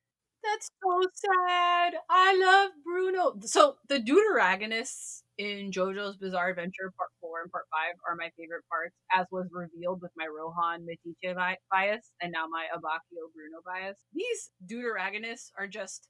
That's 0.43 0.71
so 0.81 1.01
sad. 1.13 1.93
I 2.09 2.35
love 2.35 2.71
Bruno. 2.83 3.35
So 3.45 3.75
the 3.87 3.99
Deuteragonists 3.99 5.21
in 5.39 5.71
JoJo's 5.71 6.17
Bizarre 6.17 6.49
Adventure 6.49 6.91
Part 6.97 7.09
4 7.21 7.43
and 7.43 7.51
Part 7.51 7.63
5 7.71 7.95
are 8.07 8.15
my 8.19 8.29
favorite 8.37 8.67
parts, 8.69 8.93
as 9.15 9.25
was 9.31 9.47
revealed 9.51 10.01
with 10.01 10.11
my 10.17 10.27
Rohan 10.27 10.85
Metiche 10.85 11.33
bias 11.71 12.11
and 12.21 12.31
now 12.33 12.45
my 12.51 12.67
Abbacchio 12.75 13.31
Bruno 13.33 13.63
bias. 13.65 13.97
These 14.13 14.51
Deuteragonists 14.67 15.51
are 15.57 15.67
just 15.67 16.09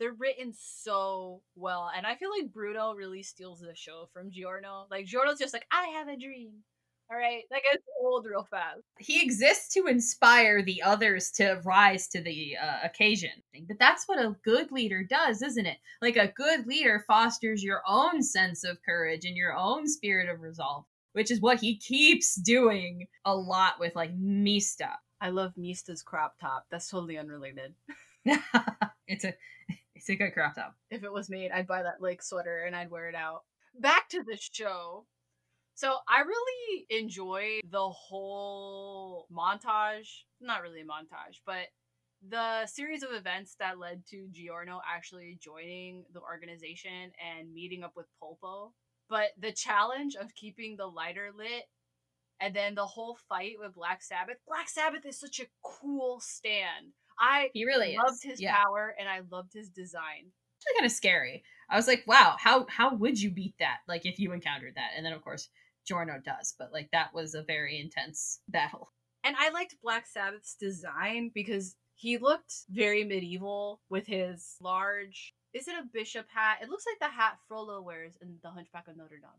they're 0.00 0.14
written 0.18 0.52
so 0.56 1.42
well. 1.56 1.90
And 1.96 2.06
I 2.06 2.16
feel 2.16 2.30
like 2.30 2.52
Bruno 2.52 2.94
really 2.94 3.22
steals 3.22 3.60
the 3.60 3.74
show 3.74 4.08
from 4.12 4.30
Giorno. 4.30 4.86
Like 4.90 5.06
Giorno's 5.06 5.38
just 5.38 5.54
like, 5.54 5.66
I 5.72 5.86
have 5.98 6.08
a 6.08 6.16
dream. 6.16 6.64
All 7.10 7.16
right. 7.16 7.44
That 7.50 7.62
gets 7.62 7.84
old 8.00 8.26
real 8.26 8.46
fast. 8.50 8.80
He 8.98 9.22
exists 9.22 9.72
to 9.74 9.86
inspire 9.86 10.62
the 10.62 10.82
others 10.82 11.30
to 11.32 11.60
rise 11.64 12.06
to 12.08 12.20
the 12.20 12.56
uh, 12.62 12.78
occasion. 12.84 13.30
But 13.66 13.78
that's 13.78 14.06
what 14.06 14.18
a 14.18 14.36
good 14.44 14.70
leader 14.72 15.02
does, 15.08 15.40
isn't 15.42 15.66
it? 15.66 15.78
Like, 16.02 16.16
a 16.16 16.32
good 16.36 16.66
leader 16.66 17.02
fosters 17.06 17.64
your 17.64 17.82
own 17.88 18.22
sense 18.22 18.62
of 18.62 18.78
courage 18.84 19.24
and 19.24 19.36
your 19.36 19.56
own 19.56 19.88
spirit 19.88 20.28
of 20.28 20.40
resolve, 20.40 20.84
which 21.12 21.30
is 21.30 21.40
what 21.40 21.60
he 21.60 21.76
keeps 21.78 22.34
doing 22.34 23.06
a 23.24 23.34
lot 23.34 23.80
with, 23.80 23.96
like, 23.96 24.14
Mista. 24.14 24.90
I 25.20 25.30
love 25.30 25.52
Mista's 25.56 26.02
crop 26.02 26.34
top. 26.40 26.66
That's 26.70 26.88
totally 26.88 27.18
unrelated. 27.18 27.74
it's 29.06 29.24
a 29.24 29.34
it's 29.94 30.08
a 30.10 30.14
good 30.16 30.32
crop 30.32 30.54
top. 30.54 30.74
if 30.90 31.02
it 31.02 31.12
was 31.12 31.28
made, 31.28 31.50
I'd 31.50 31.66
buy 31.66 31.82
that 31.82 32.00
like 32.00 32.22
sweater 32.22 32.64
and 32.64 32.76
I'd 32.76 32.90
wear 32.90 33.08
it 33.08 33.14
out. 33.14 33.42
Back 33.80 34.08
to 34.10 34.22
the 34.22 34.36
show. 34.36 35.06
So 35.78 35.94
I 36.08 36.22
really 36.22 36.86
enjoy 36.90 37.60
the 37.70 37.88
whole 37.88 39.28
montage. 39.32 40.08
Not 40.40 40.62
really 40.62 40.80
a 40.80 40.84
montage, 40.84 41.38
but 41.46 41.68
the 42.28 42.66
series 42.66 43.04
of 43.04 43.12
events 43.12 43.54
that 43.60 43.78
led 43.78 44.02
to 44.10 44.26
Giorno 44.32 44.80
actually 44.84 45.38
joining 45.40 46.04
the 46.12 46.20
organization 46.20 47.12
and 47.24 47.54
meeting 47.54 47.84
up 47.84 47.92
with 47.94 48.06
Polpo. 48.20 48.72
But 49.08 49.28
the 49.38 49.52
challenge 49.52 50.16
of 50.16 50.34
keeping 50.34 50.76
the 50.76 50.86
lighter 50.88 51.30
lit 51.32 51.62
and 52.40 52.56
then 52.56 52.74
the 52.74 52.84
whole 52.84 53.16
fight 53.28 53.52
with 53.60 53.76
Black 53.76 54.02
Sabbath. 54.02 54.38
Black 54.48 54.68
Sabbath 54.68 55.06
is 55.06 55.20
such 55.20 55.38
a 55.38 55.46
cool 55.62 56.18
stand. 56.18 56.90
I 57.20 57.50
He 57.54 57.64
really 57.64 57.96
loved 57.96 58.24
is. 58.24 58.32
his 58.32 58.40
yeah. 58.40 58.56
power 58.56 58.96
and 58.98 59.08
I 59.08 59.20
loved 59.30 59.52
his 59.54 59.68
design. 59.68 60.32
Actually 60.60 60.78
kind 60.80 60.86
of 60.86 60.90
scary. 60.92 61.44
I 61.70 61.76
was 61.76 61.86
like, 61.86 62.02
wow, 62.04 62.34
how 62.36 62.66
how 62.68 62.96
would 62.96 63.22
you 63.22 63.30
beat 63.30 63.54
that? 63.60 63.78
Like 63.86 64.06
if 64.06 64.18
you 64.18 64.32
encountered 64.32 64.74
that. 64.74 64.90
And 64.96 65.06
then 65.06 65.12
of 65.12 65.22
course 65.22 65.48
Giorno 65.88 66.20
does, 66.22 66.54
but 66.58 66.72
like 66.72 66.90
that 66.92 67.14
was 67.14 67.34
a 67.34 67.42
very 67.42 67.80
intense 67.80 68.40
battle. 68.48 68.92
And 69.24 69.34
I 69.38 69.50
liked 69.50 69.76
Black 69.82 70.06
Sabbath's 70.06 70.54
design 70.54 71.32
because 71.34 71.74
he 71.94 72.18
looked 72.18 72.54
very 72.70 73.02
medieval 73.04 73.80
with 73.90 74.06
his 74.06 74.56
large. 74.60 75.34
Is 75.54 75.66
it 75.66 75.74
a 75.74 75.88
bishop 75.92 76.26
hat? 76.32 76.58
It 76.62 76.68
looks 76.68 76.84
like 76.86 76.98
the 77.00 77.14
hat 77.14 77.38
Frollo 77.48 77.80
wears 77.80 78.16
in 78.22 78.36
The 78.42 78.50
Hunchback 78.50 78.86
of 78.86 78.96
Notre 78.96 79.16
Dame. 79.16 79.30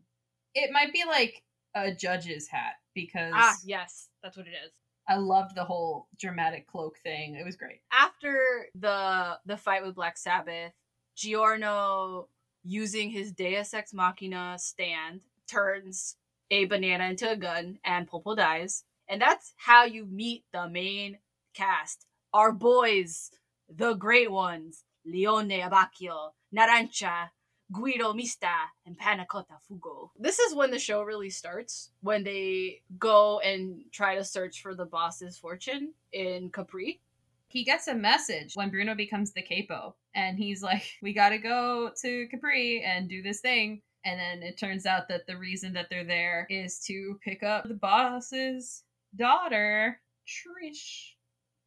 It 0.54 0.70
might 0.72 0.92
be 0.92 1.04
like 1.06 1.42
a 1.74 1.94
judge's 1.94 2.48
hat 2.48 2.74
because 2.94 3.32
Ah, 3.34 3.54
yes, 3.64 4.08
that's 4.22 4.36
what 4.36 4.46
it 4.46 4.54
is. 4.66 4.72
I 5.08 5.16
loved 5.16 5.54
the 5.54 5.64
whole 5.64 6.08
dramatic 6.18 6.66
cloak 6.66 6.98
thing. 6.98 7.36
It 7.36 7.44
was 7.44 7.56
great. 7.56 7.80
After 7.92 8.66
the 8.74 9.38
the 9.46 9.56
fight 9.56 9.84
with 9.84 9.94
Black 9.94 10.18
Sabbath, 10.18 10.72
Giorno 11.16 12.28
using 12.64 13.10
his 13.10 13.32
Deus 13.32 13.72
Ex 13.72 13.94
Machina 13.94 14.56
stand 14.58 15.20
turns 15.48 16.16
a 16.50 16.64
banana 16.66 17.04
into 17.04 17.30
a 17.30 17.36
gun 17.36 17.78
and 17.84 18.08
Polpo 18.08 18.36
dies. 18.36 18.84
And 19.08 19.20
that's 19.20 19.54
how 19.56 19.84
you 19.84 20.06
meet 20.06 20.44
the 20.52 20.68
main 20.68 21.18
cast. 21.54 22.06
Our 22.32 22.52
boys, 22.52 23.30
the 23.68 23.94
great 23.94 24.30
ones, 24.30 24.84
Leone 25.04 25.48
Abbacchio, 25.48 26.30
Narancia, 26.54 27.30
Guido 27.72 28.12
Mista, 28.12 28.52
and 28.84 28.98
Pannacotta 28.98 29.58
Fugo. 29.68 30.10
This 30.18 30.38
is 30.38 30.54
when 30.54 30.70
the 30.70 30.78
show 30.78 31.02
really 31.02 31.30
starts, 31.30 31.90
when 32.02 32.24
they 32.24 32.82
go 32.98 33.38
and 33.40 33.84
try 33.92 34.16
to 34.16 34.24
search 34.24 34.60
for 34.62 34.74
the 34.74 34.84
boss's 34.84 35.38
fortune 35.38 35.94
in 36.12 36.50
Capri. 36.50 37.00
He 37.46 37.64
gets 37.64 37.88
a 37.88 37.94
message 37.94 38.54
when 38.54 38.70
Bruno 38.70 38.94
becomes 38.94 39.32
the 39.32 39.42
capo, 39.42 39.94
and 40.14 40.38
he's 40.38 40.62
like, 40.62 40.84
We 41.02 41.12
gotta 41.12 41.38
go 41.38 41.90
to 42.02 42.28
Capri 42.28 42.82
and 42.82 43.08
do 43.08 43.22
this 43.22 43.40
thing. 43.40 43.82
And 44.04 44.18
then 44.18 44.42
it 44.42 44.58
turns 44.58 44.86
out 44.86 45.08
that 45.08 45.26
the 45.26 45.36
reason 45.36 45.72
that 45.74 45.88
they're 45.90 46.04
there 46.04 46.46
is 46.48 46.78
to 46.86 47.18
pick 47.22 47.42
up 47.42 47.68
the 47.68 47.74
boss's 47.74 48.82
daughter, 49.16 50.00
Trish. 50.26 51.14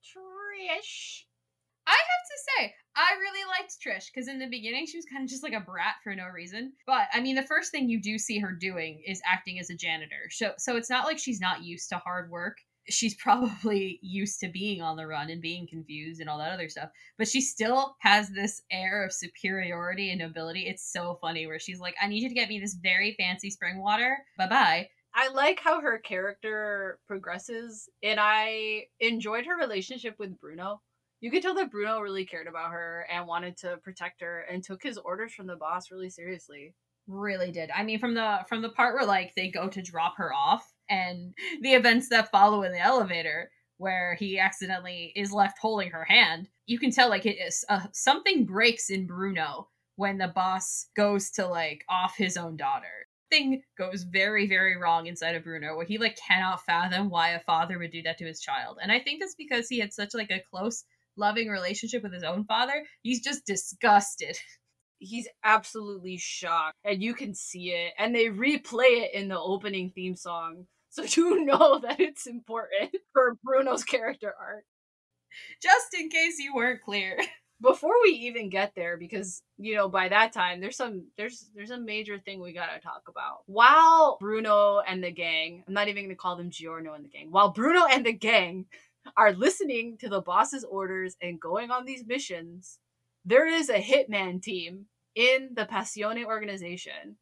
Trish. 0.03 1.23
I 1.85 1.91
have 1.91 1.97
to 1.97 2.37
say, 2.47 2.73
I 2.95 3.09
really 3.19 3.45
liked 3.49 3.77
Trish 3.79 4.11
because 4.13 4.27
in 4.27 4.39
the 4.39 4.47
beginning 4.47 4.85
she 4.85 4.97
was 4.97 5.05
kind 5.05 5.23
of 5.23 5.29
just 5.29 5.43
like 5.43 5.53
a 5.53 5.59
brat 5.59 5.95
for 6.03 6.15
no 6.15 6.27
reason. 6.27 6.73
But 6.87 7.07
I 7.13 7.19
mean, 7.19 7.35
the 7.35 7.43
first 7.43 7.71
thing 7.71 7.89
you 7.89 8.01
do 8.01 8.17
see 8.17 8.39
her 8.39 8.51
doing 8.51 9.03
is 9.05 9.21
acting 9.29 9.59
as 9.59 9.69
a 9.69 9.75
janitor. 9.75 10.29
So 10.29 10.53
so 10.57 10.77
it's 10.77 10.89
not 10.89 11.05
like 11.05 11.19
she's 11.19 11.41
not 11.41 11.63
used 11.63 11.89
to 11.89 11.97
hard 11.97 12.31
work. 12.31 12.57
She's 12.89 13.15
probably 13.15 13.99
used 14.03 14.39
to 14.41 14.49
being 14.49 14.81
on 14.81 14.97
the 14.97 15.07
run 15.07 15.29
and 15.29 15.41
being 15.41 15.67
confused 15.67 16.21
and 16.21 16.29
all 16.29 16.37
that 16.39 16.51
other 16.51 16.69
stuff. 16.69 16.89
But 17.17 17.27
she 17.27 17.41
still 17.41 17.95
has 17.99 18.29
this 18.29 18.61
air 18.71 19.05
of 19.05 19.13
superiority 19.13 20.09
and 20.11 20.19
nobility. 20.19 20.67
It's 20.67 20.91
so 20.91 21.17
funny 21.21 21.47
where 21.47 21.59
she's 21.59 21.79
like, 21.79 21.95
"I 22.01 22.07
need 22.07 22.23
you 22.23 22.29
to 22.29 22.35
get 22.35 22.49
me 22.49 22.59
this 22.59 22.75
very 22.75 23.15
fancy 23.19 23.49
spring 23.49 23.79
water. 23.79 24.17
Bye 24.37 24.47
bye." 24.47 24.89
I 25.15 25.29
like 25.29 25.59
how 25.59 25.79
her 25.79 25.99
character 25.99 26.99
progresses, 27.07 27.87
and 28.01 28.19
I 28.19 28.87
enjoyed 28.99 29.45
her 29.45 29.55
relationship 29.55 30.15
with 30.17 30.39
Bruno 30.39 30.81
you 31.23 31.31
could 31.31 31.41
tell 31.41 31.55
that 31.55 31.71
Bruno 31.71 32.01
really 32.01 32.25
cared 32.25 32.47
about 32.47 32.71
her 32.71 33.07
and 33.09 33.25
wanted 33.25 33.55
to 33.59 33.77
protect 33.77 34.19
her 34.19 34.41
and 34.41 34.61
took 34.61 34.83
his 34.83 34.97
orders 34.97 35.33
from 35.33 35.47
the 35.47 35.55
boss 35.55 35.89
really 35.89 36.09
seriously. 36.09 36.75
Really 37.07 37.49
did. 37.49 37.71
I 37.73 37.83
mean 37.83 37.99
from 37.99 38.13
the 38.13 38.39
from 38.49 38.61
the 38.61 38.67
part 38.67 38.93
where 38.93 39.05
like 39.05 39.33
they 39.33 39.49
go 39.49 39.69
to 39.69 39.81
drop 39.81 40.17
her 40.17 40.33
off 40.33 40.72
and 40.89 41.33
the 41.61 41.73
events 41.73 42.09
that 42.09 42.31
follow 42.31 42.63
in 42.63 42.71
the 42.71 42.79
elevator 42.79 43.49
where 43.77 44.15
he 44.15 44.39
accidentally 44.39 45.11
is 45.15 45.31
left 45.33 45.57
holding 45.59 45.91
her 45.91 46.05
hand, 46.05 46.47
you 46.65 46.79
can 46.79 46.91
tell 46.91 47.09
like 47.09 47.25
it 47.25 47.37
is 47.39 47.65
uh, 47.69 47.87
something 47.91 48.45
breaks 48.45 48.89
in 48.89 49.07
Bruno 49.07 49.69
when 49.95 50.17
the 50.17 50.27
boss 50.27 50.87
goes 50.95 51.31
to 51.31 51.45
like 51.47 51.83
off 51.89 52.15
his 52.17 52.37
own 52.37 52.57
daughter 52.57 53.07
thing 53.29 53.63
goes 53.79 54.03
very 54.03 54.47
very 54.47 54.77
wrong 54.77 55.07
inside 55.07 55.33
of 55.33 55.43
bruno 55.43 55.75
where 55.75 55.87
he 55.87 55.97
like 55.97 56.15
cannot 56.17 56.63
fathom 56.65 57.09
why 57.09 57.29
a 57.29 57.39
father 57.39 57.79
would 57.79 57.89
do 57.89 58.03
that 58.03 58.15
to 58.15 58.25
his 58.25 58.39
child 58.39 58.77
and 58.79 58.91
i 58.91 58.99
think 58.99 59.19
that's 59.19 59.33
because 59.33 59.67
he 59.67 59.79
had 59.79 59.91
such 59.91 60.13
like 60.13 60.29
a 60.29 60.43
close 60.51 60.83
loving 61.15 61.47
relationship 61.47 62.03
with 62.03 62.13
his 62.13 62.23
own 62.23 62.45
father, 62.45 62.85
he's 63.01 63.21
just 63.21 63.45
disgusted. 63.45 64.37
He's 65.03 65.27
absolutely 65.43 66.17
shocked, 66.17 66.77
and 66.83 67.03
you 67.03 67.13
can 67.13 67.35
see 67.35 67.71
it. 67.71 67.93
And 67.97 68.15
they 68.15 68.25
replay 68.27 69.03
it 69.03 69.13
in 69.13 69.27
the 69.27 69.39
opening 69.39 69.91
theme 69.93 70.15
song, 70.15 70.65
so 70.89 71.03
you 71.17 71.45
know 71.45 71.79
that 71.79 71.99
it's 71.99 72.27
important 72.27 72.95
for 73.13 73.37
Bruno's 73.43 73.83
character 73.83 74.33
arc. 74.39 74.63
Just 75.61 75.93
in 75.93 76.09
case 76.09 76.39
you 76.39 76.55
weren't 76.55 76.81
clear. 76.81 77.17
Before 77.61 77.93
we 78.03 78.09
even 78.09 78.49
get 78.49 78.73
there, 78.75 78.97
because 78.97 79.41
you 79.57 79.75
know 79.75 79.87
by 79.87 80.09
that 80.09 80.33
time 80.33 80.59
there's 80.59 80.75
some 80.75 81.07
there's 81.17 81.49
there's 81.55 81.69
a 81.71 81.77
major 81.79 82.19
thing 82.19 82.41
we 82.41 82.51
gotta 82.51 82.81
talk 82.81 83.03
about. 83.07 83.43
While 83.45 84.17
Bruno 84.19 84.81
and 84.85 85.01
the 85.01 85.11
gang, 85.11 85.63
I'm 85.65 85.73
not 85.73 85.87
even 85.87 86.03
gonna 86.03 86.15
call 86.15 86.35
them 86.35 86.49
Giorno 86.49 86.93
and 86.93 87.05
the 87.05 87.09
gang. 87.09 87.31
While 87.31 87.51
Bruno 87.51 87.85
and 87.85 88.05
the 88.05 88.11
gang 88.11 88.65
are 89.15 89.31
listening 89.31 89.97
to 89.99 90.09
the 90.09 90.19
boss's 90.21 90.65
orders 90.65 91.15
and 91.21 91.39
going 91.39 91.71
on 91.71 91.85
these 91.85 92.05
missions, 92.05 92.79
there 93.23 93.47
is 93.47 93.69
a 93.69 93.79
hitman 93.79 94.41
team 94.41 94.87
in 95.15 95.49
the 95.53 95.65
Passione 95.65 96.25
organization 96.25 97.17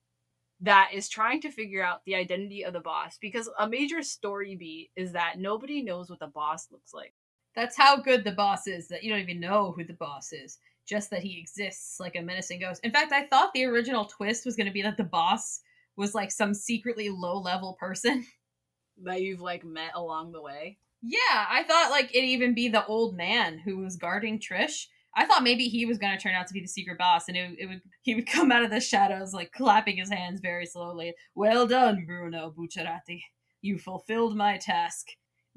that 0.61 0.91
is 0.93 1.09
trying 1.09 1.41
to 1.41 1.51
figure 1.51 1.83
out 1.83 2.05
the 2.05 2.15
identity 2.15 2.63
of 2.63 2.73
the 2.73 2.79
boss 2.79 3.17
because 3.19 3.49
a 3.59 3.67
major 3.67 4.03
story 4.03 4.55
beat 4.55 4.91
is 4.95 5.11
that 5.13 5.39
nobody 5.39 5.81
knows 5.81 6.09
what 6.09 6.19
the 6.19 6.27
boss 6.27 6.67
looks 6.71 6.93
like. 6.93 7.13
That's 7.55 7.75
how 7.75 7.97
good 7.97 8.23
the 8.23 8.31
boss 8.31 8.67
is 8.67 8.87
that 8.87 9.03
you 9.03 9.11
don't 9.11 9.21
even 9.21 9.39
know 9.39 9.73
who 9.75 9.83
the 9.83 9.93
boss 9.93 10.31
is, 10.31 10.59
just 10.87 11.09
that 11.09 11.23
he 11.23 11.39
exists 11.39 11.99
like 11.99 12.15
a 12.15 12.21
menacing 12.21 12.59
ghost. 12.61 12.81
In 12.83 12.91
fact, 12.91 13.11
I 13.11 13.25
thought 13.25 13.53
the 13.53 13.65
original 13.65 14.05
twist 14.05 14.45
was 14.45 14.55
going 14.55 14.67
to 14.67 14.73
be 14.73 14.83
that 14.83 14.97
the 14.97 15.03
boss 15.03 15.61
was 15.97 16.15
like 16.15 16.31
some 16.31 16.53
secretly 16.53 17.09
low 17.09 17.39
level 17.39 17.75
person 17.79 18.25
that 19.03 19.21
you've 19.21 19.41
like 19.41 19.65
met 19.65 19.91
along 19.95 20.31
the 20.31 20.41
way. 20.41 20.77
Yeah, 21.01 21.45
I 21.49 21.63
thought 21.63 21.89
like 21.89 22.15
it'd 22.15 22.29
even 22.29 22.53
be 22.53 22.69
the 22.69 22.85
old 22.85 23.17
man 23.17 23.57
who 23.57 23.77
was 23.77 23.95
guarding 23.95 24.39
Trish. 24.39 24.85
I 25.15 25.25
thought 25.25 25.43
maybe 25.43 25.67
he 25.67 25.85
was 25.85 25.97
going 25.97 26.15
to 26.15 26.21
turn 26.21 26.35
out 26.35 26.47
to 26.47 26.53
be 26.53 26.61
the 26.61 26.67
secret 26.67 26.97
boss, 26.97 27.27
and 27.27 27.35
it, 27.35 27.55
it 27.59 27.65
would 27.67 27.81
he 28.01 28.15
would 28.15 28.27
come 28.27 28.51
out 28.51 28.63
of 28.63 28.71
the 28.71 28.79
shadows 28.79 29.33
like 29.33 29.51
clapping 29.51 29.97
his 29.97 30.09
hands 30.09 30.39
very 30.41 30.65
slowly. 30.65 31.13
Well 31.35 31.67
done, 31.67 32.05
Bruno 32.05 32.53
Bucciarati. 32.57 33.21
You 33.61 33.77
fulfilled 33.77 34.35
my 34.35 34.57
task. 34.57 35.07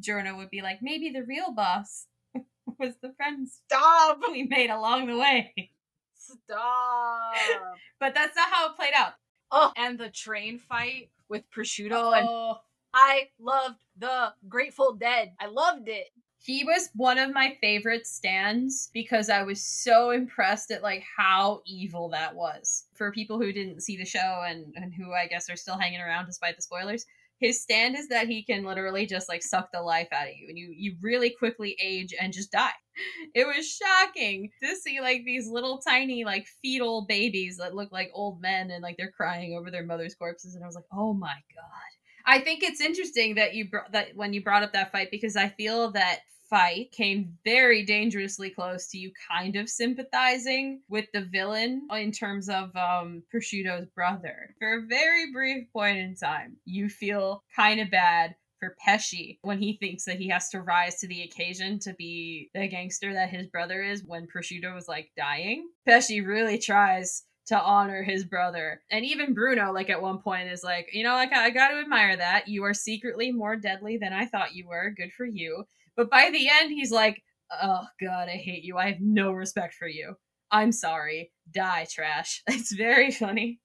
Giorno 0.01 0.37
would 0.37 0.51
be 0.51 0.61
like, 0.61 0.79
maybe 0.83 1.11
the 1.11 1.23
real 1.23 1.53
boss 1.53 2.07
was 2.79 2.95
the 3.01 3.13
friends 3.17 3.61
Stop 3.67 4.21
we 4.31 4.43
made 4.43 4.71
along 4.71 5.07
the 5.07 5.17
way. 5.17 5.71
Stop. 6.15 7.35
but 8.01 8.15
that's 8.15 8.37
not 8.37 8.49
how 8.51 8.71
it 8.71 8.77
played 8.77 8.95
out. 8.97 9.13
Oh, 9.51 9.73
and 9.77 9.99
the 9.99 10.11
train 10.11 10.59
fight 10.59 11.11
with 11.29 11.45
prosciutto 11.51 11.93
oh. 11.93 12.13
and 12.13 12.59
I 12.95 13.29
loved 13.41 13.79
the 13.99 14.33
Grateful 14.49 14.95
Dead. 14.95 15.33
I 15.41 15.47
loved 15.47 15.89
it. 15.89 16.09
He 16.45 16.63
was 16.63 16.91
one 16.95 17.17
of 17.17 17.33
my 17.33 17.57
favorite 17.63 18.07
stands 18.07 18.91
because 18.93 19.31
I 19.31 19.45
was 19.45 19.65
so 19.65 20.11
impressed 20.11 20.71
at 20.71 20.83
like 20.83 21.03
how 21.17 21.63
evil 21.65 22.11
that 22.11 22.35
was. 22.35 22.85
For 22.93 23.11
people 23.13 23.41
who 23.41 23.51
didn't 23.51 23.83
see 23.83 23.97
the 23.97 24.05
show 24.05 24.43
and, 24.47 24.75
and 24.77 24.93
who 24.93 25.15
I 25.15 25.27
guess 25.27 25.49
are 25.49 25.57
still 25.57 25.79
hanging 25.79 26.03
around 26.03 26.27
despite 26.27 26.57
the 26.57 26.63
spoilers, 26.63 27.07
his 27.41 27.63
stand 27.63 27.97
is 27.97 28.09
that 28.09 28.29
he 28.29 28.43
can 28.43 28.63
literally 28.63 29.07
just 29.07 29.27
like 29.27 29.43
suck 29.43 29.73
the 29.73 29.81
life 29.81 30.09
out 30.13 30.29
of 30.29 30.35
you 30.39 30.49
and 30.49 30.59
you 30.59 30.73
you 30.77 30.97
really 31.03 31.31
quickly 31.31 31.77
age 31.83 32.15
and 32.21 32.33
just 32.33 32.53
die 32.53 32.71
it 33.35 33.45
was 33.45 33.67
shocking 33.67 34.51
to 34.63 34.77
see 34.77 35.01
like 35.01 35.25
these 35.25 35.49
little 35.49 35.79
tiny 35.79 36.25
like 36.25 36.47
fetal 36.63 37.05
babies 37.09 37.57
that 37.57 37.75
look 37.75 37.91
like 37.91 38.11
old 38.15 38.41
men 38.41 38.71
and 38.71 38.83
like 38.83 38.97
they're 38.97 39.11
crying 39.11 39.57
over 39.59 39.71
their 39.71 39.85
mother's 39.85 40.15
corpses 40.15 40.55
and 40.55 40.63
i 40.63 40.67
was 40.67 40.77
like 40.77 40.85
oh 40.93 41.13
my 41.13 41.35
god 41.55 41.95
I 42.27 42.41
think 42.41 42.63
it's 42.63 42.81
interesting 42.81 43.35
that 43.35 43.55
you 43.55 43.69
brought 43.69 43.93
that 43.93 44.17
when 44.17 44.33
you 44.33 44.43
brought 44.43 44.63
up 44.63 44.73
that 44.73 44.93
fight 44.93 45.11
because 45.11 45.37
I 45.37 45.51
feel 45.51 45.91
that 45.93 46.21
fight 46.49 46.91
came 46.93 47.37
very 47.45 47.85
dangerously 47.85 48.51
close 48.51 48.87
to 48.89 48.99
you 48.99 49.11
kind 49.31 49.57
of 49.57 49.69
sympathizing 49.69 50.81
with 50.89 51.07
the 51.13 51.23
villain 51.23 51.87
in 51.93 52.13
terms 52.13 52.49
of 52.49 52.75
um 52.77 53.23
prosciutto's 53.33 53.87
brother 53.95 54.55
for 54.59 54.79
a 54.79 54.87
very 54.87 55.33
brief 55.33 55.71
point 55.73 55.99
in 55.99 56.15
time 56.15 56.57
you 56.65 56.89
feel 56.89 57.43
kind 57.55 57.81
of 57.81 57.91
bad 57.91 58.35
for 58.61 58.77
Pesci 58.87 59.39
when 59.43 59.59
he 59.59 59.77
thinks 59.77 60.05
that 60.05 60.19
he 60.19 60.29
has 60.29 60.49
to 60.49 60.61
rise 60.61 61.01
to 61.01 61.09
the 61.09 61.23
occasion 61.23 61.79
to 61.81 61.93
be 61.95 62.51
the 62.55 62.69
gangster 62.69 63.13
that 63.13 63.29
his 63.31 63.47
brother 63.49 63.83
is 63.83 64.05
when 64.05 64.27
prosciutto 64.27 64.75
was 64.75 64.89
like 64.89 65.11
dying 65.17 65.69
Pesci 65.89 66.25
really 66.25 66.59
tries 66.59 67.25
to 67.47 67.61
honor 67.61 68.03
his 68.03 68.25
brother. 68.25 68.81
And 68.91 69.05
even 69.05 69.35
Bruno, 69.35 69.73
like 69.73 69.91
at 69.91 70.01
one 70.01 70.19
point, 70.19 70.49
is 70.49 70.65
like, 70.65 70.89
you 70.93 71.03
know, 71.03 71.15
like 71.15 71.33
I 71.33 71.51
got 71.51 71.69
to 71.69 71.79
admire 71.79 72.17
that. 72.17 72.49
You 72.49 72.65
are 72.65 72.75
secretly 72.75 73.33
more 73.33 73.57
deadly 73.57 73.99
than 73.99 74.13
I 74.13 74.27
thought 74.27 74.55
you 74.55 74.67
were. 74.67 74.95
Good 74.97 75.13
for 75.13 75.27
you. 75.27 75.65
But 75.97 76.11
by 76.11 76.31
the 76.33 76.49
end, 76.49 76.73
he's 76.73 76.91
like, 76.91 77.23
oh 77.63 77.85
God, 78.01 78.29
I 78.29 78.37
hate 78.37 78.65
you. 78.65 78.77
I 78.77 78.89
have 78.89 79.01
no 79.01 79.33
respect 79.33 79.75
for 79.75 79.89
you. 79.89 80.15
I'm 80.51 80.73
sorry. 80.73 81.33
Die, 81.53 81.87
trash. 81.91 82.43
It's 82.49 82.73
very 82.73 83.11
funny. 83.11 83.61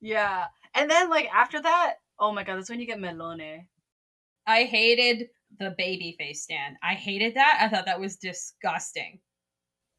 Yeah. 0.00 0.46
And 0.74 0.90
then, 0.90 1.10
like, 1.10 1.28
after 1.34 1.60
that, 1.60 1.94
oh 2.18 2.32
my 2.32 2.44
God, 2.44 2.56
that's 2.56 2.70
when 2.70 2.80
you 2.80 2.86
get 2.86 2.98
Melone. 2.98 3.66
I 4.46 4.64
hated 4.64 5.28
the 5.58 5.74
baby 5.76 6.14
face 6.18 6.42
stand. 6.42 6.76
I 6.82 6.94
hated 6.94 7.34
that. 7.34 7.58
I 7.60 7.68
thought 7.68 7.86
that 7.86 8.00
was 8.00 8.16
disgusting. 8.16 9.20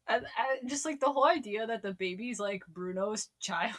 And, 0.08 0.24
and 0.60 0.70
just 0.70 0.84
like 0.84 1.00
the 1.00 1.10
whole 1.12 1.26
idea 1.26 1.66
that 1.66 1.82
the 1.82 1.92
baby's 1.92 2.40
like 2.40 2.62
Bruno's 2.72 3.28
child. 3.40 3.74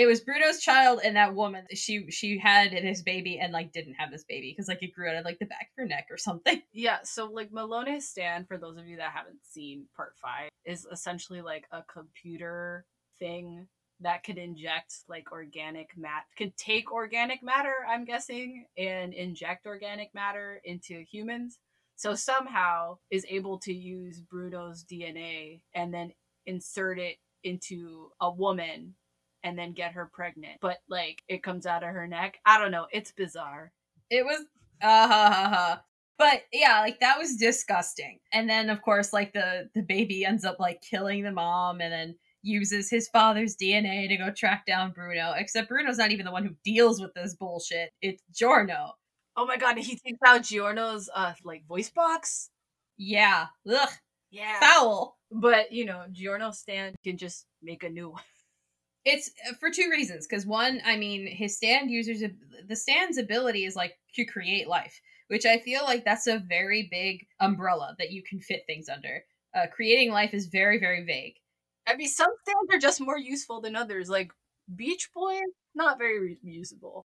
It 0.00 0.06
was 0.06 0.22
Bruno's 0.22 0.60
child 0.60 1.00
and 1.04 1.16
that 1.16 1.34
woman. 1.34 1.66
She 1.74 2.10
she 2.10 2.38
had 2.38 2.70
this 2.70 3.02
baby 3.02 3.38
and 3.38 3.52
like 3.52 3.70
didn't 3.70 3.96
have 3.98 4.10
this 4.10 4.24
baby 4.24 4.50
because 4.50 4.66
like 4.66 4.82
it 4.82 4.94
grew 4.94 5.10
out 5.10 5.16
of 5.16 5.26
like 5.26 5.38
the 5.38 5.44
back 5.44 5.68
of 5.70 5.82
her 5.82 5.86
neck 5.86 6.06
or 6.10 6.16
something. 6.16 6.62
Yeah, 6.72 7.00
so 7.02 7.26
like 7.26 7.52
Melone's 7.52 8.08
stand, 8.08 8.48
for 8.48 8.56
those 8.56 8.78
of 8.78 8.86
you 8.86 8.96
that 8.96 9.12
haven't 9.12 9.44
seen 9.44 9.84
part 9.94 10.14
five, 10.16 10.48
is 10.64 10.86
essentially 10.90 11.42
like 11.42 11.66
a 11.70 11.82
computer 11.82 12.86
thing 13.18 13.66
that 14.00 14.24
could 14.24 14.38
inject 14.38 15.00
like 15.06 15.32
organic 15.32 15.90
mat 15.98 16.24
could 16.38 16.56
take 16.56 16.90
organic 16.90 17.42
matter, 17.42 17.74
I'm 17.86 18.06
guessing, 18.06 18.64
and 18.78 19.12
inject 19.12 19.66
organic 19.66 20.14
matter 20.14 20.62
into 20.64 21.04
humans. 21.12 21.58
So 21.96 22.14
somehow 22.14 22.96
is 23.10 23.26
able 23.28 23.58
to 23.58 23.74
use 23.74 24.22
Bruno's 24.22 24.82
DNA 24.82 25.60
and 25.74 25.92
then 25.92 26.14
insert 26.46 26.98
it 26.98 27.16
into 27.44 28.12
a 28.22 28.30
woman 28.30 28.94
and 29.42 29.58
then 29.58 29.72
get 29.72 29.92
her 29.92 30.10
pregnant. 30.12 30.58
But 30.60 30.78
like 30.88 31.22
it 31.28 31.42
comes 31.42 31.66
out 31.66 31.82
of 31.82 31.90
her 31.90 32.06
neck. 32.06 32.38
I 32.44 32.58
don't 32.58 32.70
know. 32.70 32.86
It's 32.92 33.12
bizarre. 33.12 33.72
It 34.10 34.24
was 34.24 34.40
uh 34.82 35.08
ha 35.08 35.30
ha 35.32 35.48
ha. 35.52 35.82
But 36.18 36.42
yeah, 36.52 36.80
like 36.80 37.00
that 37.00 37.18
was 37.18 37.36
disgusting. 37.36 38.18
And 38.32 38.48
then 38.48 38.70
of 38.70 38.82
course 38.82 39.12
like 39.12 39.32
the 39.32 39.68
the 39.74 39.82
baby 39.82 40.24
ends 40.24 40.44
up 40.44 40.60
like 40.60 40.82
killing 40.82 41.24
the 41.24 41.32
mom 41.32 41.80
and 41.80 41.92
then 41.92 42.14
uses 42.42 42.90
his 42.90 43.08
father's 43.08 43.56
DNA 43.56 44.08
to 44.08 44.16
go 44.16 44.30
track 44.30 44.64
down 44.66 44.92
Bruno. 44.92 45.32
Except 45.36 45.68
Bruno's 45.68 45.98
not 45.98 46.10
even 46.10 46.26
the 46.26 46.32
one 46.32 46.44
who 46.44 46.54
deals 46.64 47.00
with 47.00 47.14
this 47.14 47.34
bullshit. 47.34 47.90
It's 48.02 48.22
Giorno. 48.34 48.92
Oh 49.36 49.46
my 49.46 49.56
god, 49.56 49.78
he 49.78 49.96
takes 49.96 50.18
out 50.26 50.42
Giorno's 50.42 51.08
uh 51.14 51.32
like 51.44 51.66
voice 51.66 51.90
box. 51.90 52.50
Yeah. 52.96 53.46
Ugh. 53.70 53.88
Yeah. 54.30 54.60
Foul. 54.60 55.16
But 55.30 55.72
you 55.72 55.84
know, 55.84 56.04
Giorno 56.12 56.50
stand 56.50 56.96
can 57.02 57.16
just 57.16 57.46
make 57.62 57.82
a 57.82 57.88
new 57.88 58.10
one. 58.10 58.22
It's 59.04 59.30
uh, 59.48 59.54
for 59.54 59.70
two 59.70 59.88
reasons. 59.90 60.26
Because 60.26 60.46
one, 60.46 60.80
I 60.84 60.96
mean, 60.96 61.26
his 61.26 61.56
stand 61.56 61.90
users, 61.90 62.22
the 62.68 62.76
stand's 62.76 63.18
ability 63.18 63.64
is 63.64 63.76
like 63.76 63.94
to 64.14 64.24
create 64.24 64.68
life, 64.68 65.00
which 65.28 65.46
I 65.46 65.58
feel 65.58 65.82
like 65.84 66.04
that's 66.04 66.26
a 66.26 66.38
very 66.38 66.88
big 66.90 67.26
umbrella 67.40 67.94
that 67.98 68.10
you 68.12 68.22
can 68.22 68.40
fit 68.40 68.62
things 68.66 68.88
under. 68.88 69.24
Uh, 69.54 69.66
creating 69.72 70.12
life 70.12 70.34
is 70.34 70.46
very, 70.46 70.78
very 70.78 71.04
vague. 71.04 71.34
I 71.86 71.96
mean, 71.96 72.08
some 72.08 72.30
stands 72.42 72.74
are 72.74 72.78
just 72.78 73.00
more 73.00 73.18
useful 73.18 73.60
than 73.60 73.74
others. 73.76 74.08
Like 74.08 74.32
Beach 74.76 75.10
Boy, 75.14 75.40
not 75.74 75.98
very 75.98 76.20
re- 76.20 76.38
usable. 76.42 77.06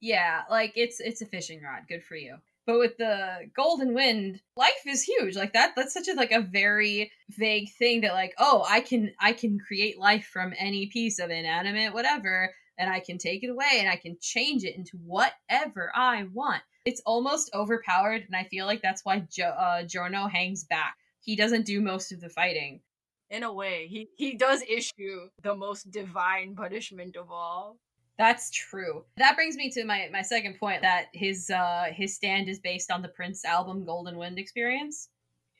Yeah, 0.00 0.42
like 0.50 0.72
it's 0.76 1.00
it's 1.00 1.22
a 1.22 1.26
fishing 1.26 1.62
rod. 1.62 1.84
Good 1.88 2.04
for 2.04 2.16
you. 2.16 2.38
But 2.66 2.78
with 2.78 2.98
the 2.98 3.50
golden 3.56 3.94
wind, 3.94 4.40
life 4.56 4.86
is 4.86 5.02
huge. 5.02 5.36
Like 5.36 5.54
that 5.54 5.72
that's 5.76 5.94
such 5.94 6.08
a 6.08 6.14
like 6.14 6.32
a 6.32 6.40
very 6.40 7.10
vague 7.30 7.70
thing 7.78 8.02
that 8.02 8.12
like, 8.12 8.34
oh, 8.38 8.64
I 8.68 8.80
can 8.80 9.12
I 9.18 9.32
can 9.32 9.58
create 9.58 9.98
life 9.98 10.26
from 10.26 10.54
any 10.58 10.86
piece 10.86 11.18
of 11.18 11.30
inanimate 11.30 11.94
whatever 11.94 12.54
and 12.78 12.90
I 12.90 13.00
can 13.00 13.18
take 13.18 13.44
it 13.44 13.50
away 13.50 13.78
and 13.78 13.88
I 13.88 13.96
can 13.96 14.16
change 14.20 14.64
it 14.64 14.74
into 14.76 14.96
whatever 14.98 15.92
I 15.94 16.24
want. 16.32 16.62
It's 16.84 17.02
almost 17.04 17.50
overpowered 17.54 18.22
and 18.26 18.34
I 18.34 18.44
feel 18.44 18.66
like 18.66 18.82
that's 18.82 19.04
why 19.04 19.26
jo- 19.30 19.44
uh, 19.44 19.82
Giorno 19.82 20.28
hangs 20.28 20.64
back. 20.64 20.96
He 21.20 21.36
doesn't 21.36 21.66
do 21.66 21.80
most 21.82 22.10
of 22.12 22.20
the 22.20 22.30
fighting. 22.30 22.80
In 23.28 23.42
a 23.44 23.52
way, 23.52 23.86
he 23.86 24.08
he 24.16 24.36
does 24.36 24.62
issue 24.62 25.28
the 25.42 25.54
most 25.54 25.90
divine 25.90 26.56
punishment 26.56 27.16
of 27.16 27.30
all. 27.30 27.78
That's 28.20 28.50
true. 28.50 29.04
That 29.16 29.34
brings 29.34 29.56
me 29.56 29.70
to 29.70 29.84
my 29.86 30.10
my 30.12 30.20
second 30.20 30.60
point 30.60 30.82
that 30.82 31.06
his 31.14 31.48
uh 31.48 31.86
his 31.90 32.14
stand 32.14 32.50
is 32.50 32.58
based 32.58 32.90
on 32.90 33.00
the 33.00 33.08
Prince 33.08 33.46
album 33.46 33.86
Golden 33.86 34.18
Wind 34.18 34.38
experience. 34.38 35.08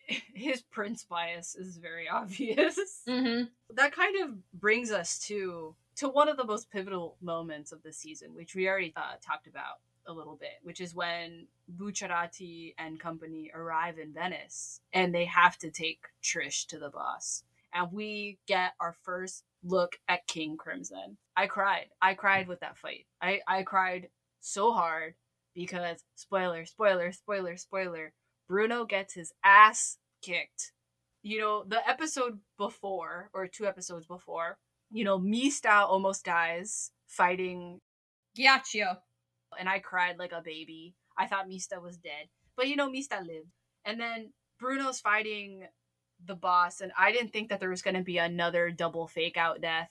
His 0.35 0.61
Prince 0.61 1.05
bias 1.05 1.55
is 1.55 1.79
very 1.79 2.07
obvious. 2.12 3.03
Mm-hmm. 3.09 3.44
That 3.75 3.92
kind 3.92 4.16
of 4.23 4.61
brings 4.61 4.90
us 4.90 5.18
to 5.20 5.75
to 5.96 6.09
one 6.11 6.29
of 6.29 6.37
the 6.37 6.44
most 6.44 6.70
pivotal 6.70 7.16
moments 7.23 7.73
of 7.73 7.83
the 7.83 7.94
season, 7.94 8.35
which 8.35 8.55
we 8.55 8.68
already 8.68 8.92
uh, 8.94 9.16
talked 9.25 9.46
about 9.46 9.81
a 10.07 10.12
little 10.12 10.37
bit, 10.37 10.59
which 10.62 10.83
is 10.83 10.94
when 10.94 11.46
Bucciarati 11.79 12.75
and 12.77 13.01
company 13.01 13.51
arrive 13.55 13.99
in 13.99 14.12
Venice 14.12 14.81
and 14.92 15.14
they 15.14 15.25
have 15.25 15.57
to 15.59 15.70
take 15.70 16.05
Trish 16.23 16.66
to 16.66 16.79
the 16.79 16.90
boss. 16.90 17.44
And 17.73 17.90
we 17.90 18.38
get 18.46 18.73
our 18.81 18.96
first 19.03 19.44
look 19.62 19.96
at 20.09 20.27
King 20.27 20.57
Crimson. 20.57 21.16
I 21.37 21.46
cried. 21.46 21.87
I 22.01 22.14
cried 22.14 22.49
with 22.49 22.61
that 22.61 22.79
fight. 22.79 23.07
I, 23.20 23.40
I 23.46 23.62
cried 23.62 24.09
so 24.40 24.73
hard 24.73 25.14
because 25.55 26.03
spoiler, 26.14 26.64
spoiler, 26.64 27.12
spoiler, 27.12 27.57
spoiler. 27.57 28.12
Bruno 28.49 28.85
gets 28.85 29.14
his 29.14 29.33
ass 29.44 29.99
kicked. 30.23 30.73
You 31.23 31.40
know, 31.40 31.64
the 31.66 31.87
episode 31.88 32.38
before, 32.57 33.31
or 33.35 33.46
two 33.46 33.66
episodes 33.66 34.07
before, 34.07 34.57
you 34.90 35.05
know, 35.05 35.18
Mista 35.18 35.70
almost 35.70 36.25
dies 36.25 36.90
fighting 37.07 37.81
Ghiaccio. 38.37 38.96
and 39.59 39.68
I 39.68 39.79
cried 39.81 40.18
like 40.18 40.33
a 40.33 40.42
baby. 40.42 40.94
I 41.18 41.27
thought 41.27 41.49
Mista 41.49 41.79
was 41.81 41.99
dead. 41.99 42.29
But 42.57 42.68
you 42.68 42.77
know, 42.77 42.90
Mista 42.90 43.16
lived. 43.16 43.51
And 43.85 44.01
then 44.01 44.33
Bruno's 44.59 45.01
fighting 45.01 45.66
the 46.26 46.35
boss, 46.35 46.80
and 46.80 46.92
I 46.98 47.12
didn't 47.12 47.33
think 47.33 47.48
that 47.48 47.61
there 47.61 47.70
was 47.70 47.83
gonna 47.83 48.02
be 48.02 48.18
another 48.18 48.70
double 48.70 49.06
fake 49.06 49.37
out 49.37 49.61
death. 49.61 49.90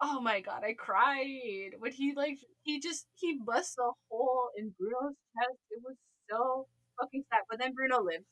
Oh 0.00 0.20
my 0.20 0.40
god, 0.40 0.64
I 0.64 0.74
cried. 0.74 1.72
When 1.78 1.92
he 1.92 2.12
like 2.16 2.38
he 2.64 2.80
just 2.80 3.06
he 3.14 3.38
busts 3.44 3.76
a 3.78 3.90
hole 4.10 4.48
in 4.56 4.74
Bruno's 4.78 5.14
chest. 5.36 5.58
It 5.70 5.82
was 5.84 5.96
so 6.30 6.66
fucking 7.00 7.24
sad. 7.30 7.42
But 7.48 7.58
then 7.58 7.74
Bruno 7.74 8.02
lives. 8.02 8.24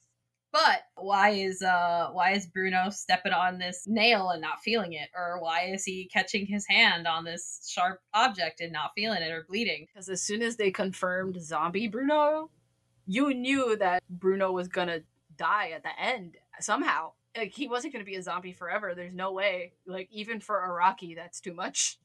But 0.52 0.82
why 0.96 1.30
is 1.30 1.62
uh 1.62 2.08
why 2.12 2.32
is 2.32 2.46
Bruno 2.46 2.90
stepping 2.90 3.32
on 3.32 3.58
this 3.58 3.84
nail 3.86 4.30
and 4.30 4.42
not 4.42 4.62
feeling 4.62 4.94
it? 4.94 5.08
Or 5.14 5.40
why 5.40 5.70
is 5.72 5.84
he 5.84 6.10
catching 6.12 6.46
his 6.46 6.66
hand 6.68 7.06
on 7.06 7.24
this 7.24 7.68
sharp 7.70 8.00
object 8.14 8.60
and 8.60 8.72
not 8.72 8.90
feeling 8.96 9.22
it 9.22 9.30
or 9.30 9.44
bleeding? 9.48 9.86
Because 9.86 10.08
as 10.08 10.22
soon 10.22 10.42
as 10.42 10.56
they 10.56 10.72
confirmed 10.72 11.40
zombie 11.40 11.86
Bruno, 11.86 12.50
you 13.06 13.32
knew 13.32 13.76
that 13.76 14.02
Bruno 14.08 14.50
was 14.50 14.66
gonna 14.66 15.00
die 15.36 15.70
at 15.70 15.84
the 15.84 16.00
end 16.00 16.36
somehow. 16.58 17.12
Like 17.36 17.52
he 17.54 17.68
wasn't 17.68 17.92
gonna 17.92 18.04
be 18.04 18.16
a 18.16 18.22
zombie 18.22 18.52
forever. 18.52 18.94
There's 18.94 19.14
no 19.14 19.32
way. 19.32 19.72
Like 19.86 20.08
even 20.10 20.40
for 20.40 20.56
Araki, 20.56 21.14
that's 21.14 21.40
too 21.40 21.54
much. 21.54 21.98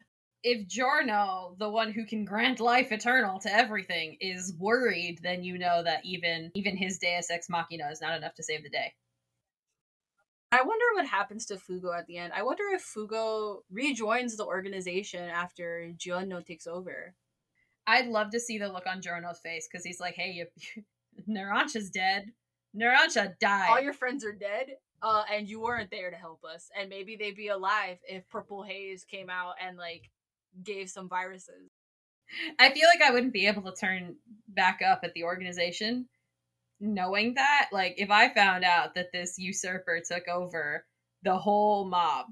If 0.44 0.68
Giorno, 0.68 1.56
the 1.58 1.70
one 1.70 1.92
who 1.92 2.06
can 2.06 2.24
grant 2.24 2.60
life 2.60 2.92
eternal 2.92 3.40
to 3.40 3.52
everything, 3.52 4.18
is 4.22 4.54
worried, 4.60 5.20
then 5.24 5.44
you 5.44 5.58
know 5.58 5.82
that 5.84 6.06
even 6.06 6.52
even 6.54 6.78
his 6.78 7.00
Deus 7.00 7.32
Ex 7.32 7.50
Machina 7.50 7.90
is 7.92 8.02
not 8.02 8.16
enough 8.16 8.36
to 8.36 8.44
save 8.44 8.64
the 8.64 8.70
day. 8.70 8.94
I 10.52 10.62
wonder 10.62 10.86
what 10.94 11.08
happens 11.08 11.46
to 11.48 11.56
Fugo 11.56 11.98
at 11.98 12.06
the 12.08 12.18
end. 12.18 12.32
I 12.34 12.44
wonder 12.44 12.64
if 12.74 12.86
Fugo 12.86 13.64
rejoins 13.70 14.38
the 14.38 14.46
organization 14.46 15.28
after 15.28 15.92
Giorno 15.98 16.40
takes 16.40 16.66
over. 16.66 17.14
I'd 17.88 18.08
love 18.08 18.32
to 18.32 18.40
see 18.40 18.58
the 18.58 18.70
look 18.70 18.88
on 18.88 19.02
Giorno's 19.02 19.40
face 19.40 19.68
because 19.70 19.84
he's 19.84 20.00
like, 20.00 20.16
"Hey, 20.16 20.32
you, 20.32 20.84
Narancia's 21.30 21.90
dead. 21.90 22.32
Narancia 22.78 23.38
died." 23.40 23.70
All 23.70 23.82
your 23.82 23.94
friends 23.94 24.24
are 24.24 24.32
dead, 24.32 24.78
uh, 25.06 25.24
and 25.32 25.48
you 25.48 25.62
weren't 25.62 25.92
there 25.92 26.10
to 26.10 26.18
help 26.18 26.44
us. 26.44 26.70
And 26.78 26.90
maybe 26.90 27.16
they'd 27.16 27.36
be 27.36 27.50
alive 27.50 27.98
if 28.10 28.28
Purple 28.28 28.64
Haze 28.64 29.06
came 29.06 29.30
out 29.30 29.54
and 29.64 29.78
like 29.78 30.10
gave 30.64 30.90
some 30.90 31.08
viruses. 31.08 31.70
I 32.58 32.72
feel 32.72 32.88
like 32.92 33.08
I 33.08 33.14
wouldn't 33.14 33.34
be 33.34 33.46
able 33.46 33.62
to 33.72 33.78
turn 33.80 34.16
back 34.48 34.80
up 34.86 35.02
at 35.04 35.14
the 35.14 35.24
organization 35.24 36.08
knowing 36.80 37.36
that. 37.36 37.70
Like, 37.72 37.96
if 37.98 38.10
I 38.10 38.34
found 38.34 38.64
out 38.64 38.96
that 38.96 39.12
this 39.14 39.36
usurper 39.38 40.02
took 40.06 40.28
over 40.28 40.86
the 41.24 41.38
whole 41.38 41.88
mob 41.88 42.28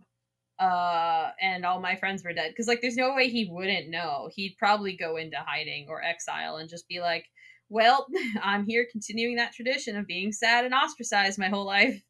uh 0.59 1.31
and 1.41 1.65
all 1.65 1.81
my 1.81 1.95
friends 1.95 2.23
were 2.23 2.31
dead 2.31 2.51
because 2.51 2.67
like 2.67 2.79
there's 2.79 2.95
no 2.95 3.15
way 3.15 3.27
he 3.27 3.49
wouldn't 3.51 3.89
know 3.89 4.29
he'd 4.35 4.55
probably 4.59 4.95
go 4.95 5.17
into 5.17 5.35
hiding 5.35 5.87
or 5.89 6.03
exile 6.03 6.57
and 6.57 6.69
just 6.69 6.87
be 6.87 6.99
like 6.99 7.25
well 7.69 8.05
i'm 8.43 8.63
here 8.63 8.85
continuing 8.91 9.37
that 9.37 9.51
tradition 9.51 9.97
of 9.97 10.05
being 10.05 10.31
sad 10.31 10.63
and 10.63 10.75
ostracized 10.75 11.39
my 11.39 11.49
whole 11.49 11.65
life 11.65 12.03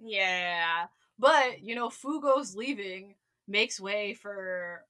Yeah, 0.00 0.86
but 1.18 1.62
you 1.62 1.74
know, 1.74 1.88
Fugo's 1.90 2.56
leaving 2.56 3.14
makes 3.46 3.80
way 3.80 4.14
for 4.14 4.84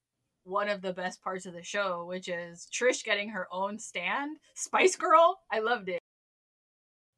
one 0.45 0.69
of 0.69 0.83
the 0.83 0.93
best 0.93 1.23
parts 1.23 1.47
of 1.47 1.53
the 1.55 1.63
show, 1.63 2.07
which 2.07 2.29
is 2.29 2.67
Trish 2.73 3.05
getting 3.05 3.31
her 3.31 3.47
own 3.53 3.79
stand. 3.79 4.39
Spice 4.55 4.97
Girl, 4.97 5.41
I 5.53 5.61
loved 5.61 5.89
it. 5.89 6.01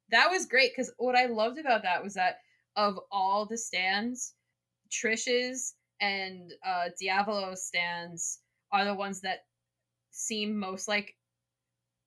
that 0.09 0.29
was 0.29 0.45
great 0.45 0.71
because 0.75 0.91
what 0.97 1.15
I 1.15 1.25
loved 1.25 1.59
about 1.59 1.83
that 1.83 2.03
was 2.03 2.13
that 2.15 2.37
of 2.75 2.99
all 3.11 3.45
the 3.45 3.57
stands, 3.57 4.33
Trish's 4.91 5.75
and 6.01 6.51
uh, 6.65 6.89
Diavolo's 7.01 7.65
stands 7.65 8.39
are 8.71 8.85
the 8.85 8.93
ones 8.93 9.21
that 9.21 9.45
seem 10.11 10.57
most 10.59 10.87
like 10.87 11.15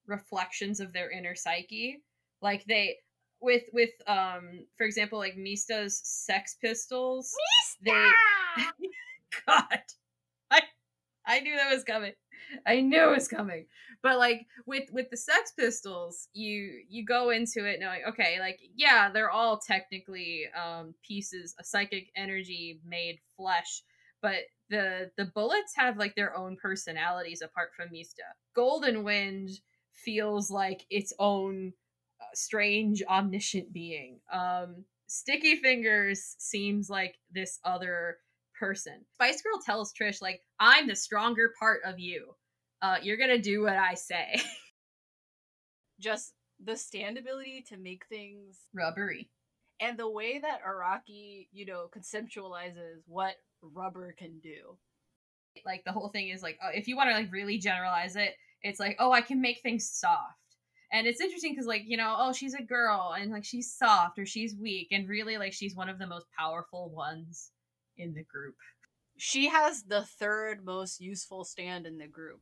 reflections 0.07 0.81
of 0.81 0.92
their 0.92 1.11
inner 1.11 1.35
psyche. 1.35 2.03
Like 2.42 2.64
they, 2.66 2.96
with 3.40 3.64
with 3.72 3.90
um, 4.07 4.66
for 4.77 4.85
example, 4.85 5.18
like 5.18 5.37
Mista's 5.37 6.01
Sex 6.05 6.57
Pistols. 6.61 7.33
They, 7.85 7.92
God, 9.46 9.81
I 10.51 10.62
I 11.27 11.40
knew 11.40 11.57
that 11.57 11.72
was 11.72 11.85
coming. 11.85 12.12
I 12.66 12.81
knew 12.81 13.03
it 13.03 13.14
was 13.14 13.29
coming. 13.29 13.66
But 14.03 14.18
like 14.18 14.46
with 14.66 14.85
with 14.92 15.11
the 15.11 15.16
Sex 15.16 15.53
Pistols, 15.59 16.29
you 16.33 16.83
you 16.88 17.05
go 17.05 17.31
into 17.31 17.64
it 17.64 17.81
knowing, 17.81 18.03
okay, 18.09 18.38
like 18.40 18.61
yeah, 18.75 19.11
they're 19.11 19.31
all 19.31 19.59
technically 19.59 20.44
um 20.57 20.94
pieces 21.07 21.55
of 21.59 21.66
psychic 21.66 22.11
energy 22.16 22.81
made 22.87 23.18
flesh, 23.37 23.83
but 24.22 24.42
the 24.70 25.11
the 25.16 25.27
bullets 25.35 25.75
have 25.77 25.96
like 25.96 26.14
their 26.14 26.37
own 26.37 26.57
personalities 26.57 27.42
apart 27.42 27.70
from 27.77 27.90
Mista. 27.90 28.22
Golden 28.55 29.05
Wind 29.05 29.51
feels 29.92 30.51
like 30.51 30.85
its 30.90 31.12
own 31.18 31.72
strange 32.35 33.02
omniscient 33.09 33.72
being. 33.72 34.20
Um 34.33 34.85
Sticky 35.09 35.57
Fingers 35.57 36.35
seems 36.38 36.90
like 36.90 37.16
this 37.31 37.61
other 37.64 38.18
person. 38.59 39.05
Spice 39.14 39.40
Girl 39.40 39.61
tells 39.64 39.92
Trish, 39.92 40.20
like, 40.20 40.40
I'm 40.59 40.88
the 40.88 40.96
stronger 40.96 41.52
part 41.61 41.83
of 41.85 42.00
you. 42.00 42.35
Uh, 42.83 42.96
you're 43.02 43.16
gonna 43.16 43.38
do 43.38 43.62
what 43.62 43.76
I 43.76 43.94
say. 43.94 44.40
Just 46.00 46.33
the 46.62 46.76
stand 46.76 47.18
ability 47.18 47.64
to 47.68 47.76
make 47.76 48.07
things 48.09 48.59
Rubbery. 48.74 49.29
and 49.81 49.98
the 49.98 50.11
way 50.11 50.38
that 50.40 50.61
Araki, 50.64 51.48
you 51.52 51.66
know, 51.66 51.88
conceptualizes 51.96 53.02
what 53.07 53.35
rubber 53.62 54.14
can 54.18 54.38
do. 54.40 54.76
Like 55.64 55.85
the 55.85 55.92
whole 55.92 56.09
thing 56.09 56.31
is 56.31 56.42
like, 56.42 56.59
oh, 56.62 56.70
if 56.74 56.88
you 56.88 56.96
want 56.96 57.11
to 57.11 57.14
like 57.14 57.33
really 57.33 57.59
generalize 57.59 58.16
it, 58.16 58.35
it's 58.62 58.81
like, 58.81 58.96
oh, 58.98 59.12
I 59.12 59.20
can 59.20 59.40
make 59.40 59.61
things 59.62 59.88
soft. 59.88 60.35
And 60.92 61.07
it's 61.07 61.20
interesting 61.20 61.53
because 61.53 61.66
like, 61.66 61.83
you 61.85 61.96
know, 61.96 62.14
oh, 62.18 62.33
she's 62.33 62.55
a 62.55 62.62
girl 62.62 63.14
and 63.18 63.31
like 63.31 63.44
she's 63.44 63.72
soft 63.72 64.18
or 64.18 64.27
she's 64.27 64.55
weak 64.55 64.88
and 64.92 65.09
really 65.09 65.37
like 65.37 65.53
she's 65.53 65.75
one 65.75 65.88
of 65.88 65.99
the 65.99 66.07
most 66.07 66.27
powerful 66.38 66.90
ones 66.90 67.51
in 67.96 68.14
the 68.14 68.22
group. 68.22 68.55
She 69.16 69.49
has 69.49 69.83
the 69.83 70.03
third 70.03 70.64
most 70.64 71.01
useful 71.01 71.44
stand 71.44 71.87
in 71.87 71.99
the 71.99 72.07
group. 72.07 72.40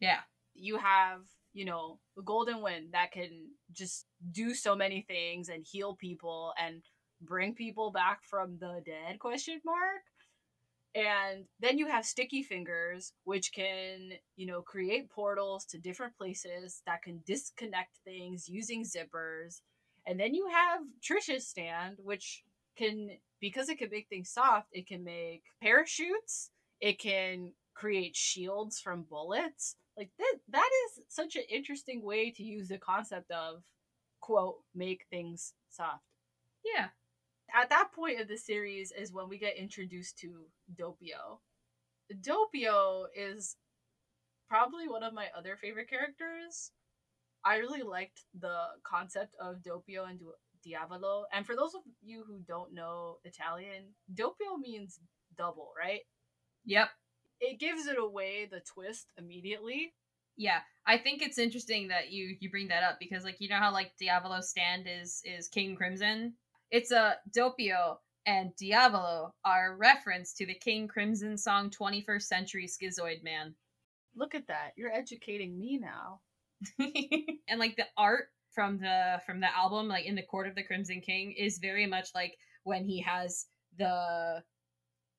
Yeah. 0.00 0.20
You 0.54 0.76
have, 0.76 1.20
you 1.54 1.64
know, 1.64 1.98
the 2.16 2.22
Golden 2.22 2.60
Wind 2.60 2.88
that 2.92 3.12
can 3.12 3.48
just 3.72 4.06
do 4.32 4.54
so 4.54 4.74
many 4.74 5.02
things 5.02 5.48
and 5.48 5.64
heal 5.64 5.94
people 5.94 6.52
and 6.62 6.82
bring 7.22 7.54
people 7.54 7.90
back 7.90 8.20
from 8.24 8.58
the 8.58 8.82
dead 8.84 9.18
question 9.18 9.60
mark. 9.64 10.02
And 10.94 11.46
then 11.60 11.78
you 11.78 11.86
have 11.88 12.04
Sticky 12.04 12.42
Fingers, 12.42 13.14
which 13.24 13.52
can, 13.52 14.10
you 14.36 14.46
know, 14.46 14.60
create 14.60 15.10
portals 15.10 15.64
to 15.66 15.78
different 15.78 16.16
places 16.16 16.82
that 16.86 17.02
can 17.02 17.22
disconnect 17.26 17.98
things 18.04 18.48
using 18.48 18.84
zippers. 18.84 19.60
And 20.06 20.20
then 20.20 20.34
you 20.34 20.48
have 20.48 20.80
Trisha's 21.02 21.48
stand, 21.48 21.96
which 21.98 22.42
can, 22.76 23.10
because 23.40 23.68
it 23.70 23.78
can 23.78 23.88
make 23.90 24.08
things 24.08 24.30
soft, 24.30 24.68
it 24.72 24.86
can 24.86 25.02
make 25.02 25.44
parachutes, 25.62 26.50
it 26.80 26.98
can 26.98 27.52
create 27.74 28.14
shields 28.16 28.80
from 28.80 29.04
bullets. 29.08 29.76
Like 29.96 30.10
that, 30.18 30.34
that 30.50 30.70
is 30.86 31.04
such 31.08 31.36
an 31.36 31.44
interesting 31.48 32.02
way 32.02 32.30
to 32.32 32.42
use 32.42 32.68
the 32.68 32.78
concept 32.78 33.30
of, 33.30 33.62
quote, 34.20 34.58
make 34.74 35.06
things 35.10 35.54
soft 35.70 36.04
Yeah. 36.64 36.88
At 37.54 37.68
that 37.70 37.92
point 37.94 38.20
of 38.20 38.28
the 38.28 38.36
series 38.36 38.92
is 38.92 39.12
when 39.12 39.28
we 39.28 39.38
get 39.38 39.56
introduced 39.56 40.18
to 40.18 40.46
Doppio. 40.74 41.40
Doppio 42.20 43.06
is 43.14 43.56
probably 44.48 44.88
one 44.88 45.02
of 45.02 45.12
my 45.12 45.26
other 45.36 45.56
favorite 45.56 45.88
characters. 45.88 46.70
I 47.44 47.56
really 47.56 47.82
liked 47.82 48.20
the 48.38 48.56
concept 48.84 49.34
of 49.40 49.56
Doppio 49.62 50.08
and 50.08 50.20
Diavolo. 50.64 51.24
And 51.32 51.44
for 51.44 51.56
those 51.56 51.74
of 51.74 51.82
you 52.02 52.24
who 52.26 52.40
don't 52.46 52.72
know 52.72 53.16
Italian, 53.24 53.94
Dopio 54.14 54.58
means 54.60 54.98
double, 55.36 55.72
right? 55.78 56.00
Yep. 56.64 56.88
It 57.40 57.58
gives 57.58 57.86
it 57.86 57.98
away 57.98 58.46
the 58.50 58.60
twist 58.60 59.06
immediately. 59.18 59.92
Yeah, 60.36 60.60
I 60.86 60.96
think 60.96 61.20
it's 61.20 61.38
interesting 61.38 61.88
that 61.88 62.10
you 62.10 62.36
you 62.40 62.50
bring 62.50 62.68
that 62.68 62.82
up 62.82 62.98
because 62.98 63.24
like 63.24 63.36
you 63.40 63.48
know 63.48 63.56
how 63.56 63.72
like 63.72 63.92
Diavolo's 64.00 64.48
stand 64.48 64.86
is 64.88 65.20
is 65.24 65.48
King 65.48 65.76
Crimson. 65.76 66.34
It's 66.72 66.90
a 66.90 67.16
Doppio 67.36 67.98
and 68.24 68.56
Diavolo 68.56 69.34
are 69.44 69.72
a 69.72 69.76
reference 69.76 70.32
to 70.32 70.46
the 70.46 70.54
King 70.54 70.88
Crimson 70.88 71.36
song 71.36 71.68
21st 71.68 72.22
Century 72.22 72.66
Schizoid 72.66 73.22
Man. 73.22 73.54
Look 74.16 74.34
at 74.34 74.46
that. 74.46 74.72
You're 74.74 74.90
educating 74.90 75.58
me 75.58 75.78
now. 75.78 76.20
and 77.48 77.60
like 77.60 77.76
the 77.76 77.84
art 77.98 78.28
from 78.54 78.78
the 78.78 79.20
from 79.26 79.40
the 79.40 79.54
album 79.54 79.86
like 79.88 80.06
in 80.06 80.14
the 80.14 80.22
Court 80.22 80.48
of 80.48 80.54
the 80.54 80.62
Crimson 80.62 81.02
King 81.02 81.32
is 81.32 81.58
very 81.58 81.86
much 81.86 82.08
like 82.14 82.38
when 82.64 82.86
he 82.86 83.02
has 83.02 83.46
the 83.76 84.42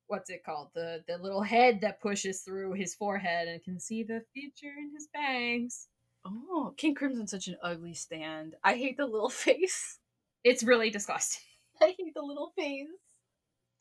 what's 0.07 0.31
it 0.31 0.43
called 0.43 0.69
the 0.73 1.03
the 1.07 1.17
little 1.19 1.43
head 1.43 1.81
that 1.81 2.01
pushes 2.01 2.41
through 2.41 2.73
his 2.73 2.95
forehead 2.95 3.47
and 3.47 3.63
can 3.63 3.79
see 3.79 4.01
the 4.01 4.23
future 4.33 4.73
in 4.77 4.91
his 4.95 5.07
bangs 5.13 5.87
Oh, 6.25 6.73
King 6.77 6.95
Crimson's 6.95 7.31
such 7.31 7.47
an 7.47 7.57
ugly 7.61 7.93
stand. 7.93 8.55
I 8.63 8.75
hate 8.75 8.97
the 8.97 9.05
little 9.05 9.29
face. 9.45 9.99
It's 10.43 10.63
really 10.63 10.89
disgusting 10.89 11.41
I 11.81 11.95
hate 11.97 12.13
the 12.15 12.21
little 12.21 12.51
face. 12.57 12.87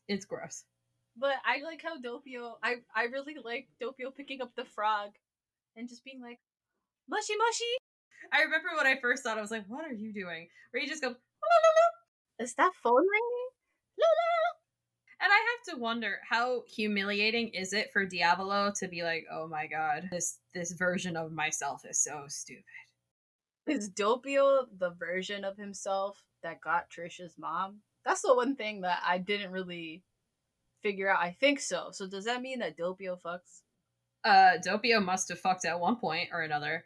it's 0.09 0.25
gross 0.25 0.64
But 1.16 1.37
I 1.44 1.62
like 1.62 1.83
how 1.83 2.01
Doppio. 2.01 2.55
I 2.62 2.77
I 2.96 3.05
really 3.12 3.37
like 3.44 3.68
Doppio 3.81 4.14
picking 4.16 4.40
up 4.40 4.53
the 4.57 4.64
frog, 4.64 5.11
and 5.77 5.88
just 5.88 6.05
being 6.05 6.22
like, 6.22 6.40
mushy 7.09 7.37
mushy. 7.37 7.72
i 8.33 8.42
remember 8.42 8.68
when 8.77 8.87
i 8.87 8.96
first 9.01 9.22
thought 9.22 9.37
i 9.37 9.40
was 9.42 9.51
like 9.51 9.66
what 9.68 9.85
are 9.85 9.92
you 9.92 10.12
doing 10.12 10.48
where 10.70 10.83
you 10.83 10.88
just 10.88 11.03
go 11.03 11.14
Is 12.38 12.55
that 12.55 12.72
phone 12.83 12.94
ringing? 13.14 13.48
La, 14.01 14.09
la, 14.18 14.29
la. 14.42 14.51
and 15.25 15.33
i 15.33 15.40
have 15.51 15.75
to 15.75 15.81
wonder 15.81 16.18
how 16.29 16.62
humiliating 16.68 17.48
is 17.48 17.72
it 17.72 17.90
for 17.92 18.07
diavolo 18.07 18.72
to 18.81 18.88
be 18.88 19.03
like 19.03 19.25
oh 19.31 19.46
my 19.48 19.66
god 19.66 20.09
this 20.11 20.38
this 20.55 20.72
version 20.72 21.16
of 21.16 21.33
myself 21.33 21.83
is 21.88 22.03
so 22.03 22.25
stupid 22.29 22.64
Is 23.66 23.90
Doppio 23.90 24.66
the 24.77 24.90
version 24.90 25.44
of 25.44 25.57
himself 25.57 26.25
that 26.42 26.61
got 26.61 26.90
Trisha's 26.90 27.37
mom? 27.38 27.81
That's 28.05 28.22
the 28.22 28.35
one 28.35 28.57
thing 28.57 28.81
that 28.81 29.01
I 29.07 29.18
didn't 29.18 29.53
really 29.53 30.03
figure 30.83 31.09
out. 31.09 31.20
I 31.20 31.37
think 31.38 31.61
so. 31.61 31.90
So 31.92 32.09
does 32.09 32.25
that 32.25 32.42
mean 32.42 32.59
that 32.59 32.77
Doppio 32.77 33.20
fucks? 33.20 33.62
uh 34.25 34.59
Doppio 34.64 35.05
must 35.05 35.29
have 35.31 35.40
fucked 35.40 35.64
at 35.64 35.81
one 35.81 35.96
point 35.96 36.29
or 36.33 36.42
another, 36.42 36.85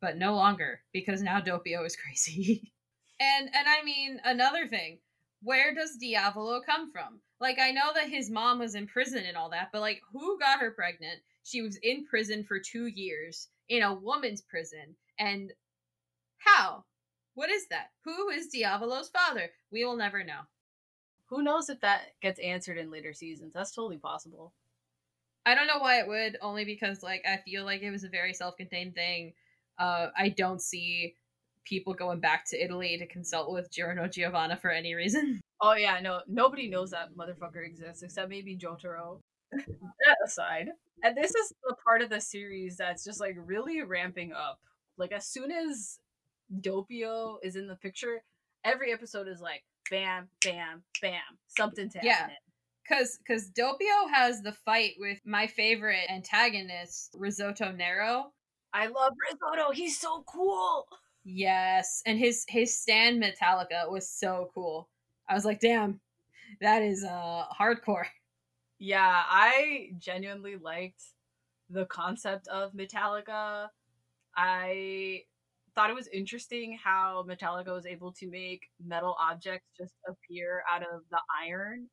but 0.00 0.16
no 0.16 0.34
longer 0.34 0.80
because 0.92 1.22
now 1.22 1.40
Doppio 1.40 1.84
is 1.84 1.96
crazy. 2.04 2.72
and 3.18 3.48
and 3.54 3.66
I 3.68 3.82
mean 3.84 4.20
another 4.24 4.66
thing, 4.66 4.98
where 5.42 5.74
does 5.74 5.96
Diavolo 5.96 6.60
come 6.64 6.90
from? 6.90 7.20
Like 7.40 7.58
I 7.58 7.70
know 7.70 7.92
that 7.94 8.08
his 8.10 8.30
mom 8.30 8.58
was 8.58 8.74
in 8.74 8.86
prison 8.86 9.24
and 9.26 9.36
all 9.36 9.50
that, 9.50 9.68
but 9.72 9.80
like 9.80 10.00
who 10.12 10.38
got 10.38 10.60
her 10.60 10.70
pregnant? 10.70 11.20
She 11.44 11.62
was 11.62 11.76
in 11.82 12.04
prison 12.06 12.44
for 12.44 12.58
2 12.60 12.86
years 12.86 13.48
in 13.70 13.82
a 13.82 13.94
woman's 13.94 14.42
prison 14.42 14.94
and 15.18 15.52
how? 16.40 16.84
What 17.34 17.50
is 17.50 17.68
that? 17.68 17.90
Who 18.04 18.28
is 18.28 18.48
Diavolo's 18.54 19.08
father? 19.08 19.50
We 19.70 19.84
will 19.84 19.96
never 19.96 20.24
know. 20.24 20.40
Who 21.28 21.42
knows 21.42 21.68
if 21.68 21.80
that 21.80 22.08
gets 22.20 22.40
answered 22.40 22.76
in 22.76 22.90
later 22.90 23.12
seasons? 23.12 23.52
That's 23.54 23.72
totally 23.72 23.98
possible. 23.98 24.52
I 25.46 25.54
don't 25.54 25.68
know 25.68 25.78
why 25.78 26.00
it 26.00 26.08
would, 26.08 26.36
only 26.42 26.64
because 26.64 27.02
like 27.02 27.24
I 27.26 27.38
feel 27.38 27.64
like 27.64 27.82
it 27.82 27.90
was 27.90 28.04
a 28.04 28.08
very 28.08 28.34
self-contained 28.34 28.94
thing. 28.94 29.32
Uh, 29.78 30.08
I 30.16 30.30
don't 30.30 30.60
see 30.60 31.14
people 31.64 31.94
going 31.94 32.20
back 32.20 32.44
to 32.46 32.62
Italy 32.62 32.98
to 32.98 33.06
consult 33.06 33.52
with 33.52 33.70
Giorno 33.70 34.08
Giovanna 34.08 34.56
for 34.56 34.70
any 34.70 34.94
reason. 34.94 35.40
Oh 35.62 35.74
yeah, 35.74 36.00
no, 36.00 36.20
nobody 36.26 36.70
knows 36.70 36.92
that 36.92 37.14
motherfucker 37.14 37.66
exists 37.66 38.02
except 38.02 38.30
maybe 38.30 38.56
Jotaro. 38.56 39.20
that 39.52 40.16
aside, 40.24 40.70
and 41.04 41.14
this 41.14 41.34
is 41.34 41.52
the 41.62 41.76
part 41.84 42.00
of 42.00 42.08
the 42.08 42.18
series 42.18 42.78
that's 42.78 43.04
just 43.04 43.20
like 43.20 43.36
really 43.36 43.82
ramping 43.82 44.32
up. 44.32 44.58
Like 44.96 45.12
as 45.12 45.26
soon 45.26 45.50
as 45.52 45.98
Doppio 46.60 47.36
is 47.42 47.56
in 47.56 47.66
the 47.66 47.76
picture, 47.76 48.22
every 48.64 48.92
episode 48.92 49.28
is 49.28 49.40
like 49.40 49.64
bam, 49.90 50.28
bam, 50.44 50.82
bam, 51.00 51.20
something 51.48 51.88
to 51.90 52.00
Yeah. 52.02 52.12
happen. 52.14 52.34
Cause 52.88 53.18
cause 53.26 53.50
Doppio 53.50 54.10
has 54.12 54.42
the 54.42 54.52
fight 54.52 54.94
with 54.98 55.20
my 55.24 55.46
favorite 55.46 56.10
antagonist, 56.10 57.14
Risotto 57.16 57.70
Nero. 57.70 58.32
I 58.72 58.86
love 58.86 59.12
Risotto. 59.30 59.70
He's 59.72 59.98
so 59.98 60.24
cool. 60.26 60.86
Yes. 61.24 62.02
And 62.06 62.18
his 62.18 62.44
his 62.48 62.76
stand 62.76 63.22
Metallica 63.22 63.90
was 63.90 64.08
so 64.08 64.50
cool. 64.54 64.88
I 65.28 65.34
was 65.34 65.44
like, 65.44 65.60
damn, 65.60 66.00
that 66.60 66.82
is 66.82 67.04
uh 67.04 67.44
hardcore. 67.58 68.06
Yeah, 68.82 69.22
I 69.28 69.90
genuinely 69.98 70.56
liked 70.56 71.02
the 71.68 71.84
concept 71.84 72.48
of 72.48 72.72
Metallica. 72.72 73.68
I 74.34 75.24
thought 75.74 75.90
it 75.90 75.94
was 75.96 76.08
interesting 76.08 76.76
how 76.82 77.24
Metallica 77.28 77.72
was 77.72 77.86
able 77.86 78.12
to 78.14 78.28
make 78.28 78.62
metal 78.84 79.16
objects 79.20 79.66
just 79.76 79.94
appear 80.08 80.62
out 80.70 80.82
of 80.82 81.02
the 81.10 81.20
iron 81.46 81.88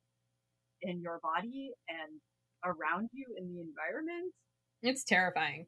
in 0.82 1.00
your 1.00 1.18
body 1.20 1.70
and 1.88 2.20
around 2.64 3.08
you 3.12 3.26
in 3.36 3.54
the 3.54 3.60
environment. 3.60 4.32
It's 4.82 5.04
terrifying. 5.04 5.66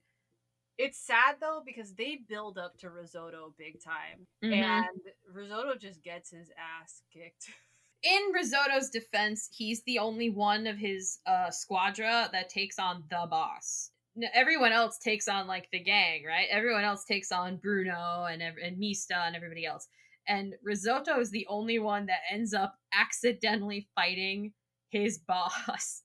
It's 0.79 0.99
sad 0.99 1.37
though 1.41 1.63
because 1.65 1.95
they 1.95 2.17
build 2.17 2.57
up 2.59 2.79
to 2.79 2.91
Risotto 2.91 3.55
big 3.59 3.83
time, 3.83 4.27
Mhm. 4.43 4.53
and 4.63 5.01
Risotto 5.31 5.77
just 5.77 6.03
gets 6.03 6.31
his 6.31 6.51
ass 6.57 7.03
kicked. 7.13 7.47
in 8.03 8.33
Risotto's 8.33 8.89
defense, 8.89 9.49
he's 9.53 9.83
the 9.83 9.99
only 9.99 10.31
one 10.31 10.67
of 10.67 10.79
his 10.79 11.19
uh 11.27 11.51
squadra 11.51 12.29
that 12.33 12.49
takes 12.49 12.79
on 12.79 13.05
the 13.11 13.27
boss. 13.29 13.93
Everyone 14.35 14.73
else 14.73 14.99
takes 14.99 15.29
on 15.29 15.47
like 15.47 15.69
the 15.73 15.81
gang, 15.83 16.25
right? 16.27 16.49
Everyone 16.51 16.85
else 16.85 17.05
takes 17.05 17.31
on 17.33 17.57
Bruno 17.57 18.27
and 18.31 18.43
and 18.43 18.79
Mista 18.79 19.17
and 19.17 19.37
everybody 19.37 19.65
else. 19.65 19.89
And 20.29 20.55
Risotto 20.63 21.19
is 21.19 21.31
the 21.31 21.47
only 21.49 21.79
one 21.79 22.07
that 22.07 22.21
ends 22.31 22.53
up 22.55 22.77
accidentally 22.93 23.89
fighting 23.95 24.53
his 24.91 25.19
boss. 25.29 26.03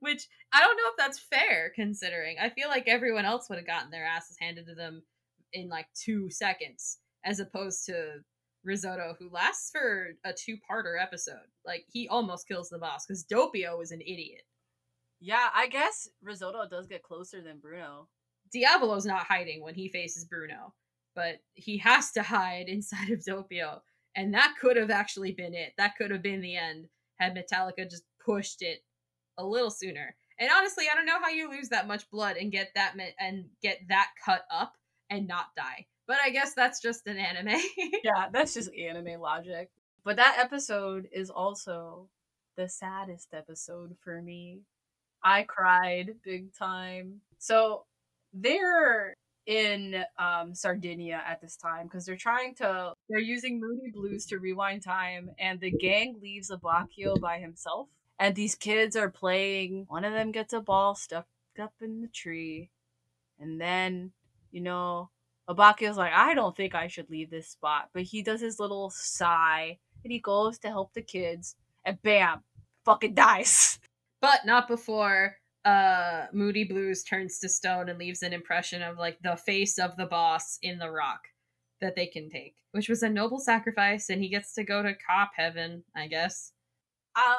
Which 0.00 0.28
I 0.52 0.60
don't 0.60 0.76
know 0.76 0.90
if 0.90 0.96
that's 0.98 1.18
fair 1.18 1.72
considering. 1.74 2.36
I 2.40 2.50
feel 2.50 2.68
like 2.68 2.86
everyone 2.86 3.24
else 3.24 3.48
would 3.48 3.58
have 3.58 3.66
gotten 3.66 3.90
their 3.90 4.06
asses 4.06 4.36
handed 4.38 4.66
to 4.66 4.74
them 4.74 5.02
in 5.52 5.68
like 5.68 5.86
2 6.04 6.30
seconds 6.30 6.98
as 7.24 7.40
opposed 7.40 7.86
to 7.86 8.20
Risotto, 8.64 9.14
who 9.18 9.30
lasts 9.30 9.70
for 9.70 10.14
a 10.24 10.32
two-parter 10.32 11.00
episode. 11.00 11.48
Like 11.64 11.84
he 11.90 12.08
almost 12.08 12.48
kills 12.48 12.68
the 12.68 12.78
boss 12.78 13.06
because 13.06 13.24
Doppio 13.24 13.82
is 13.82 13.90
an 13.90 14.00
idiot. 14.00 14.42
Yeah, 15.24 15.48
I 15.54 15.68
guess 15.68 16.06
Risotto 16.22 16.68
does 16.68 16.86
get 16.86 17.02
closer 17.02 17.40
than 17.40 17.58
Bruno. 17.58 18.08
Diavolo's 18.54 19.06
not 19.06 19.24
hiding 19.24 19.62
when 19.62 19.74
he 19.74 19.88
faces 19.88 20.26
Bruno, 20.26 20.74
but 21.14 21.36
he 21.54 21.78
has 21.78 22.12
to 22.12 22.22
hide 22.22 22.68
inside 22.68 23.08
of 23.08 23.20
Doppio. 23.20 23.80
And 24.14 24.34
that 24.34 24.54
could 24.60 24.76
have 24.76 24.90
actually 24.90 25.32
been 25.32 25.54
it. 25.54 25.72
That 25.78 25.96
could 25.96 26.10
have 26.10 26.22
been 26.22 26.42
the 26.42 26.56
end 26.56 26.88
had 27.18 27.34
Metallica 27.34 27.88
just 27.88 28.04
pushed 28.22 28.60
it 28.60 28.80
a 29.38 29.46
little 29.46 29.70
sooner. 29.70 30.14
And 30.38 30.50
honestly, 30.54 30.84
I 30.92 30.94
don't 30.94 31.06
know 31.06 31.20
how 31.22 31.30
you 31.30 31.50
lose 31.50 31.70
that 31.70 31.88
much 31.88 32.10
blood 32.10 32.36
and 32.36 32.52
get 32.52 32.72
that 32.74 32.94
me- 32.94 33.14
and 33.18 33.46
get 33.62 33.80
that 33.88 34.08
cut 34.22 34.44
up 34.50 34.74
and 35.08 35.26
not 35.26 35.54
die. 35.56 35.86
But 36.06 36.18
I 36.22 36.28
guess 36.30 36.52
that's 36.52 36.82
just 36.82 37.06
an 37.06 37.16
anime. 37.16 37.58
yeah, 38.04 38.28
that's 38.30 38.52
just 38.52 38.74
anime 38.74 39.22
logic. 39.22 39.70
But 40.04 40.16
that 40.16 40.36
episode 40.38 41.08
is 41.12 41.30
also 41.30 42.10
the 42.58 42.68
saddest 42.68 43.28
episode 43.32 43.96
for 44.02 44.20
me. 44.20 44.64
I 45.24 45.42
cried 45.44 46.16
big 46.22 46.54
time. 46.54 47.22
So 47.38 47.84
they're 48.32 49.14
in 49.46 50.04
um, 50.18 50.54
Sardinia 50.54 51.22
at 51.26 51.40
this 51.40 51.56
time 51.56 51.86
because 51.86 52.06
they're 52.06 52.16
trying 52.16 52.54
to 52.56 52.94
they're 53.08 53.18
using 53.18 53.60
Moody 53.60 53.90
Blues 53.92 54.26
to 54.26 54.38
rewind 54.38 54.82
time 54.82 55.30
and 55.38 55.60
the 55.60 55.70
gang 55.70 56.16
leaves 56.22 56.50
Abbacchio 56.50 57.20
by 57.20 57.38
himself 57.38 57.88
and 58.18 58.34
these 58.34 58.54
kids 58.54 58.96
are 58.96 59.10
playing 59.10 59.84
one 59.88 60.04
of 60.04 60.14
them 60.14 60.32
gets 60.32 60.54
a 60.54 60.60
ball 60.60 60.94
stuck 60.94 61.26
up 61.60 61.74
in 61.82 62.00
the 62.00 62.08
tree 62.08 62.70
and 63.38 63.60
then 63.60 64.12
you 64.50 64.62
know 64.62 65.10
Abbacchio's 65.48 65.98
like 65.98 66.14
I 66.14 66.32
don't 66.32 66.56
think 66.56 66.74
I 66.74 66.86
should 66.86 67.10
leave 67.10 67.28
this 67.28 67.48
spot 67.48 67.90
but 67.92 68.04
he 68.04 68.22
does 68.22 68.40
his 68.40 68.58
little 68.58 68.88
sigh 68.88 69.78
and 70.04 70.12
he 70.12 70.20
goes 70.20 70.58
to 70.60 70.68
help 70.68 70.94
the 70.94 71.02
kids 71.02 71.54
and 71.84 72.00
bam 72.02 72.40
fucking 72.86 73.14
dies 73.14 73.78
but 74.24 74.46
not 74.46 74.68
before 74.68 75.36
uh 75.64 76.26
Moody 76.32 76.64
Blues 76.64 77.02
turns 77.02 77.38
to 77.38 77.48
stone 77.48 77.88
and 77.88 77.98
leaves 77.98 78.22
an 78.22 78.32
impression 78.32 78.82
of 78.82 78.98
like 78.98 79.18
the 79.22 79.36
face 79.36 79.78
of 79.78 79.96
the 79.96 80.06
boss 80.06 80.58
in 80.62 80.78
the 80.78 80.90
rock 80.90 81.20
that 81.80 81.94
they 81.96 82.06
can 82.06 82.28
take, 82.28 82.56
which 82.72 82.88
was 82.88 83.02
a 83.02 83.08
noble 83.08 83.38
sacrifice, 83.38 84.08
and 84.08 84.22
he 84.22 84.28
gets 84.28 84.54
to 84.54 84.64
go 84.64 84.82
to 84.82 84.94
cop 84.94 85.32
heaven, 85.36 85.84
I 85.94 86.06
guess. 86.06 86.52
Uh, 87.16 87.38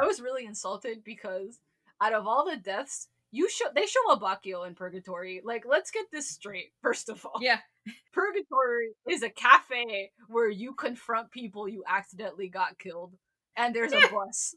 I 0.00 0.06
was 0.06 0.20
really 0.20 0.44
insulted 0.44 1.04
because 1.04 1.60
out 2.02 2.12
of 2.12 2.26
all 2.26 2.44
the 2.48 2.56
deaths, 2.56 3.08
you 3.30 3.48
show 3.48 3.66
they 3.74 3.86
show 3.86 4.00
Abbacchio 4.10 4.66
in 4.66 4.74
Purgatory. 4.74 5.40
Like, 5.44 5.64
let's 5.68 5.90
get 5.90 6.06
this 6.12 6.28
straight, 6.28 6.72
first 6.82 7.08
of 7.08 7.24
all. 7.24 7.40
Yeah. 7.40 7.58
Purgatory 8.12 8.88
is 9.08 9.22
a 9.22 9.30
cafe 9.30 10.10
where 10.28 10.50
you 10.50 10.74
confront 10.74 11.30
people 11.30 11.68
you 11.68 11.84
accidentally 11.86 12.48
got 12.48 12.78
killed, 12.78 13.14
and 13.56 13.74
there's 13.74 13.92
a 13.92 14.00
bus. 14.12 14.54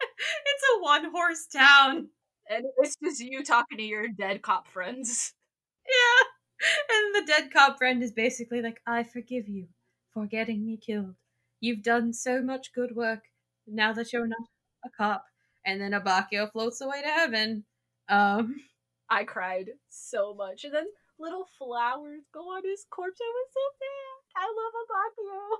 It's 0.00 0.64
a 0.76 0.82
one 0.82 1.10
horse 1.12 1.46
town. 1.46 2.08
And 2.50 2.64
it's 2.78 2.96
just 3.02 3.20
you 3.20 3.44
talking 3.44 3.78
to 3.78 3.84
your 3.84 4.08
dead 4.08 4.42
cop 4.42 4.68
friends. 4.68 5.34
Yeah. 5.86 6.24
And 6.90 7.14
the 7.14 7.32
dead 7.32 7.52
cop 7.52 7.78
friend 7.78 8.02
is 8.02 8.12
basically 8.12 8.62
like, 8.62 8.80
I 8.86 9.04
forgive 9.04 9.48
you 9.48 9.68
for 10.12 10.26
getting 10.26 10.66
me 10.66 10.76
killed. 10.76 11.14
You've 11.60 11.82
done 11.82 12.12
so 12.12 12.42
much 12.42 12.72
good 12.74 12.94
work 12.96 13.20
now 13.66 13.92
that 13.92 14.12
you're 14.12 14.26
not 14.26 14.48
a 14.84 14.90
cop. 14.90 15.24
And 15.64 15.80
then 15.80 15.92
Abbacchio 15.92 16.50
floats 16.50 16.80
away 16.80 17.02
to 17.02 17.08
heaven. 17.08 17.64
Um 18.08 18.56
I 19.10 19.24
cried 19.24 19.70
so 19.88 20.34
much. 20.34 20.64
And 20.64 20.74
then 20.74 20.86
little 21.18 21.46
flowers 21.58 22.22
go 22.32 22.40
on 22.40 22.62
his 22.64 22.84
corpse. 22.90 23.20
I 23.20 23.32
was 23.34 23.48
so 23.52 23.60
sad. 23.78 24.18
I 24.36 24.46
love 24.58 24.74
Abbacchio. 24.84 25.58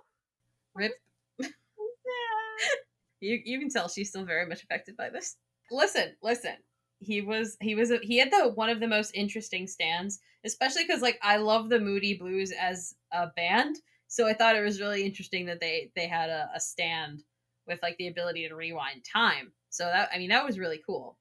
Rip. 0.74 0.92
So 1.78 2.87
you 3.20 3.40
you 3.44 3.58
can 3.58 3.68
tell 3.68 3.88
she's 3.88 4.08
still 4.10 4.24
very 4.24 4.46
much 4.46 4.62
affected 4.62 4.96
by 4.96 5.10
this. 5.10 5.36
Listen, 5.70 6.14
listen. 6.22 6.56
He 7.00 7.20
was 7.20 7.56
he 7.60 7.74
was 7.74 7.90
a, 7.90 7.98
he 8.02 8.18
had 8.18 8.32
the 8.32 8.50
one 8.54 8.70
of 8.70 8.80
the 8.80 8.88
most 8.88 9.12
interesting 9.14 9.66
stands, 9.66 10.20
especially 10.44 10.84
because 10.84 11.02
like 11.02 11.18
I 11.22 11.36
love 11.36 11.68
the 11.68 11.80
Moody 11.80 12.14
Blues 12.14 12.52
as 12.58 12.94
a 13.12 13.28
band, 13.28 13.76
so 14.08 14.26
I 14.26 14.34
thought 14.34 14.56
it 14.56 14.64
was 14.64 14.80
really 14.80 15.04
interesting 15.04 15.46
that 15.46 15.60
they 15.60 15.92
they 15.94 16.08
had 16.08 16.30
a, 16.30 16.50
a 16.54 16.60
stand 16.60 17.22
with 17.66 17.80
like 17.82 17.96
the 17.98 18.08
ability 18.08 18.48
to 18.48 18.56
rewind 18.56 19.04
time. 19.04 19.52
So 19.70 19.84
that 19.84 20.08
I 20.12 20.18
mean 20.18 20.30
that 20.30 20.44
was 20.44 20.58
really 20.58 20.80
cool. 20.84 21.18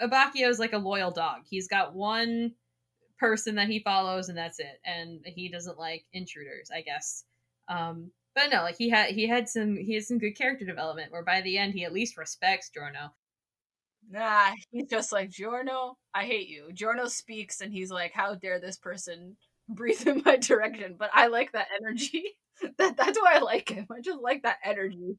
Abbacchio 0.00 0.48
is 0.48 0.58
like 0.58 0.74
a 0.74 0.78
loyal 0.78 1.10
dog. 1.10 1.42
He's 1.48 1.68
got 1.68 1.94
one 1.94 2.52
person 3.18 3.54
that 3.54 3.68
he 3.68 3.80
follows 3.80 4.28
and 4.28 4.38
that's 4.38 4.60
it, 4.60 4.80
and 4.84 5.20
he 5.24 5.48
doesn't 5.48 5.78
like 5.78 6.04
intruders, 6.12 6.70
I 6.72 6.82
guess. 6.82 7.24
Um, 7.68 8.10
but 8.36 8.50
no, 8.52 8.62
like 8.62 8.76
he 8.76 8.90
had 8.90 9.12
he 9.12 9.26
had 9.26 9.48
some 9.48 9.76
he 9.76 9.94
had 9.94 10.04
some 10.04 10.18
good 10.18 10.36
character 10.36 10.66
development 10.66 11.10
where 11.10 11.24
by 11.24 11.40
the 11.40 11.56
end 11.56 11.72
he 11.72 11.84
at 11.84 11.92
least 11.92 12.18
respects 12.18 12.68
Giorno. 12.68 13.14
Nah, 14.10 14.52
he's 14.70 14.88
just 14.88 15.10
like 15.10 15.30
Giorno. 15.30 15.96
I 16.14 16.26
hate 16.26 16.48
you. 16.48 16.68
Giorno 16.74 17.06
speaks 17.06 17.62
and 17.62 17.72
he's 17.72 17.90
like, 17.90 18.12
"How 18.12 18.34
dare 18.34 18.60
this 18.60 18.76
person 18.76 19.36
breathe 19.70 20.06
in 20.06 20.22
my 20.24 20.36
direction?" 20.36 20.96
But 20.98 21.10
I 21.14 21.28
like 21.28 21.52
that 21.52 21.68
energy. 21.80 22.24
that 22.78 22.98
that's 22.98 23.18
why 23.18 23.36
I 23.36 23.38
like 23.38 23.70
him. 23.70 23.86
I 23.90 24.02
just 24.02 24.20
like 24.20 24.42
that 24.42 24.58
energy. 24.62 25.16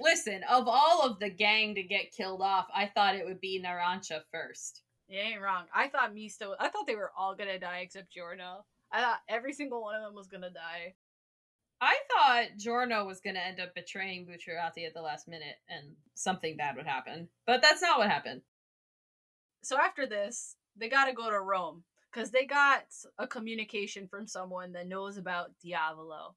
Listen, 0.00 0.40
of 0.50 0.64
all 0.66 1.02
of 1.02 1.18
the 1.20 1.30
gang 1.30 1.74
to 1.74 1.82
get 1.82 2.12
killed 2.12 2.40
off, 2.40 2.66
I 2.74 2.86
thought 2.86 3.14
it 3.14 3.26
would 3.26 3.40
be 3.40 3.62
Narancia 3.62 4.22
first. 4.32 4.82
You 5.08 5.20
ain't 5.20 5.42
wrong. 5.42 5.64
I 5.72 5.88
thought 5.88 6.14
Mista. 6.14 6.56
I 6.58 6.70
thought 6.70 6.86
they 6.86 6.96
were 6.96 7.12
all 7.16 7.36
gonna 7.36 7.60
die 7.60 7.80
except 7.80 8.10
Giorno. 8.10 8.64
I 8.90 9.02
thought 9.02 9.20
every 9.28 9.52
single 9.52 9.82
one 9.82 9.94
of 9.96 10.02
them 10.02 10.14
was 10.14 10.28
gonna 10.28 10.50
die. 10.50 10.94
I 11.80 11.96
thought 12.10 12.58
Giorno 12.58 13.04
was 13.04 13.20
going 13.20 13.34
to 13.34 13.44
end 13.44 13.60
up 13.60 13.74
betraying 13.74 14.26
Bucciarati 14.26 14.86
at 14.86 14.94
the 14.94 15.02
last 15.02 15.28
minute 15.28 15.56
and 15.68 15.94
something 16.14 16.56
bad 16.56 16.76
would 16.76 16.86
happen. 16.86 17.28
But 17.46 17.62
that's 17.62 17.82
not 17.82 17.98
what 17.98 18.10
happened. 18.10 18.42
So 19.62 19.76
after 19.78 20.06
this, 20.06 20.56
they 20.76 20.88
got 20.88 21.06
to 21.06 21.12
go 21.12 21.30
to 21.30 21.40
Rome 21.40 21.84
because 22.12 22.30
they 22.30 22.46
got 22.46 22.84
a 23.18 23.26
communication 23.26 24.08
from 24.08 24.26
someone 24.26 24.72
that 24.72 24.88
knows 24.88 25.16
about 25.16 25.50
Diavolo. 25.62 26.36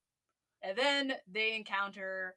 And 0.64 0.78
then 0.78 1.14
they 1.32 1.56
encounter 1.56 2.36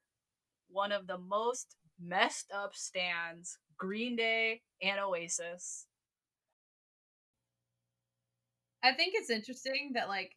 one 0.68 0.92
of 0.92 1.06
the 1.06 1.18
most 1.18 1.76
messed 2.00 2.50
up 2.54 2.74
stands 2.74 3.58
Green 3.76 4.14
Day 4.14 4.62
and 4.82 5.00
Oasis. 5.00 5.86
I 8.82 8.92
think 8.92 9.14
it's 9.14 9.30
interesting 9.30 9.92
that, 9.94 10.08
like, 10.08 10.32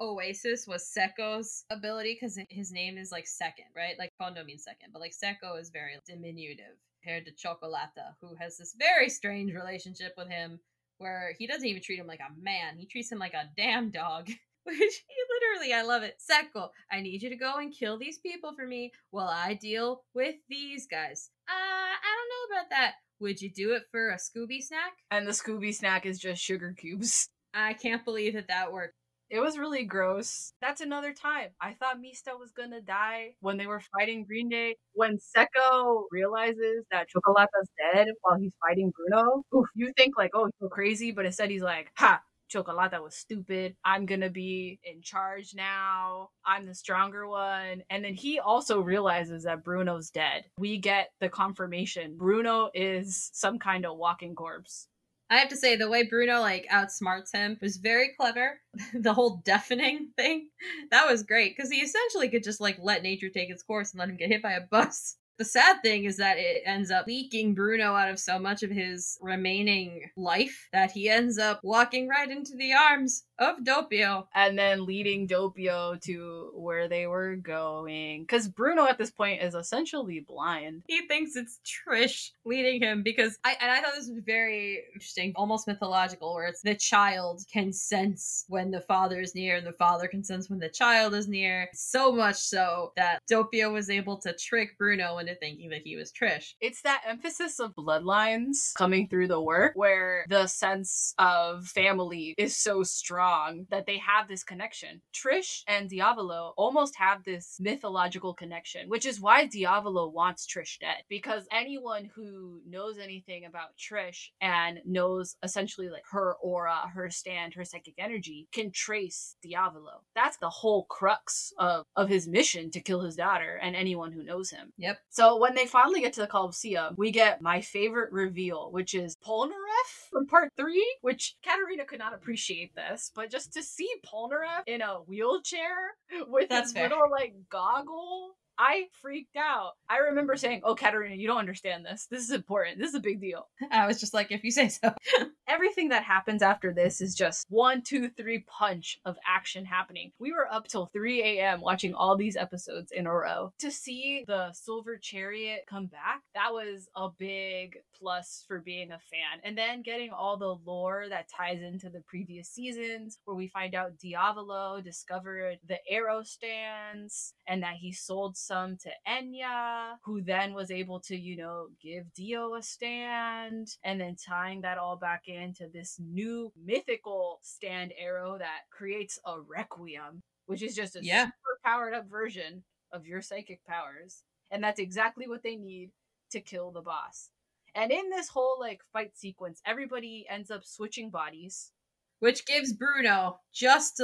Oasis 0.00 0.66
was 0.66 0.90
Secco's 0.96 1.64
ability 1.70 2.16
because 2.20 2.38
his 2.50 2.72
name 2.72 2.98
is 2.98 3.12
like 3.12 3.26
second, 3.26 3.66
right? 3.76 3.94
Like 3.98 4.10
Fondo 4.20 4.44
means 4.44 4.64
second, 4.64 4.90
but 4.92 5.00
like 5.00 5.12
Secco 5.12 5.60
is 5.60 5.70
very 5.70 5.92
diminutive 6.06 6.76
compared 7.02 7.26
to 7.26 7.32
Cioccolata, 7.32 8.14
who 8.20 8.34
has 8.40 8.56
this 8.56 8.74
very 8.78 9.08
strange 9.08 9.52
relationship 9.52 10.12
with 10.16 10.28
him 10.28 10.60
where 10.98 11.34
he 11.38 11.46
doesn't 11.46 11.66
even 11.66 11.82
treat 11.82 11.98
him 11.98 12.06
like 12.06 12.20
a 12.20 12.40
man. 12.40 12.76
He 12.78 12.86
treats 12.86 13.10
him 13.10 13.18
like 13.18 13.34
a 13.34 13.50
damn 13.56 13.90
dog. 13.90 14.28
Which 14.64 14.78
he 14.78 15.16
literally, 15.58 15.74
I 15.74 15.82
love 15.82 16.04
it. 16.04 16.22
Secco, 16.22 16.68
I 16.90 17.00
need 17.00 17.20
you 17.20 17.30
to 17.30 17.36
go 17.36 17.56
and 17.56 17.74
kill 17.76 17.98
these 17.98 18.18
people 18.18 18.52
for 18.54 18.64
me 18.64 18.92
while 19.10 19.26
I 19.26 19.54
deal 19.54 20.04
with 20.14 20.36
these 20.48 20.86
guys. 20.86 21.30
Uh, 21.48 21.52
I 21.52 21.96
don't 22.00 22.54
know 22.54 22.56
about 22.56 22.70
that. 22.70 22.92
Would 23.18 23.40
you 23.40 23.50
do 23.50 23.72
it 23.72 23.82
for 23.90 24.10
a 24.10 24.18
Scooby 24.18 24.62
snack? 24.62 24.92
And 25.10 25.26
the 25.26 25.32
Scooby 25.32 25.74
snack 25.74 26.06
is 26.06 26.20
just 26.20 26.40
sugar 26.40 26.74
cubes. 26.78 27.28
I 27.52 27.72
can't 27.72 28.04
believe 28.04 28.34
that 28.34 28.48
that 28.48 28.72
worked. 28.72 28.94
It 29.32 29.40
was 29.40 29.56
really 29.56 29.84
gross. 29.84 30.52
That's 30.60 30.82
another 30.82 31.14
time. 31.14 31.52
I 31.58 31.72
thought 31.72 31.98
Mista 31.98 32.32
was 32.38 32.50
gonna 32.50 32.82
die 32.82 33.34
when 33.40 33.56
they 33.56 33.66
were 33.66 33.80
fighting 33.98 34.26
Green 34.26 34.50
Day. 34.50 34.76
When 34.92 35.16
Secco 35.16 36.02
realizes 36.10 36.84
that 36.90 37.06
Cioccolata's 37.08 37.70
dead 37.94 38.08
while 38.20 38.38
he's 38.38 38.52
fighting 38.60 38.92
Bruno, 38.94 39.42
oof, 39.56 39.66
you 39.74 39.90
think 39.96 40.18
like, 40.18 40.32
oh, 40.34 40.50
you're 40.60 40.68
crazy, 40.68 41.12
but 41.12 41.24
instead 41.24 41.48
he's 41.48 41.62
like, 41.62 41.90
ha, 41.96 42.20
Cioccolata 42.52 43.02
was 43.02 43.16
stupid. 43.16 43.74
I'm 43.82 44.04
gonna 44.04 44.28
be 44.28 44.78
in 44.84 45.00
charge 45.00 45.54
now. 45.54 46.28
I'm 46.44 46.66
the 46.66 46.74
stronger 46.74 47.26
one. 47.26 47.84
And 47.88 48.04
then 48.04 48.12
he 48.12 48.38
also 48.38 48.80
realizes 48.80 49.44
that 49.44 49.64
Bruno's 49.64 50.10
dead. 50.10 50.44
We 50.58 50.76
get 50.76 51.08
the 51.20 51.30
confirmation 51.30 52.18
Bruno 52.18 52.68
is 52.74 53.30
some 53.32 53.58
kind 53.58 53.86
of 53.86 53.96
walking 53.96 54.34
corpse. 54.34 54.88
I 55.32 55.38
have 55.38 55.48
to 55.48 55.56
say 55.56 55.76
the 55.76 55.88
way 55.88 56.02
Bruno 56.02 56.40
like 56.42 56.66
outsmarts 56.70 57.32
him 57.32 57.56
was 57.62 57.78
very 57.78 58.10
clever. 58.20 58.60
the 58.94 59.14
whole 59.14 59.40
deafening 59.46 60.10
thing, 60.14 60.50
that 60.90 61.08
was 61.08 61.22
great 61.22 61.56
because 61.56 61.70
he 61.70 61.78
essentially 61.78 62.28
could 62.28 62.44
just 62.44 62.60
like 62.60 62.76
let 62.78 63.02
nature 63.02 63.30
take 63.30 63.48
its 63.48 63.62
course 63.62 63.92
and 63.92 63.98
let 63.98 64.10
him 64.10 64.18
get 64.18 64.28
hit 64.28 64.42
by 64.42 64.52
a 64.52 64.60
bus. 64.60 65.16
The 65.38 65.46
sad 65.46 65.82
thing 65.82 66.04
is 66.04 66.18
that 66.18 66.36
it 66.36 66.62
ends 66.66 66.90
up 66.90 67.06
leaking 67.06 67.54
Bruno 67.54 67.94
out 67.94 68.10
of 68.10 68.20
so 68.20 68.38
much 68.38 68.62
of 68.62 68.70
his 68.70 69.18
remaining 69.20 70.10
life 70.14 70.68
that 70.72 70.92
he 70.92 71.08
ends 71.08 71.38
up 71.38 71.60
walking 71.64 72.06
right 72.06 72.30
into 72.30 72.54
the 72.54 72.74
arms 72.74 73.24
of 73.42 73.64
Doppio. 73.64 74.26
And 74.34 74.58
then 74.58 74.86
leading 74.86 75.28
Doppio 75.28 76.00
to 76.02 76.50
where 76.54 76.88
they 76.88 77.06
were 77.06 77.36
going. 77.36 78.22
Because 78.22 78.48
Bruno 78.48 78.86
at 78.86 78.98
this 78.98 79.10
point 79.10 79.42
is 79.42 79.54
essentially 79.54 80.20
blind. 80.20 80.82
He 80.86 81.06
thinks 81.06 81.36
it's 81.36 81.60
Trish 81.66 82.30
leading 82.44 82.80
him 82.80 83.02
because 83.02 83.38
I 83.44 83.56
and 83.60 83.70
I 83.70 83.80
thought 83.80 83.94
this 83.94 84.08
was 84.08 84.22
very 84.24 84.80
interesting, 84.94 85.32
almost 85.36 85.66
mythological, 85.66 86.34
where 86.34 86.46
it's 86.46 86.62
the 86.62 86.74
child 86.74 87.42
can 87.52 87.72
sense 87.72 88.44
when 88.48 88.70
the 88.70 88.80
father 88.80 89.20
is 89.20 89.34
near 89.34 89.56
and 89.56 89.66
the 89.66 89.72
father 89.72 90.06
can 90.06 90.24
sense 90.24 90.48
when 90.48 90.58
the 90.58 90.68
child 90.68 91.14
is 91.14 91.28
near. 91.28 91.68
So 91.74 92.12
much 92.12 92.36
so 92.36 92.92
that 92.96 93.20
Doppio 93.30 93.72
was 93.72 93.90
able 93.90 94.18
to 94.18 94.32
trick 94.34 94.76
Bruno 94.78 95.18
into 95.18 95.34
thinking 95.36 95.70
that 95.70 95.82
he 95.84 95.96
was 95.96 96.12
Trish. 96.12 96.54
It's 96.60 96.82
that 96.82 97.02
emphasis 97.06 97.58
of 97.58 97.74
bloodlines 97.74 98.74
coming 98.74 99.08
through 99.08 99.28
the 99.28 99.40
work 99.40 99.72
where 99.74 100.24
the 100.28 100.46
sense 100.46 101.14
of 101.18 101.66
family 101.66 102.34
is 102.38 102.56
so 102.56 102.82
strong 102.82 103.31
that 103.70 103.86
they 103.86 103.98
have 103.98 104.28
this 104.28 104.44
connection. 104.44 105.00
Trish 105.14 105.62
and 105.66 105.88
Diavolo 105.88 106.54
almost 106.56 106.96
have 106.96 107.24
this 107.24 107.56
mythological 107.60 108.34
connection, 108.34 108.88
which 108.88 109.06
is 109.06 109.20
why 109.20 109.46
Diavolo 109.46 110.08
wants 110.08 110.46
Trish 110.46 110.78
dead. 110.78 111.04
Because 111.08 111.46
anyone 111.50 112.10
who 112.14 112.60
knows 112.68 112.98
anything 112.98 113.44
about 113.44 113.76
Trish 113.78 114.30
and 114.40 114.80
knows 114.84 115.36
essentially 115.42 115.88
like 115.88 116.04
her 116.10 116.34
aura, 116.42 116.90
her 116.94 117.10
stand, 117.10 117.54
her 117.54 117.64
psychic 117.64 117.94
energy 117.98 118.48
can 118.52 118.70
trace 118.70 119.36
Diavolo. 119.42 120.02
That's 120.14 120.36
the 120.36 120.50
whole 120.50 120.84
crux 120.84 121.52
of, 121.58 121.84
of 121.96 122.08
his 122.08 122.28
mission 122.28 122.70
to 122.72 122.80
kill 122.80 123.00
his 123.00 123.16
daughter 123.16 123.58
and 123.62 123.74
anyone 123.74 124.12
who 124.12 124.22
knows 124.22 124.50
him. 124.50 124.72
Yep. 124.78 124.98
So 125.10 125.38
when 125.38 125.54
they 125.54 125.66
finally 125.66 126.00
get 126.00 126.12
to 126.14 126.20
the 126.20 126.26
Colosseum, 126.26 126.94
we 126.96 127.10
get 127.10 127.42
my 127.42 127.60
favorite 127.60 128.12
reveal, 128.12 128.70
which 128.70 128.94
is 128.94 129.16
Polnareff 129.16 129.61
from 130.10 130.26
part 130.26 130.50
three, 130.56 130.86
which 131.00 131.36
Katarina 131.44 131.84
could 131.84 131.98
not 131.98 132.14
appreciate 132.14 132.74
this, 132.74 133.10
but 133.14 133.30
just 133.30 133.52
to 133.54 133.62
see 133.62 133.88
Polnareff 134.06 134.62
in 134.66 134.80
a 134.82 134.96
wheelchair 135.06 135.94
with 136.28 136.48
That's 136.48 136.68
his 136.68 136.72
fair. 136.72 136.88
little 136.88 137.10
like 137.10 137.34
goggle. 137.50 138.36
I 138.58 138.84
freaked 139.00 139.36
out. 139.36 139.72
I 139.88 139.98
remember 139.98 140.36
saying, 140.36 140.62
Oh, 140.64 140.74
Katarina, 140.74 141.14
you 141.14 141.26
don't 141.26 141.38
understand 141.38 141.84
this. 141.84 142.06
This 142.10 142.22
is 142.22 142.30
important. 142.30 142.78
This 142.78 142.90
is 142.90 142.94
a 142.94 143.00
big 143.00 143.20
deal. 143.20 143.48
I 143.70 143.86
was 143.86 144.00
just 144.00 144.14
like, 144.14 144.30
if 144.30 144.44
you 144.44 144.50
say 144.50 144.68
so. 144.68 144.94
Everything 145.48 145.88
that 145.90 146.04
happens 146.04 146.42
after 146.42 146.72
this 146.72 147.00
is 147.00 147.14
just 147.14 147.46
one, 147.48 147.82
two, 147.82 148.08
three 148.08 148.44
punch 148.46 148.98
of 149.04 149.16
action 149.26 149.64
happening. 149.64 150.12
We 150.18 150.32
were 150.32 150.52
up 150.52 150.66
till 150.68 150.86
3 150.86 151.22
a.m. 151.22 151.60
watching 151.60 151.94
all 151.94 152.16
these 152.16 152.36
episodes 152.36 152.92
in 152.92 153.06
a 153.06 153.12
row. 153.12 153.52
To 153.58 153.70
see 153.70 154.24
the 154.26 154.52
Silver 154.52 154.96
Chariot 154.96 155.64
come 155.68 155.86
back, 155.86 156.22
that 156.34 156.52
was 156.52 156.88
a 156.96 157.08
big 157.18 157.78
plus 157.98 158.44
for 158.46 158.60
being 158.60 158.92
a 158.92 158.98
fan. 158.98 159.40
And 159.44 159.56
then 159.56 159.82
getting 159.82 160.10
all 160.10 160.36
the 160.36 160.56
lore 160.64 161.06
that 161.08 161.28
ties 161.28 161.60
into 161.62 161.90
the 161.90 162.02
previous 162.06 162.48
seasons, 162.48 163.18
where 163.24 163.36
we 163.36 163.48
find 163.48 163.74
out 163.74 163.98
Diavolo 163.98 164.80
discovered 164.80 165.58
the 165.68 165.78
arrow 165.88 166.22
stands 166.22 167.34
and 167.46 167.62
that 167.62 167.76
he 167.76 167.92
sold 167.92 168.36
some 168.42 168.76
to 168.78 168.90
Enya, 169.08 169.96
who 170.04 170.20
then 170.22 170.54
was 170.54 170.70
able 170.70 171.00
to, 171.00 171.16
you 171.16 171.36
know, 171.36 171.68
give 171.80 172.12
Dio 172.14 172.54
a 172.54 172.62
stand, 172.62 173.68
and 173.84 174.00
then 174.00 174.16
tying 174.16 174.60
that 174.62 174.78
all 174.78 174.96
back 174.96 175.28
into 175.28 175.68
this 175.68 175.98
new 176.00 176.52
mythical 176.56 177.38
stand 177.42 177.92
arrow 177.98 178.38
that 178.38 178.62
creates 178.70 179.18
a 179.24 179.40
requiem, 179.40 180.22
which 180.46 180.62
is 180.62 180.74
just 180.74 180.96
a 180.96 181.04
Yeah. 181.04 181.26
super 181.26 181.60
powered 181.64 181.94
up 181.94 182.06
version 182.08 182.64
of 182.92 183.06
your 183.06 183.22
psychic 183.22 183.64
powers. 183.64 184.24
And 184.50 184.62
that's 184.62 184.80
exactly 184.80 185.26
what 185.28 185.42
they 185.42 185.56
need 185.56 185.92
to 186.30 186.40
kill 186.40 186.70
the 186.72 186.82
boss. 186.82 187.30
And 187.74 187.90
in 187.90 188.10
this 188.10 188.28
whole 188.28 188.58
like 188.60 188.82
fight 188.92 189.16
sequence, 189.16 189.62
everybody 189.64 190.26
ends 190.28 190.50
up 190.50 190.64
switching 190.64 191.10
bodies. 191.10 191.72
Which 192.20 192.46
gives 192.46 192.72
Bruno 192.72 193.40
just 193.52 194.00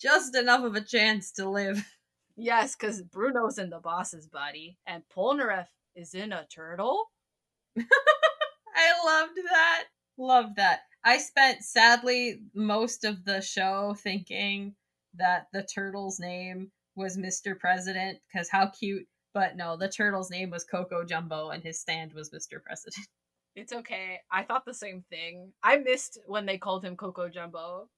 just 0.00 0.34
enough 0.34 0.64
of 0.64 0.74
a 0.74 0.80
chance 0.80 1.32
to 1.32 1.48
live. 1.48 1.84
Yes, 2.42 2.74
because 2.74 3.02
Bruno's 3.02 3.58
in 3.58 3.68
the 3.68 3.80
boss's 3.80 4.26
body, 4.26 4.78
and 4.86 5.02
Polnareff 5.14 5.66
is 5.94 6.14
in 6.14 6.32
a 6.32 6.46
turtle. 6.46 7.10
I 7.78 8.92
loved 9.04 9.38
that. 9.50 9.84
Loved 10.16 10.56
that. 10.56 10.80
I 11.04 11.18
spent 11.18 11.62
sadly 11.62 12.40
most 12.54 13.04
of 13.04 13.26
the 13.26 13.42
show 13.42 13.94
thinking 14.02 14.74
that 15.14 15.48
the 15.52 15.62
turtle's 15.62 16.18
name 16.18 16.70
was 16.96 17.18
Mr. 17.18 17.58
President 17.58 18.18
because 18.32 18.48
how 18.48 18.70
cute. 18.70 19.06
But 19.34 19.56
no, 19.56 19.76
the 19.76 19.88
turtle's 19.88 20.30
name 20.30 20.48
was 20.48 20.64
Coco 20.64 21.04
Jumbo 21.04 21.50
and 21.50 21.62
his 21.62 21.78
stand 21.78 22.14
was 22.14 22.30
Mr. 22.30 22.62
President. 22.62 23.06
It's 23.54 23.72
okay. 23.72 24.20
I 24.30 24.44
thought 24.44 24.64
the 24.64 24.72
same 24.72 25.04
thing. 25.10 25.52
I 25.62 25.76
missed 25.76 26.18
when 26.26 26.46
they 26.46 26.56
called 26.56 26.84
him 26.84 26.96
Coco 26.96 27.28
Jumbo. 27.28 27.88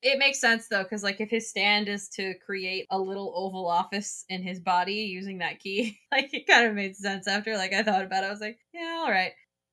It 0.00 0.18
makes 0.18 0.40
sense 0.40 0.68
though, 0.68 0.84
because 0.84 1.02
like 1.02 1.20
if 1.20 1.30
his 1.30 1.50
stand 1.50 1.88
is 1.88 2.08
to 2.10 2.34
create 2.46 2.86
a 2.90 2.98
little 2.98 3.32
oval 3.34 3.66
office 3.66 4.24
in 4.28 4.42
his 4.42 4.60
body 4.60 4.94
using 4.94 5.38
that 5.38 5.58
key, 5.58 5.98
like 6.12 6.32
it 6.32 6.46
kind 6.46 6.66
of 6.66 6.74
made 6.74 6.96
sense 6.96 7.26
after 7.26 7.56
like 7.56 7.72
I 7.72 7.82
thought 7.82 8.04
about 8.04 8.24
it. 8.24 8.28
I 8.28 8.30
was 8.30 8.40
like, 8.40 8.58
yeah, 8.72 9.02
all 9.04 9.10
right. 9.10 9.32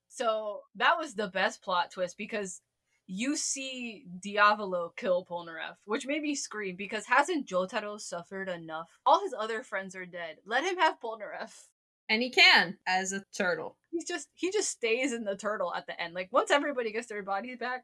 So 0.10 0.62
that 0.76 0.98
was 0.98 1.14
the 1.14 1.28
best 1.28 1.62
plot 1.62 1.92
twist 1.92 2.18
because 2.18 2.62
you 3.08 3.36
see 3.36 4.06
Diavolo 4.20 4.94
kill 4.96 5.26
Polnareff, 5.26 5.76
which 5.86 6.08
made 6.08 6.22
me 6.22 6.34
scream 6.34 6.76
because 6.76 7.06
hasn't 7.06 7.48
Jotaro 7.48 8.00
suffered 8.00 8.50
enough? 8.50 8.88
All 9.06 9.22
his 9.22 9.36
other 9.38 9.62
friends 9.62 9.96
are 9.96 10.06
dead. 10.06 10.38
Let 10.46 10.64
him 10.64 10.78
have 10.78 11.00
Polnareff. 11.00 11.68
And 12.10 12.22
he 12.22 12.30
can 12.30 12.78
as 12.88 13.12
a 13.12 13.24
turtle. 13.36 13.78
He's 13.92 14.06
just 14.06 14.30
he 14.34 14.52
just 14.52 14.70
stays 14.70 15.14
in 15.14 15.24
the 15.24 15.36
turtle 15.36 15.74
at 15.74 15.86
the 15.86 16.00
end. 16.02 16.14
Like 16.14 16.30
once 16.32 16.50
everybody 16.50 16.92
gets 16.92 17.08
their 17.08 17.24
bodies 17.24 17.58
back, 17.58 17.84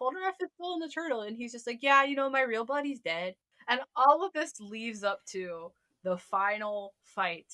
Polnareff 0.00 0.34
is 0.42 0.50
still 0.54 0.74
in 0.74 0.80
the 0.80 0.88
turtle, 0.88 1.22
and 1.22 1.36
he's 1.36 1.52
just 1.52 1.66
like, 1.66 1.82
yeah, 1.82 2.04
you 2.04 2.16
know, 2.16 2.30
my 2.30 2.42
real 2.42 2.64
body's 2.64 3.00
dead. 3.00 3.34
And 3.68 3.80
all 3.96 4.24
of 4.24 4.32
this 4.32 4.60
leads 4.60 5.04
up 5.04 5.24
to 5.26 5.72
the 6.02 6.16
final 6.16 6.94
fight 7.02 7.52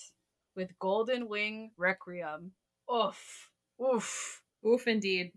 with 0.56 0.78
Golden 0.78 1.28
Wind 1.28 1.70
Requiem. 1.76 2.52
Oof, 2.92 3.50
oof, 3.82 4.42
Oof, 4.66 4.86
indeed. 4.88 5.32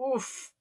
oof. 0.00 0.52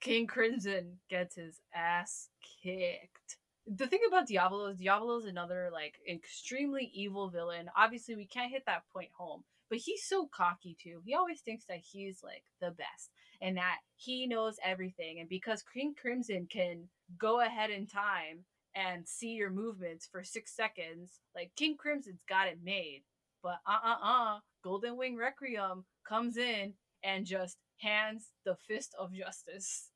King 0.00 0.26
Crimson 0.26 0.98
gets 1.10 1.36
his 1.36 1.60
ass 1.74 2.30
kicked. 2.62 3.36
The 3.66 3.86
thing 3.86 4.00
about 4.08 4.26
Diablo 4.26 4.66
is 4.66 4.78
Diablo 4.78 5.18
is 5.18 5.26
another 5.26 5.68
like 5.72 5.96
extremely 6.10 6.90
evil 6.94 7.28
villain. 7.28 7.70
Obviously, 7.76 8.16
we 8.16 8.26
can't 8.26 8.50
hit 8.50 8.64
that 8.66 8.84
point 8.92 9.10
home, 9.16 9.44
but 9.68 9.78
he's 9.78 10.02
so 10.04 10.26
cocky 10.26 10.76
too. 10.82 11.02
He 11.04 11.14
always 11.14 11.40
thinks 11.42 11.66
that 11.66 11.78
he's 11.78 12.22
like 12.24 12.44
the 12.60 12.70
best 12.70 13.10
and 13.40 13.56
that 13.56 13.78
he 13.96 14.26
knows 14.26 14.56
everything. 14.64 15.20
And 15.20 15.28
because 15.28 15.62
King 15.74 15.94
Crimson 16.00 16.46
can 16.50 16.88
go 17.18 17.40
ahead 17.40 17.70
in 17.70 17.86
time 17.86 18.44
and 18.74 19.06
see 19.06 19.30
your 19.30 19.50
movements 19.50 20.08
for 20.10 20.22
six 20.22 20.54
seconds, 20.54 21.20
like 21.34 21.50
King 21.56 21.76
Crimson's 21.76 22.22
got 22.28 22.48
it 22.48 22.58
made. 22.62 23.02
But 23.42 23.58
uh 23.66 23.78
uh 23.84 23.96
uh, 24.02 24.38
Golden 24.62 24.96
Wind 24.96 25.18
Requiem 25.18 25.84
comes 26.06 26.36
in 26.36 26.74
and 27.02 27.24
just 27.24 27.56
hands 27.78 28.30
the 28.44 28.56
fist 28.68 28.94
of 28.98 29.12
justice. 29.12 29.88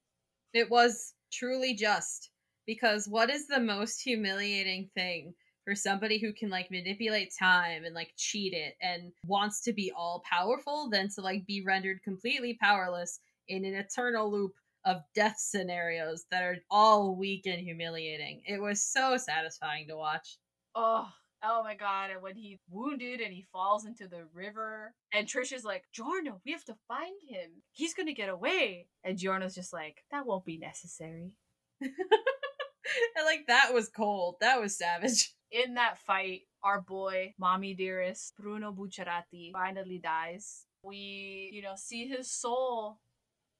It 0.52 0.70
was 0.70 1.12
truly 1.32 1.74
just 1.74 2.30
because 2.66 3.06
what 3.06 3.30
is 3.30 3.46
the 3.46 3.60
most 3.60 4.00
humiliating 4.02 4.88
thing 4.94 5.34
for 5.64 5.74
somebody 5.74 6.18
who 6.18 6.32
can 6.32 6.50
like 6.50 6.70
manipulate 6.70 7.32
time 7.38 7.84
and 7.84 7.94
like 7.94 8.12
cheat 8.16 8.52
it 8.52 8.74
and 8.80 9.12
wants 9.26 9.62
to 9.62 9.72
be 9.72 9.92
all 9.96 10.22
powerful 10.28 10.88
than 10.90 11.08
to 11.10 11.20
like 11.20 11.46
be 11.46 11.62
rendered 11.62 12.02
completely 12.02 12.56
powerless 12.60 13.18
in 13.48 13.64
an 13.64 13.74
eternal 13.74 14.30
loop 14.30 14.54
of 14.84 15.02
death 15.14 15.38
scenarios 15.38 16.26
that 16.30 16.42
are 16.42 16.58
all 16.70 17.16
weak 17.16 17.46
and 17.46 17.60
humiliating. 17.60 18.42
It 18.46 18.60
was 18.60 18.82
so 18.82 19.16
satisfying 19.16 19.88
to 19.88 19.96
watch. 19.96 20.38
Oh, 20.74 21.08
oh 21.42 21.62
my 21.62 21.74
god! 21.74 22.10
And 22.10 22.22
when 22.22 22.36
he 22.36 22.58
wounded 22.68 23.20
and 23.20 23.32
he 23.32 23.46
falls 23.52 23.86
into 23.86 24.08
the 24.08 24.24
river, 24.34 24.94
and 25.12 25.26
Trish 25.26 25.52
is 25.52 25.64
like, 25.64 25.84
"Giorno, 25.92 26.40
we 26.44 26.52
have 26.52 26.64
to 26.64 26.76
find 26.88 27.16
him. 27.26 27.62
He's 27.72 27.94
gonna 27.94 28.12
get 28.12 28.28
away." 28.28 28.88
And 29.02 29.18
Giorno's 29.18 29.54
just 29.54 29.72
like, 29.72 30.04
"That 30.10 30.26
won't 30.26 30.44
be 30.44 30.58
necessary." 30.58 31.32
and 31.80 33.24
like 33.24 33.46
that 33.48 33.72
was 33.72 33.88
cold. 33.88 34.36
That 34.40 34.60
was 34.60 34.76
savage. 34.76 35.34
In 35.50 35.74
that 35.74 35.98
fight, 35.98 36.42
our 36.62 36.80
boy, 36.80 37.34
mommy 37.38 37.74
dearest 37.74 38.36
Bruno 38.36 38.72
Bucciarati, 38.72 39.52
finally 39.52 39.98
dies. 39.98 40.66
We, 40.82 41.50
you 41.52 41.62
know, 41.62 41.74
see 41.76 42.08
his 42.08 42.30
soul 42.30 42.98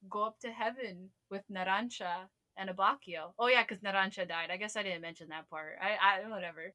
go 0.09 0.25
up 0.25 0.39
to 0.41 0.51
heaven 0.51 1.11
with 1.31 1.43
Narancia 1.51 2.29
and 2.57 2.71
Abbacchio. 2.71 3.33
Oh 3.39 3.49
yeah, 3.49 3.65
because 3.67 3.83
Narancia 3.83 4.29
died. 4.29 4.51
I 4.51 4.57
guess 4.57 4.77
I 4.77 4.83
didn't 4.83 5.03
mention 5.03 5.29
that 5.29 5.49
part. 5.51 5.77
I, 5.81 6.25
I 6.25 6.29
whatever. 6.29 6.75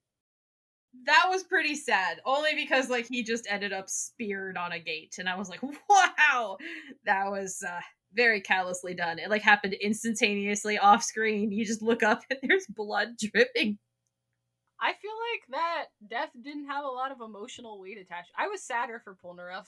That 1.06 1.28
was 1.30 1.44
pretty 1.44 1.76
sad. 1.76 2.20
Only 2.26 2.56
because 2.56 2.90
like 2.90 3.08
he 3.08 3.24
just 3.24 3.48
ended 3.50 3.74
up 3.74 3.90
speared 3.90 4.58
on 4.58 4.72
a 4.72 4.80
gate 4.80 5.16
and 5.20 5.30
I 5.30 5.36
was 5.36 5.50
like, 5.50 5.62
"Wow." 5.90 6.58
That 7.06 7.30
was 7.30 7.64
uh 7.68 7.80
very 8.14 8.42
callously 8.42 8.94
done. 8.96 9.20
It 9.20 9.30
like 9.30 9.44
happened 9.44 9.74
instantaneously 9.74 10.78
off 10.78 11.04
screen. 11.04 11.52
You 11.52 11.66
just 11.66 11.82
look 11.82 12.04
up 12.04 12.24
and 12.30 12.40
there's 12.44 12.66
blood 12.68 13.10
dripping. 13.20 13.78
I 14.82 14.94
feel 14.94 15.12
like 15.12 15.60
that 15.60 15.86
death 16.10 16.30
didn't 16.42 16.68
have 16.68 16.86
a 16.86 16.88
lot 16.88 17.12
of 17.12 17.20
emotional 17.22 17.82
weight 17.82 17.98
attached. 17.98 18.32
I 18.38 18.48
was 18.48 18.64
sadder 18.64 19.02
for 19.04 19.16
Polnareff. 19.24 19.66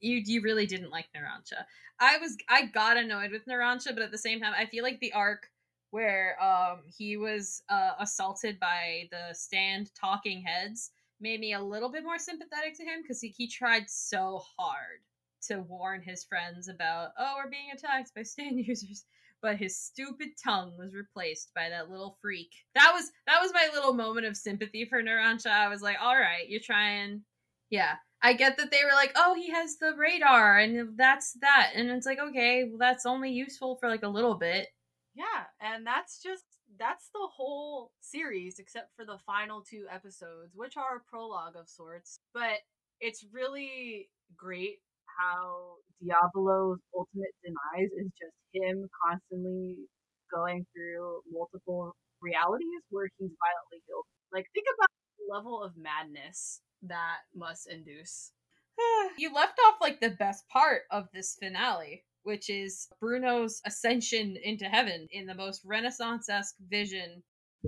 You 0.00 0.22
you 0.24 0.42
really 0.42 0.66
didn't 0.66 0.90
like 0.90 1.06
Narancia. 1.16 1.64
I 2.00 2.18
was 2.18 2.36
I 2.48 2.66
got 2.66 2.96
annoyed 2.96 3.32
with 3.32 3.46
Narancia, 3.46 3.94
but 3.94 4.02
at 4.02 4.10
the 4.10 4.18
same 4.18 4.40
time 4.40 4.54
I 4.56 4.66
feel 4.66 4.84
like 4.84 5.00
the 5.00 5.12
arc 5.12 5.48
where 5.90 6.36
um 6.42 6.82
he 6.86 7.16
was 7.16 7.62
uh 7.68 7.92
assaulted 7.98 8.60
by 8.60 9.08
the 9.10 9.34
stand 9.34 9.90
talking 9.94 10.42
heads 10.42 10.90
made 11.20 11.40
me 11.40 11.54
a 11.54 11.60
little 11.60 11.90
bit 11.90 12.04
more 12.04 12.18
sympathetic 12.18 12.76
to 12.76 12.84
him 12.84 13.02
because 13.02 13.20
he, 13.20 13.34
he 13.36 13.48
tried 13.48 13.88
so 13.88 14.40
hard 14.56 15.00
to 15.40 15.60
warn 15.62 16.02
his 16.02 16.24
friends 16.24 16.68
about 16.68 17.10
oh 17.18 17.34
we're 17.36 17.50
being 17.50 17.70
attacked 17.72 18.14
by 18.14 18.22
stand 18.22 18.58
users 18.66 19.04
but 19.40 19.56
his 19.56 19.78
stupid 19.78 20.30
tongue 20.42 20.72
was 20.76 20.94
replaced 20.94 21.52
by 21.54 21.68
that 21.68 21.88
little 21.88 22.18
freak. 22.20 22.50
That 22.74 22.90
was 22.92 23.10
that 23.26 23.40
was 23.40 23.52
my 23.52 23.68
little 23.72 23.92
moment 23.92 24.26
of 24.26 24.36
sympathy 24.36 24.84
for 24.84 25.02
Narancia. 25.02 25.50
I 25.50 25.68
was 25.68 25.82
like 25.82 25.96
all 26.00 26.16
right 26.16 26.48
you're 26.48 26.60
trying 26.60 27.22
yeah 27.70 27.96
I 28.22 28.32
get 28.32 28.56
that 28.56 28.70
they 28.70 28.84
were 28.84 28.94
like, 28.94 29.12
oh, 29.16 29.34
he 29.34 29.50
has 29.50 29.76
the 29.76 29.94
radar 29.96 30.58
and 30.58 30.96
that's 30.96 31.34
that. 31.40 31.72
And 31.74 31.90
it's 31.90 32.06
like, 32.06 32.18
okay, 32.18 32.64
well, 32.64 32.78
that's 32.78 33.06
only 33.06 33.30
useful 33.30 33.76
for 33.76 33.88
like 33.88 34.02
a 34.02 34.08
little 34.08 34.34
bit. 34.34 34.68
Yeah, 35.14 35.46
and 35.60 35.86
that's 35.86 36.22
just 36.22 36.44
that's 36.78 37.08
the 37.12 37.28
whole 37.34 37.90
series 38.00 38.58
except 38.58 38.94
for 38.96 39.04
the 39.04 39.18
final 39.26 39.62
two 39.62 39.86
episodes, 39.90 40.54
which 40.54 40.76
are 40.76 40.96
a 40.96 41.10
prologue 41.10 41.56
of 41.56 41.68
sorts. 41.68 42.20
But 42.34 42.58
it's 43.00 43.24
really 43.32 44.10
great 44.36 44.78
how 45.18 45.76
Diavolo's 46.02 46.78
ultimate 46.94 47.34
demise 47.42 47.90
is 47.98 48.10
just 48.18 48.36
him 48.52 48.88
constantly 49.04 49.76
going 50.32 50.66
through 50.74 51.22
multiple 51.32 51.94
realities 52.20 52.82
where 52.90 53.08
he's 53.18 53.30
violently 53.30 53.82
killed. 53.86 54.04
Like 54.32 54.46
think 54.54 54.66
about 54.76 54.90
the 55.18 55.34
level 55.34 55.62
of 55.62 55.76
madness 55.76 56.60
that 56.82 57.18
must 57.34 57.68
induce. 57.70 58.32
you 59.18 59.32
left 59.32 59.58
off 59.66 59.76
like 59.80 60.00
the 60.00 60.10
best 60.10 60.48
part 60.48 60.82
of 60.90 61.08
this 61.12 61.36
finale, 61.40 62.04
which 62.22 62.50
is 62.50 62.88
Bruno's 63.00 63.60
ascension 63.64 64.36
into 64.42 64.66
heaven 64.66 65.08
in 65.10 65.26
the 65.26 65.34
most 65.34 65.62
Renaissance 65.64 66.28
esque 66.28 66.56
vision. 66.68 67.22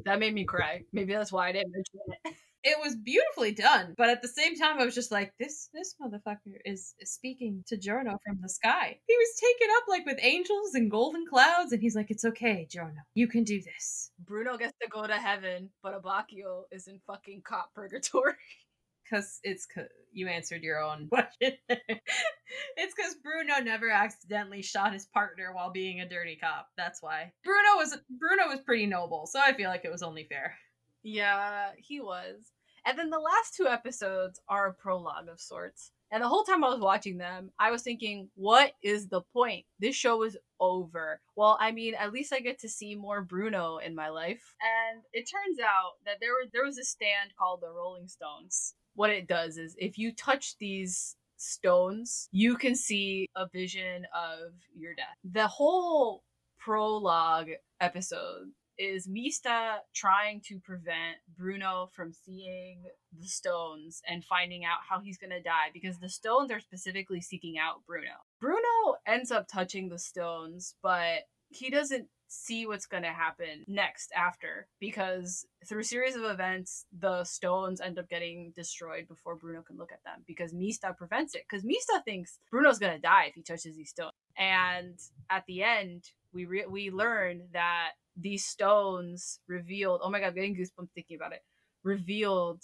That 0.05 0.21
made 0.21 0.35
me 0.35 0.45
cry. 0.45 0.85
Maybe 0.93 1.13
that's 1.13 1.33
why 1.33 1.49
I 1.49 1.53
didn't 1.53 1.73
mention 1.73 2.01
it. 2.25 2.35
it 2.63 2.79
was 2.83 2.95
beautifully 2.95 3.53
done, 3.53 3.95
but 3.97 4.11
at 4.11 4.23
the 4.23 4.29
same 4.29 4.55
time, 4.57 4.79
I 4.79 4.85
was 4.85 4.95
just 4.95 5.11
like, 5.11 5.33
this 5.39 5.69
this 5.73 5.95
motherfucker 6.01 6.59
is, 6.65 6.95
is 7.01 7.13
speaking 7.13 7.65
to 7.69 7.77
Giorno 7.77 8.19
from 8.25 8.39
the 8.41 8.49
sky. 8.49 8.99
He 9.07 9.17
was 9.17 9.41
taken 9.41 9.75
up 9.77 9.85
like 9.89 10.07
with 10.07 10.19
angels 10.23 10.75
and 10.75 10.91
golden 10.91 11.27
clouds, 11.27 11.73
and 11.73 11.81
he's 11.81 11.97
like, 11.97 12.11
it's 12.11 12.25
okay, 12.25 12.67
Giorno, 12.71 13.01
you 13.15 13.27
can 13.29 13.45
do 13.45 13.61
this. 13.63 14.11
Bruno 14.19 14.57
gets 14.57 14.75
to 14.83 14.89
go 14.89 15.07
to 15.07 15.15
heaven, 15.15 15.71
but 15.83 16.01
Abbacchio 16.01 16.65
is 16.71 16.87
in 16.87 17.01
fucking 17.07 17.43
cop 17.45 17.73
purgatory. 17.75 18.35
because 19.11 19.41
it's 19.43 19.67
you 20.13 20.29
answered 20.29 20.63
your 20.63 20.81
own 20.81 21.09
question. 21.13 21.53
it's 21.69 22.95
because 22.95 23.17
Bruno 23.23 23.61
never 23.63 23.91
accidentally 23.91 24.63
shot 24.63 24.93
his 24.93 25.07
partner 25.07 25.53
while 25.55 25.71
being 25.71 26.01
a 26.01 26.09
dirty 26.09 26.37
cop. 26.37 26.69
That's 26.77 27.03
why 27.03 27.33
Bruno 27.45 27.77
was 27.77 27.99
Bruno 28.11 28.49
was 28.49 28.61
pretty 28.61 28.87
noble, 28.87 29.27
so 29.27 29.41
I 29.43 29.53
feel 29.53 29.71
like 29.71 29.85
it 29.85 29.93
was 29.93 30.03
only 30.03 30.25
fair. 30.25 30.55
Yeah, 31.03 31.71
he 31.79 32.01
was. 32.01 32.53
And 32.87 32.99
then 32.99 33.11
the 33.11 33.19
last 33.19 33.55
two 33.57 33.67
episodes 33.67 34.41
are 34.49 34.69
a 34.69 34.75
prologue 34.75 35.29
of 35.29 35.41
sorts. 35.41 35.93
And 36.13 36.23
the 36.23 36.29
whole 36.29 36.43
time 36.43 36.65
I 36.65 36.71
was 36.71 36.81
watching 36.81 37.19
them, 37.19 37.51
I 37.59 37.71
was 37.71 37.83
thinking, 37.83 38.31
what 38.35 38.73
is 38.83 39.07
the 39.07 39.21
point? 39.33 39.65
This 39.79 39.95
show 39.95 40.25
is 40.25 40.37
over. 40.59 41.21
Well, 41.37 41.57
I 41.61 41.71
mean, 41.71 41.95
at 41.95 42.13
least 42.13 42.33
I 42.33 42.41
get 42.41 42.59
to 42.61 42.69
see 42.69 42.97
more 42.97 43.23
Bruno 43.23 43.77
in 43.77 43.95
my 43.95 44.09
life. 44.09 44.57
And 44.61 45.03
it 45.13 45.31
turns 45.31 45.61
out 45.61 45.93
that 46.07 46.17
there 46.21 46.33
was 46.33 46.49
there 46.53 46.65
was 46.65 46.79
a 46.79 46.85
stand 46.85 47.33
called 47.39 47.61
the 47.61 47.71
Rolling 47.71 48.09
Stones 48.09 48.75
what 49.01 49.09
it 49.09 49.27
does 49.27 49.57
is 49.57 49.75
if 49.79 49.97
you 49.97 50.13
touch 50.13 50.59
these 50.59 51.17
stones, 51.39 52.29
you 52.33 52.55
can 52.55 52.75
see 52.75 53.27
a 53.35 53.49
vision 53.49 54.07
of 54.15 54.53
your 54.77 54.95
death. 54.95 55.17
The 55.25 55.47
whole 55.47 56.23
prologue 56.59 57.49
episode 57.81 58.51
is 58.77 59.09
Mista 59.09 59.79
trying 59.95 60.43
to 60.49 60.59
prevent 60.59 61.17
Bruno 61.35 61.89
from 61.95 62.13
seeing 62.13 62.83
the 63.19 63.27
stones 63.27 64.03
and 64.07 64.23
finding 64.23 64.67
out 64.67 64.81
how 64.87 65.01
he's 65.01 65.17
going 65.17 65.31
to 65.31 65.41
die 65.41 65.71
because 65.73 65.99
the 65.99 66.11
stones 66.11 66.51
are 66.51 66.61
specifically 66.61 67.23
seeking 67.23 67.57
out 67.57 67.87
Bruno. 67.87 68.21
Bruno 68.39 68.99
ends 69.07 69.31
up 69.31 69.49
touching 69.49 69.89
the 69.89 69.99
stones, 69.99 70.75
but 70.83 71.21
he 71.49 71.71
doesn't 71.71 72.09
see 72.33 72.65
what's 72.65 72.87
going 72.87 73.03
to 73.03 73.09
happen 73.09 73.65
next 73.67 74.13
after 74.17 74.69
because 74.79 75.45
through 75.67 75.81
a 75.81 75.85
series 75.85 76.15
of 76.15 76.23
events 76.23 76.87
the 76.97 77.25
stones 77.25 77.81
end 77.81 77.99
up 77.99 78.09
getting 78.09 78.53
destroyed 78.55 79.09
before 79.09 79.35
bruno 79.35 79.63
can 79.63 79.77
look 79.77 79.91
at 79.91 80.03
them 80.05 80.23
because 80.29 80.55
mista 80.55 80.95
prevents 80.97 81.35
it 81.35 81.43
because 81.49 81.65
mista 81.65 82.01
thinks 82.05 82.39
bruno's 82.49 82.79
going 82.79 82.95
to 82.95 83.01
die 83.01 83.25
if 83.27 83.35
he 83.35 83.43
touches 83.43 83.75
these 83.77 83.91
stones. 83.91 84.13
And 84.39 84.97
at 85.29 85.45
the 85.47 85.65
end 85.65 86.05
we 86.33 86.45
re- 86.45 86.67
we 86.71 86.93
learn 86.93 87.49
that 87.53 87.91
these 88.17 88.45
stones 88.45 89.41
revealed 89.49 90.01
oh 90.05 90.09
my 90.09 90.21
god 90.21 90.29
I'm 90.29 90.35
getting 90.35 90.57
goosebumps 90.57 90.93
thinking 90.95 91.17
about 91.17 91.33
it 91.33 91.43
revealed 91.83 92.63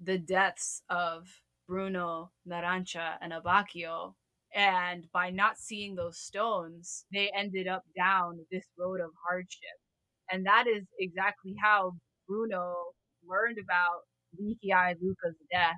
the 0.00 0.18
deaths 0.18 0.82
of 0.90 1.28
bruno 1.68 2.32
narancia 2.48 3.18
and 3.20 3.32
abbacchio 3.32 4.14
and 4.56 5.04
by 5.12 5.30
not 5.30 5.58
seeing 5.58 5.96
those 5.96 6.18
stones, 6.18 7.04
they 7.12 7.30
ended 7.36 7.68
up 7.68 7.84
down 7.96 8.40
this 8.50 8.64
road 8.78 9.00
of 9.02 9.10
hardship. 9.28 9.78
And 10.32 10.46
that 10.46 10.66
is 10.66 10.84
exactly 10.98 11.54
how 11.62 11.92
Bruno 12.28 12.74
learned 13.28 13.58
about 13.62 14.02
Leaky 14.38 14.72
Eye 14.72 14.94
Luca's 15.00 15.36
death 15.52 15.76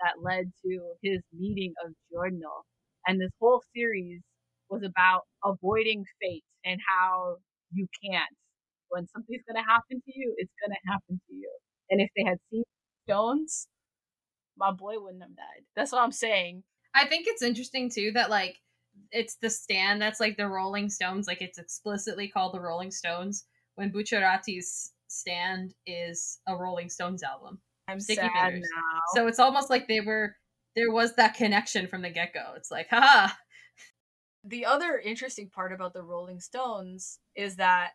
that 0.00 0.22
led 0.22 0.52
to 0.64 0.80
his 1.02 1.20
meeting 1.32 1.74
of 1.84 1.92
Giorno. 2.10 2.64
And 3.06 3.20
this 3.20 3.32
whole 3.40 3.62
series 3.74 4.22
was 4.70 4.82
about 4.84 5.22
avoiding 5.44 6.04
fate 6.22 6.44
and 6.64 6.80
how 6.88 7.36
you 7.72 7.88
can't. 8.04 8.36
When 8.90 9.08
something's 9.08 9.44
going 9.48 9.62
to 9.62 9.68
happen 9.68 10.02
to 10.04 10.12
you, 10.14 10.34
it's 10.38 10.52
going 10.64 10.72
to 10.76 10.92
happen 10.92 11.20
to 11.28 11.34
you. 11.34 11.50
And 11.90 12.00
if 12.00 12.10
they 12.16 12.24
had 12.24 12.38
seen 12.50 12.64
stones, 13.06 13.68
my 14.56 14.72
boy 14.72 15.00
wouldn't 15.00 15.22
have 15.22 15.36
died. 15.36 15.64
That's 15.76 15.92
what 15.92 16.02
I'm 16.02 16.12
saying. 16.12 16.62
I 16.94 17.06
think 17.06 17.26
it's 17.28 17.42
interesting 17.42 17.90
too 17.90 18.12
that 18.14 18.30
like 18.30 18.56
it's 19.12 19.36
the 19.36 19.50
stand 19.50 20.00
that's 20.00 20.20
like 20.20 20.36
the 20.36 20.48
Rolling 20.48 20.88
Stones, 20.88 21.26
like 21.26 21.42
it's 21.42 21.58
explicitly 21.58 22.28
called 22.28 22.54
the 22.54 22.60
Rolling 22.60 22.90
Stones 22.90 23.44
when 23.76 23.92
Bucciarati's 23.92 24.92
stand 25.08 25.74
is 25.86 26.38
a 26.48 26.56
Rolling 26.56 26.88
Stones 26.88 27.22
album. 27.22 27.60
I'm 27.88 28.00
Sticky 28.00 28.20
sad 28.20 28.52
fingers. 28.52 28.68
now. 28.74 29.00
So 29.14 29.26
it's 29.26 29.38
almost 29.38 29.70
like 29.70 29.88
they 29.88 30.00
were 30.00 30.36
there 30.76 30.92
was 30.92 31.14
that 31.16 31.34
connection 31.34 31.86
from 31.86 32.02
the 32.02 32.10
get 32.10 32.32
go. 32.32 32.52
It's 32.56 32.70
like, 32.70 32.88
haha. 32.90 33.32
The 34.44 34.64
other 34.66 34.98
interesting 35.04 35.50
part 35.50 35.72
about 35.72 35.92
the 35.92 36.02
Rolling 36.02 36.40
Stones 36.40 37.18
is 37.34 37.56
that 37.56 37.90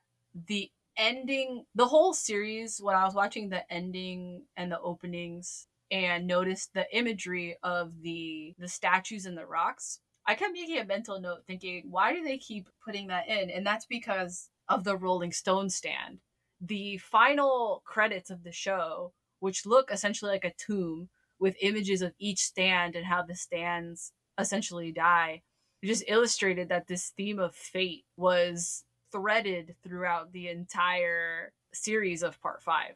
the 0.48 0.70
ending, 0.98 1.66
the 1.74 1.88
whole 1.88 2.14
series, 2.14 2.80
when 2.82 2.96
I 2.96 3.06
was 3.06 3.16
watching 3.16 3.50
the 3.50 3.72
ending 3.72 4.44
and 4.56 4.72
the 4.72 4.80
openings 4.80 5.68
and 5.92 6.28
noticed 6.28 6.74
the 6.74 6.86
imagery 6.96 7.58
of 7.64 8.02
the 8.02 8.56
the 8.58 8.68
statues 8.68 9.26
and 9.26 9.38
the 9.38 9.46
rocks 9.46 10.00
i 10.26 10.34
kept 10.34 10.54
making 10.54 10.78
a 10.78 10.86
mental 10.86 11.20
note 11.20 11.44
thinking 11.46 11.84
why 11.90 12.14
do 12.14 12.24
they 12.24 12.38
keep 12.38 12.70
putting 12.84 13.08
that 13.08 13.28
in? 13.28 13.50
And 13.50 13.66
that's 13.66 13.86
because 13.86 14.50
of 14.70 14.84
the 14.84 14.98
rolling 14.98 15.32
stone 15.32 15.70
stand. 15.70 16.20
The 16.62 16.98
final 16.98 17.82
credits 17.86 18.30
of 18.30 18.44
the 18.44 18.52
show 18.52 19.14
which 19.40 19.66
look 19.66 19.92
essentially 19.92 20.32
like 20.32 20.46
a 20.46 20.54
tomb 20.58 21.10
with 21.40 21.56
images 21.62 22.02
of 22.02 22.14
each 22.18 22.40
stand 22.40 22.96
and 22.96 23.06
how 23.06 23.22
the 23.22 23.36
stands 23.36 24.14
essentially 24.40 24.92
die 24.92 25.42
just 25.84 26.04
illustrated 26.08 26.70
that 26.70 26.88
this 26.88 27.12
theme 27.16 27.38
of 27.38 27.54
fate 27.54 28.06
was 28.18 28.86
threaded 29.12 29.76
throughout 29.84 30.32
the 30.32 30.48
entire 30.48 31.54
series 31.74 32.24
of 32.24 32.42
part 32.42 32.64
five. 32.64 32.96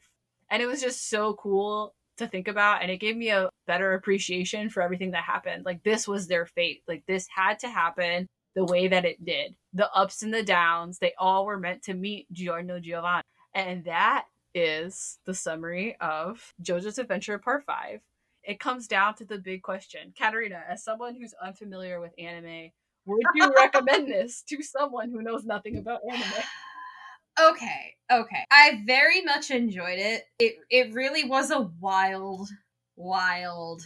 And 0.49 0.63
it 0.63 0.65
was 0.65 0.81
just 0.81 1.07
so 1.07 1.35
cool 1.35 1.93
to 2.19 2.27
think 2.27 2.47
about 2.47 2.81
and 2.81 2.91
it 2.91 2.97
gave 2.97 3.17
me 3.17 3.29
a 3.29 3.49
better 3.67 3.93
appreciation 3.93 4.69
for 4.69 4.81
everything 4.81 5.11
that 5.11 5.23
happened. 5.23 5.65
Like 5.65 5.83
this 5.83 6.07
was 6.07 6.27
their 6.27 6.45
fate. 6.45 6.83
Like 6.87 7.03
this 7.07 7.27
had 7.33 7.59
to 7.59 7.69
happen 7.69 8.27
the 8.55 8.65
way 8.65 8.87
that 8.87 9.05
it 9.05 9.23
did. 9.23 9.55
The 9.73 9.91
ups 9.91 10.23
and 10.23 10.33
the 10.33 10.43
downs 10.43 10.99
they 10.99 11.13
all 11.17 11.45
were 11.45 11.59
meant 11.59 11.83
to 11.83 11.93
meet 11.93 12.31
giorno 12.31 12.79
giovanni. 12.79 13.23
And 13.53 13.83
that 13.85 14.25
is 14.53 15.19
the 15.25 15.33
summary 15.33 15.95
of 15.99 16.53
jojo's 16.61 16.97
adventure 16.97 17.37
part 17.37 17.63
5 17.65 18.01
it 18.43 18.59
comes 18.59 18.87
down 18.87 19.13
to 19.15 19.25
the 19.25 19.37
big 19.37 19.61
question. 19.61 20.11
Katarina 20.17 20.63
as 20.67 20.83
someone 20.83 21.15
who's 21.15 21.35
unfamiliar 21.43 22.01
with 22.01 22.13
anime 22.17 22.71
would 23.05 23.25
you 23.35 23.51
recommend 23.57 24.07
this 24.09 24.43
to 24.49 24.61
someone 24.61 25.11
who 25.11 25.21
knows 25.21 25.45
nothing 25.45 25.77
about 25.77 26.01
anime 26.09 26.43
okay, 27.39 27.95
okay. 28.11 28.43
I 28.51 28.81
very 28.85 29.21
much 29.21 29.51
enjoyed 29.51 29.99
it. 29.99 30.23
It 30.39 30.55
it 30.69 30.93
really 30.93 31.25
was 31.25 31.51
a 31.51 31.69
wild, 31.79 32.49
wild, 32.95 33.83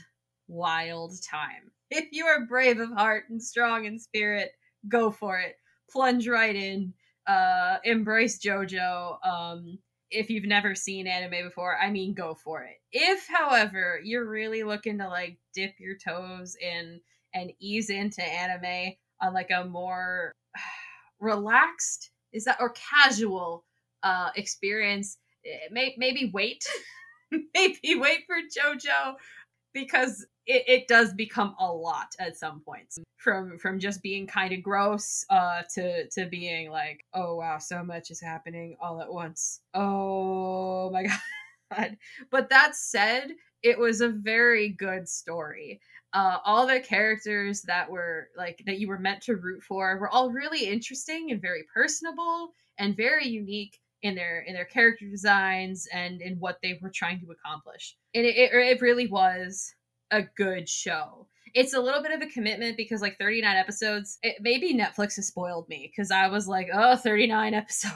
wild 0.48 1.14
time. 1.30 1.72
If 1.96 2.08
you 2.12 2.26
are 2.26 2.48
brave 2.48 2.80
of 2.80 2.92
heart 2.92 3.26
and 3.30 3.40
strong 3.40 3.86
in 3.86 4.00
spirit, 4.00 4.50
go 4.88 5.12
for 5.12 5.38
it. 5.38 5.58
Plunge 5.92 6.28
right 6.28 6.56
in. 6.56 6.94
Uh 7.28 7.78
embrace 7.84 8.40
JoJo. 8.40 9.18
Um 9.24 9.78
if 10.10 10.30
you've 10.30 10.46
never 10.46 10.74
seen 10.74 11.06
anime 11.06 11.48
before, 11.48 11.78
I 11.78 11.92
mean 11.92 12.16
go 12.16 12.34
for 12.34 12.64
it. 12.64 12.78
If 12.92 13.28
however, 13.28 14.00
you're 14.04 14.28
really 14.28 14.64
looking 14.64 14.98
to 15.00 15.08
like 15.08 15.38
dip 15.54 15.74
your 15.80 15.96
toes 15.98 16.56
in 16.60 17.00
and 17.36 17.52
ease 17.60 17.92
into 17.92 18.24
anime 18.24 18.94
on 19.22 19.34
like 19.34 19.52
a 19.52 19.66
more 19.66 20.32
relaxed 21.20 22.10
is 22.34 22.46
that 22.46 22.58
or 22.60 22.72
casual 22.72 23.64
uh 24.04 24.30
experience 24.36 25.18
eh, 25.46 25.68
may, 25.72 25.96
maybe 25.98 26.32
wait 26.34 26.64
maybe 27.54 27.96
wait 27.96 28.22
for 28.28 28.38
jojo 28.38 29.16
because 29.74 30.26
it, 30.46 30.64
it 30.68 30.88
does 30.88 31.14
become 31.14 31.56
a 31.60 31.72
lot 31.72 32.14
at 32.20 32.38
some 32.38 32.62
points. 32.62 33.00
From 33.18 33.58
from 33.58 33.80
just 33.80 34.02
being 34.04 34.28
kind 34.28 34.54
of 34.54 34.62
gross 34.62 35.26
uh 35.30 35.62
to 35.76 36.10
to 36.10 36.26
being 36.26 36.70
like 36.70 37.06
oh 37.14 37.36
wow 37.36 37.58
so 37.58 37.84
much 37.84 38.12
is 38.12 38.22
happening 38.22 38.76
all 38.82 39.02
at 39.02 39.12
once. 39.12 39.62
Oh 39.74 40.92
my 40.92 41.06
god. 41.72 41.98
But 42.30 42.50
that 42.50 42.76
said 42.76 43.32
it 43.62 43.80
was 43.80 44.02
a 44.02 44.10
very 44.10 44.70
good 44.70 45.08
story. 45.08 45.80
Uh, 46.14 46.38
all 46.46 46.68
the 46.68 46.80
characters 46.80 47.64
that 47.64 47.90
were 47.90 48.30
like 48.38 48.62
that 48.68 48.80
you 48.80 48.88
were 48.88 49.00
meant 49.00 49.22
to 49.22 49.36
root 49.36 49.64
for 49.64 49.98
were 49.98 50.10
all 50.10 50.30
really 50.30 50.68
interesting 50.68 51.32
and 51.32 51.42
very 51.42 51.64
personable 51.74 52.52
and 52.78 52.96
very 52.96 53.28
unique 53.28 53.80
in 54.04 54.16
their 54.16 54.42
in 54.42 54.54
their 54.54 54.66
character 54.66 55.06
designs 55.10 55.88
and 55.92 56.22
in 56.22 56.36
what 56.40 56.60
they 56.62 56.78
were 56.82 56.92
trying 56.94 57.20
to 57.22 57.32
accomplish. 57.32 57.96
And 58.14 58.26
it, 58.26 58.36
it, 58.36 58.54
it 58.54 58.82
really 58.82 59.08
was 59.08 59.74
a 60.12 60.24
good 60.38 60.70
show. 60.70 61.28
It's 61.56 61.74
a 61.74 61.80
little 61.80 62.02
bit 62.02 62.12
of 62.12 62.22
a 62.22 62.32
commitment 62.32 62.78
because 62.78 63.02
like 63.02 63.18
39 63.18 63.56
episodes, 63.56 64.18
it, 64.22 64.38
maybe 64.42 64.74
Netflix 64.74 65.16
has 65.16 65.28
spoiled 65.28 65.68
me 65.70 65.92
because 65.92 66.12
I 66.12 66.28
was 66.28 66.48
like, 66.48 66.68
oh, 66.74 66.96
39 66.96 67.54
episodes. 67.54 67.94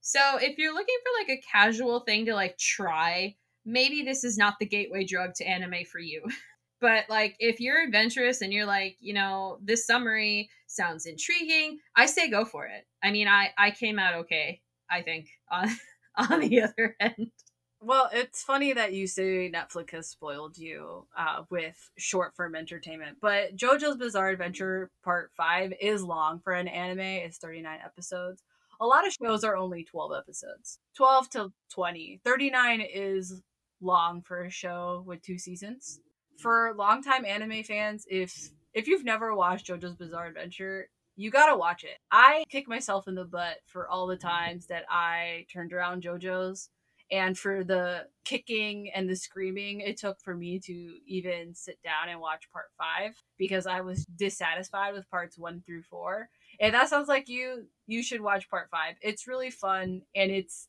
So 0.00 0.20
if 0.40 0.58
you're 0.58 0.74
looking 0.74 0.96
for 1.02 1.20
like 1.20 1.38
a 1.38 1.42
casual 1.50 2.00
thing 2.00 2.26
to 2.26 2.34
like 2.34 2.58
try, 2.58 3.34
maybe 3.64 4.02
this 4.02 4.22
is 4.22 4.38
not 4.38 4.54
the 4.60 4.66
gateway 4.66 5.04
drug 5.04 5.34
to 5.34 5.48
anime 5.48 5.84
for 5.90 5.98
you. 5.98 6.22
but 6.86 7.10
like 7.10 7.34
if 7.40 7.58
you're 7.58 7.82
adventurous 7.82 8.42
and 8.42 8.52
you're 8.52 8.64
like, 8.64 8.96
you 9.00 9.12
know, 9.12 9.58
this 9.60 9.84
summary 9.84 10.48
sounds 10.68 11.04
intriguing, 11.04 11.80
I 11.96 12.06
say 12.06 12.30
go 12.30 12.44
for 12.44 12.66
it. 12.66 12.86
I 13.02 13.10
mean, 13.10 13.26
I 13.26 13.50
I 13.58 13.72
came 13.72 13.98
out 13.98 14.14
okay, 14.14 14.60
I 14.88 15.02
think 15.02 15.26
on 15.50 15.68
on 16.16 16.40
the 16.40 16.62
other 16.62 16.94
end. 17.00 17.32
Well, 17.80 18.08
it's 18.12 18.44
funny 18.44 18.72
that 18.72 18.92
you 18.92 19.08
say 19.08 19.50
Netflix 19.52 19.90
has 19.90 20.08
spoiled 20.08 20.56
you 20.56 21.08
uh, 21.18 21.42
with 21.50 21.76
short 21.98 22.36
form 22.36 22.54
entertainment, 22.54 23.18
but 23.20 23.56
JoJo's 23.56 23.96
Bizarre 23.96 24.28
Adventure 24.28 24.92
Part 25.04 25.32
5 25.36 25.72
is 25.80 26.04
long 26.04 26.38
for 26.38 26.52
an 26.52 26.68
anime. 26.68 27.00
It's 27.00 27.38
39 27.38 27.80
episodes 27.84 28.44
a 28.78 28.86
lot 28.86 29.06
of 29.06 29.14
shows 29.14 29.42
are 29.42 29.56
only 29.56 29.84
12 29.84 30.12
episodes 30.18 30.80
12 30.98 31.30
to 31.30 31.52
20 31.70 32.20
39 32.22 32.82
is 32.82 33.40
long 33.80 34.20
for 34.20 34.42
a 34.44 34.50
show 34.50 35.02
with 35.06 35.22
two 35.22 35.38
seasons 35.38 36.00
for 36.38 36.72
longtime 36.76 37.24
anime 37.24 37.62
fans 37.62 38.06
if 38.10 38.50
if 38.74 38.86
you've 38.86 39.04
never 39.04 39.34
watched 39.34 39.66
jojo's 39.68 39.94
bizarre 39.94 40.26
adventure 40.26 40.88
you 41.18 41.30
gotta 41.30 41.56
watch 41.56 41.82
it. 41.82 41.96
I 42.10 42.44
kick 42.50 42.68
myself 42.68 43.08
in 43.08 43.14
the 43.14 43.24
butt 43.24 43.56
for 43.64 43.88
all 43.88 44.06
the 44.06 44.16
times 44.16 44.66
that 44.66 44.84
i 44.90 45.46
turned 45.52 45.72
around 45.72 46.02
jojo's 46.02 46.68
and 47.10 47.38
for 47.38 47.62
the 47.64 48.06
kicking 48.24 48.90
and 48.94 49.08
the 49.08 49.16
screaming 49.16 49.80
it 49.80 49.96
took 49.96 50.20
for 50.20 50.34
me 50.34 50.58
to 50.58 50.94
even 51.06 51.54
sit 51.54 51.78
down 51.82 52.08
and 52.10 52.20
watch 52.20 52.50
part 52.52 52.66
five 52.76 53.14
because 53.38 53.66
i 53.66 53.80
was 53.80 54.04
dissatisfied 54.16 54.92
with 54.92 55.08
parts 55.10 55.38
one 55.38 55.62
through 55.64 55.82
four. 55.82 56.28
And 56.60 56.74
that 56.74 56.88
sounds 56.88 57.08
like 57.08 57.28
you 57.28 57.66
you 57.86 58.02
should 58.02 58.20
watch 58.20 58.48
part 58.50 58.68
five. 58.70 58.96
It's 59.00 59.28
really 59.28 59.50
fun 59.50 60.02
and 60.14 60.30
it's 60.30 60.68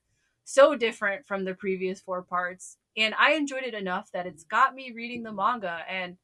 so 0.49 0.75
different 0.75 1.27
from 1.27 1.43
the 1.43 1.53
previous 1.53 1.99
four 1.99 2.21
parts 2.21 2.77
and 2.95 3.13
i 3.19 3.33
enjoyed 3.33 3.63
it 3.63 3.73
enough 3.73 4.09
that 4.13 4.25
it's 4.25 4.45
got 4.45 4.73
me 4.73 4.93
reading 4.95 5.21
the 5.23 5.31
manga 5.31 5.81
and 5.89 6.15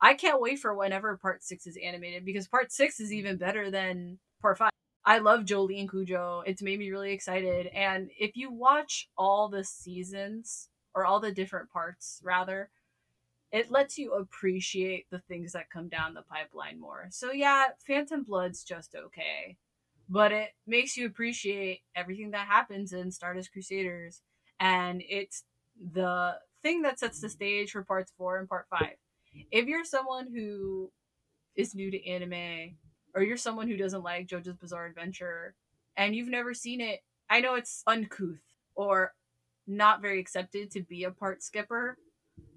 i 0.00 0.12
can't 0.12 0.42
wait 0.42 0.58
for 0.58 0.74
whenever 0.74 1.16
part 1.16 1.42
six 1.42 1.66
is 1.66 1.78
animated 1.82 2.22
because 2.22 2.46
part 2.46 2.70
six 2.70 3.00
is 3.00 3.10
even 3.10 3.38
better 3.38 3.70
than 3.70 4.18
part 4.42 4.58
five 4.58 4.70
i 5.06 5.16
love 5.16 5.46
Jolyne 5.46 5.88
Cujoh 5.88 6.42
it's 6.44 6.60
made 6.60 6.78
me 6.78 6.90
really 6.90 7.12
excited 7.12 7.68
and 7.68 8.10
if 8.18 8.36
you 8.36 8.52
watch 8.52 9.08
all 9.16 9.48
the 9.48 9.64
seasons 9.64 10.68
or 10.94 11.06
all 11.06 11.18
the 11.18 11.32
different 11.32 11.70
parts 11.70 12.20
rather 12.22 12.68
it 13.52 13.70
lets 13.70 13.96
you 13.96 14.12
appreciate 14.12 15.06
the 15.10 15.20
things 15.20 15.52
that 15.52 15.70
come 15.70 15.88
down 15.88 16.14
the 16.14 16.22
pipeline 16.22 16.80
more. 16.80 17.08
So 17.10 17.32
yeah, 17.32 17.66
Phantom 17.86 18.22
Blood's 18.22 18.64
just 18.64 18.94
okay. 18.94 19.58
But 20.12 20.30
it 20.30 20.50
makes 20.66 20.94
you 20.98 21.06
appreciate 21.06 21.80
everything 21.96 22.32
that 22.32 22.46
happens 22.46 22.92
in 22.92 23.10
Stardust 23.10 23.50
Crusaders. 23.50 24.20
And 24.60 25.02
it's 25.08 25.44
the 25.94 26.34
thing 26.62 26.82
that 26.82 26.98
sets 26.98 27.20
the 27.20 27.30
stage 27.30 27.70
for 27.70 27.82
parts 27.82 28.12
four 28.18 28.38
and 28.38 28.46
part 28.46 28.66
five. 28.68 28.96
If 29.50 29.66
you're 29.66 29.86
someone 29.86 30.26
who 30.30 30.92
is 31.56 31.74
new 31.74 31.90
to 31.90 32.06
anime, 32.06 32.76
or 33.14 33.22
you're 33.22 33.38
someone 33.38 33.68
who 33.68 33.78
doesn't 33.78 34.04
like 34.04 34.26
JoJo's 34.26 34.58
Bizarre 34.58 34.84
Adventure, 34.84 35.54
and 35.96 36.14
you've 36.14 36.28
never 36.28 36.52
seen 36.52 36.82
it, 36.82 37.00
I 37.30 37.40
know 37.40 37.54
it's 37.54 37.82
uncouth 37.86 38.42
or 38.74 39.14
not 39.66 40.02
very 40.02 40.20
accepted 40.20 40.70
to 40.72 40.82
be 40.82 41.04
a 41.04 41.10
part 41.10 41.42
skipper, 41.42 41.96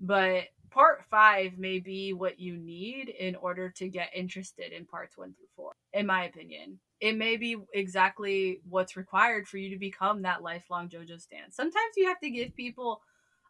but 0.01 0.43
part 0.71 1.05
five 1.09 1.57
may 1.57 1.79
be 1.79 2.11
what 2.11 2.37
you 2.37 2.57
need 2.57 3.07
in 3.07 3.35
order 3.35 3.69
to 3.77 3.87
get 3.87 4.09
interested 4.13 4.73
in 4.73 4.85
parts 4.85 5.17
one 5.17 5.33
through 5.33 5.47
four, 5.55 5.74
in 5.95 6.05
my 6.05 6.25
opinion. 6.25 6.79
It 6.99 7.17
may 7.17 7.37
be 7.37 7.57
exactly 7.73 8.61
what's 8.69 8.97
required 8.97 9.47
for 9.47 9.57
you 9.57 9.69
to 9.71 9.79
become 9.79 10.21
that 10.21 10.43
lifelong 10.43 10.89
JoJo 10.89 11.19
stan. 11.19 11.51
Sometimes 11.51 11.93
you 11.97 12.07
have 12.07 12.19
to 12.19 12.29
give 12.29 12.55
people 12.55 13.01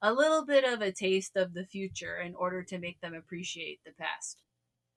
a 0.01 0.13
little 0.13 0.45
bit 0.45 0.63
of 0.63 0.81
a 0.81 0.91
taste 0.91 1.35
of 1.35 1.53
the 1.53 1.65
future 1.65 2.17
in 2.17 2.35
order 2.35 2.63
to 2.63 2.77
make 2.77 3.01
them 3.01 3.13
appreciate 3.13 3.79
the 3.85 3.91
past. 3.93 4.43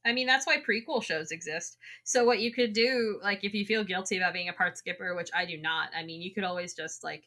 I 0.05 0.13
mean, 0.13 0.27
that's 0.27 0.47
why 0.47 0.59
prequel 0.59 1.03
shows 1.03 1.31
exist. 1.31 1.77
So, 2.05 2.25
what 2.25 2.41
you 2.41 2.53
could 2.53 2.73
do, 2.73 3.19
like, 3.23 3.45
if 3.45 3.55
you 3.55 3.65
feel 3.65 3.85
guilty 3.85 4.17
about 4.17 4.33
being 4.33 4.49
a 4.49 4.53
part 4.53 4.79
skipper, 4.79 5.15
which 5.15 5.31
I 5.35 5.45
do 5.45 5.59
not, 5.59 5.91
I 5.97 6.05
mean, 6.05 6.23
you 6.23 6.33
could 6.33 6.45
always 6.45 6.75
just, 6.75 7.03
like, 7.03 7.25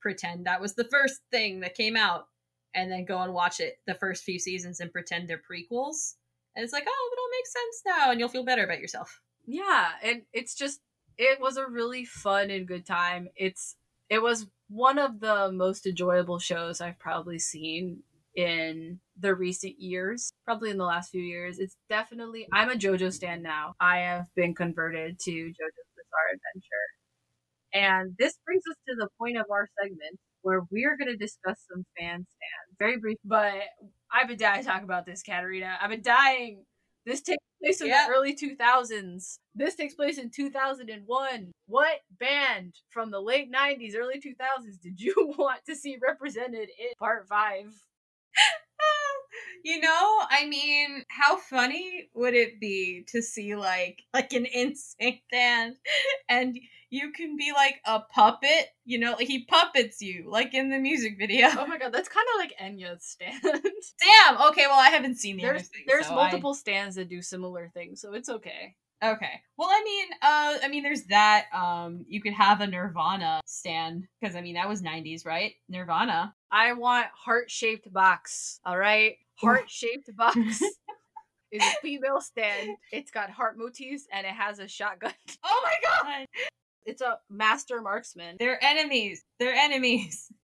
pretend 0.00 0.46
that 0.46 0.60
was 0.60 0.74
the 0.74 0.84
first 0.84 1.20
thing 1.30 1.60
that 1.60 1.74
came 1.74 1.96
out 1.96 2.26
and 2.74 2.90
then 2.90 3.04
go 3.04 3.20
and 3.20 3.34
watch 3.34 3.60
it 3.60 3.78
the 3.86 3.94
first 3.94 4.24
few 4.24 4.38
seasons 4.38 4.80
and 4.80 4.92
pretend 4.92 5.28
they're 5.28 5.38
prequels. 5.38 6.14
And 6.54 6.62
it's 6.62 6.72
like, 6.72 6.84
oh, 6.86 7.10
it 7.12 7.18
all 7.18 7.30
makes 7.38 7.52
sense 7.52 7.82
now, 7.86 8.10
and 8.10 8.20
you'll 8.20 8.28
feel 8.28 8.44
better 8.44 8.64
about 8.64 8.80
yourself. 8.80 9.20
Yeah, 9.46 9.88
and 10.02 10.22
it's 10.32 10.54
just 10.54 10.80
it 11.18 11.40
was 11.40 11.56
a 11.56 11.66
really 11.66 12.04
fun 12.04 12.50
and 12.50 12.66
good 12.66 12.86
time. 12.86 13.28
It's 13.36 13.76
it 14.08 14.22
was 14.22 14.46
one 14.68 14.98
of 14.98 15.20
the 15.20 15.50
most 15.52 15.86
enjoyable 15.86 16.38
shows 16.38 16.80
I've 16.80 16.98
probably 16.98 17.38
seen 17.38 18.02
in 18.34 18.98
the 19.18 19.34
recent 19.34 19.78
years, 19.78 20.32
probably 20.44 20.70
in 20.70 20.78
the 20.78 20.84
last 20.84 21.10
few 21.10 21.22
years. 21.22 21.58
It's 21.58 21.76
definitely 21.88 22.48
I'm 22.52 22.70
a 22.70 22.74
JoJo 22.74 23.12
stan 23.12 23.42
now. 23.42 23.74
I 23.80 23.98
have 23.98 24.26
been 24.34 24.54
converted 24.54 25.18
to 25.20 25.30
JoJo's 25.30 25.90
Bizarre 25.96 26.30
Adventure. 26.34 26.86
And 27.74 28.14
this 28.18 28.38
brings 28.44 28.62
us 28.70 28.76
to 28.88 28.94
the 28.98 29.08
point 29.18 29.38
of 29.38 29.46
our 29.50 29.68
segment 29.82 30.18
where 30.42 30.62
we're 30.70 30.96
going 30.96 31.08
to 31.08 31.16
discuss 31.16 31.58
some 31.70 31.84
fan 31.98 32.14
stands. 32.16 32.78
Very 32.78 32.98
brief, 32.98 33.18
but 33.24 33.54
I've 34.12 34.28
been 34.28 34.38
dying 34.38 34.62
to 34.62 34.68
talk 34.68 34.82
about 34.82 35.06
this, 35.06 35.22
Katarina. 35.22 35.76
I've 35.80 35.90
been 35.90 36.02
dying. 36.02 36.64
This 37.06 37.22
takes 37.22 37.44
place 37.62 37.80
in 37.80 37.88
the 37.88 38.06
early 38.08 38.34
2000s. 38.34 39.38
This 39.54 39.74
takes 39.74 39.94
place 39.94 40.18
in 40.18 40.30
2001. 40.30 41.52
What 41.66 42.00
band 42.18 42.74
from 42.90 43.10
the 43.10 43.20
late 43.20 43.52
90s, 43.52 43.96
early 43.96 44.20
2000s 44.20 44.80
did 44.82 45.00
you 45.00 45.14
want 45.38 45.60
to 45.66 45.76
see 45.76 45.96
represented 46.02 46.68
in 46.78 46.92
part 46.98 47.28
five? 47.28 47.72
you 49.64 49.80
know, 49.80 50.20
I 50.30 50.46
mean, 50.46 51.04
how 51.08 51.36
funny 51.36 52.10
would 52.14 52.34
it 52.34 52.60
be 52.60 53.04
to 53.08 53.22
see 53.22 53.54
like 53.54 54.02
like 54.12 54.32
an 54.32 54.46
insane 54.46 55.20
band 55.30 55.76
and 56.28 56.58
you 56.92 57.10
can 57.10 57.36
be 57.38 57.52
like 57.54 57.80
a 57.86 58.00
puppet, 58.00 58.66
you 58.84 58.98
know, 58.98 59.12
like 59.12 59.26
he 59.26 59.44
puppets 59.44 60.02
you, 60.02 60.26
like 60.28 60.52
in 60.52 60.68
the 60.68 60.78
music 60.78 61.16
video. 61.18 61.48
Oh 61.56 61.66
my 61.66 61.78
god, 61.78 61.90
that's 61.90 62.08
kind 62.08 62.26
of 62.34 62.38
like 62.38 62.54
Enya's 62.60 63.02
stand. 63.02 63.40
Damn. 63.42 64.42
Okay, 64.50 64.66
well 64.66 64.78
I 64.78 64.90
haven't 64.90 65.16
seen 65.16 65.38
the 65.38 65.44
there's 65.44 65.68
thing, 65.68 65.84
there's 65.86 66.06
so 66.06 66.14
multiple 66.14 66.50
I... 66.50 66.56
stands 66.56 66.96
that 66.96 67.08
do 67.08 67.22
similar 67.22 67.70
things, 67.72 68.02
so 68.02 68.12
it's 68.12 68.28
okay. 68.28 68.76
Okay. 69.02 69.40
Well, 69.56 69.68
I 69.68 69.82
mean, 69.82 70.06
uh, 70.22 70.64
I 70.64 70.68
mean, 70.68 70.82
there's 70.82 71.04
that. 71.04 71.46
Um, 71.54 72.04
you 72.08 72.20
could 72.20 72.34
have 72.34 72.60
a 72.60 72.66
Nirvana 72.66 73.40
stand 73.46 74.06
because 74.20 74.36
I 74.36 74.42
mean 74.42 74.54
that 74.54 74.68
was 74.68 74.82
'90s, 74.82 75.24
right? 75.24 75.54
Nirvana. 75.70 76.34
I 76.50 76.74
want 76.74 77.06
heart 77.14 77.50
shaped 77.50 77.90
box. 77.90 78.60
All 78.66 78.76
right, 78.76 79.16
heart 79.36 79.70
shaped 79.70 80.14
box 80.14 80.36
is 81.50 81.62
a 81.62 81.80
female 81.80 82.20
stand. 82.20 82.76
It's 82.92 83.10
got 83.10 83.30
heart 83.30 83.56
motifs 83.56 84.06
and 84.12 84.26
it 84.26 84.34
has 84.34 84.58
a 84.58 84.68
shotgun. 84.68 85.14
Oh 85.42 85.60
my 85.64 85.74
god! 85.82 86.26
It's 86.84 87.02
a 87.02 87.18
master 87.30 87.80
marksman. 87.80 88.36
They're 88.38 88.62
enemies. 88.62 89.24
They're 89.38 89.54
enemies. 89.54 90.30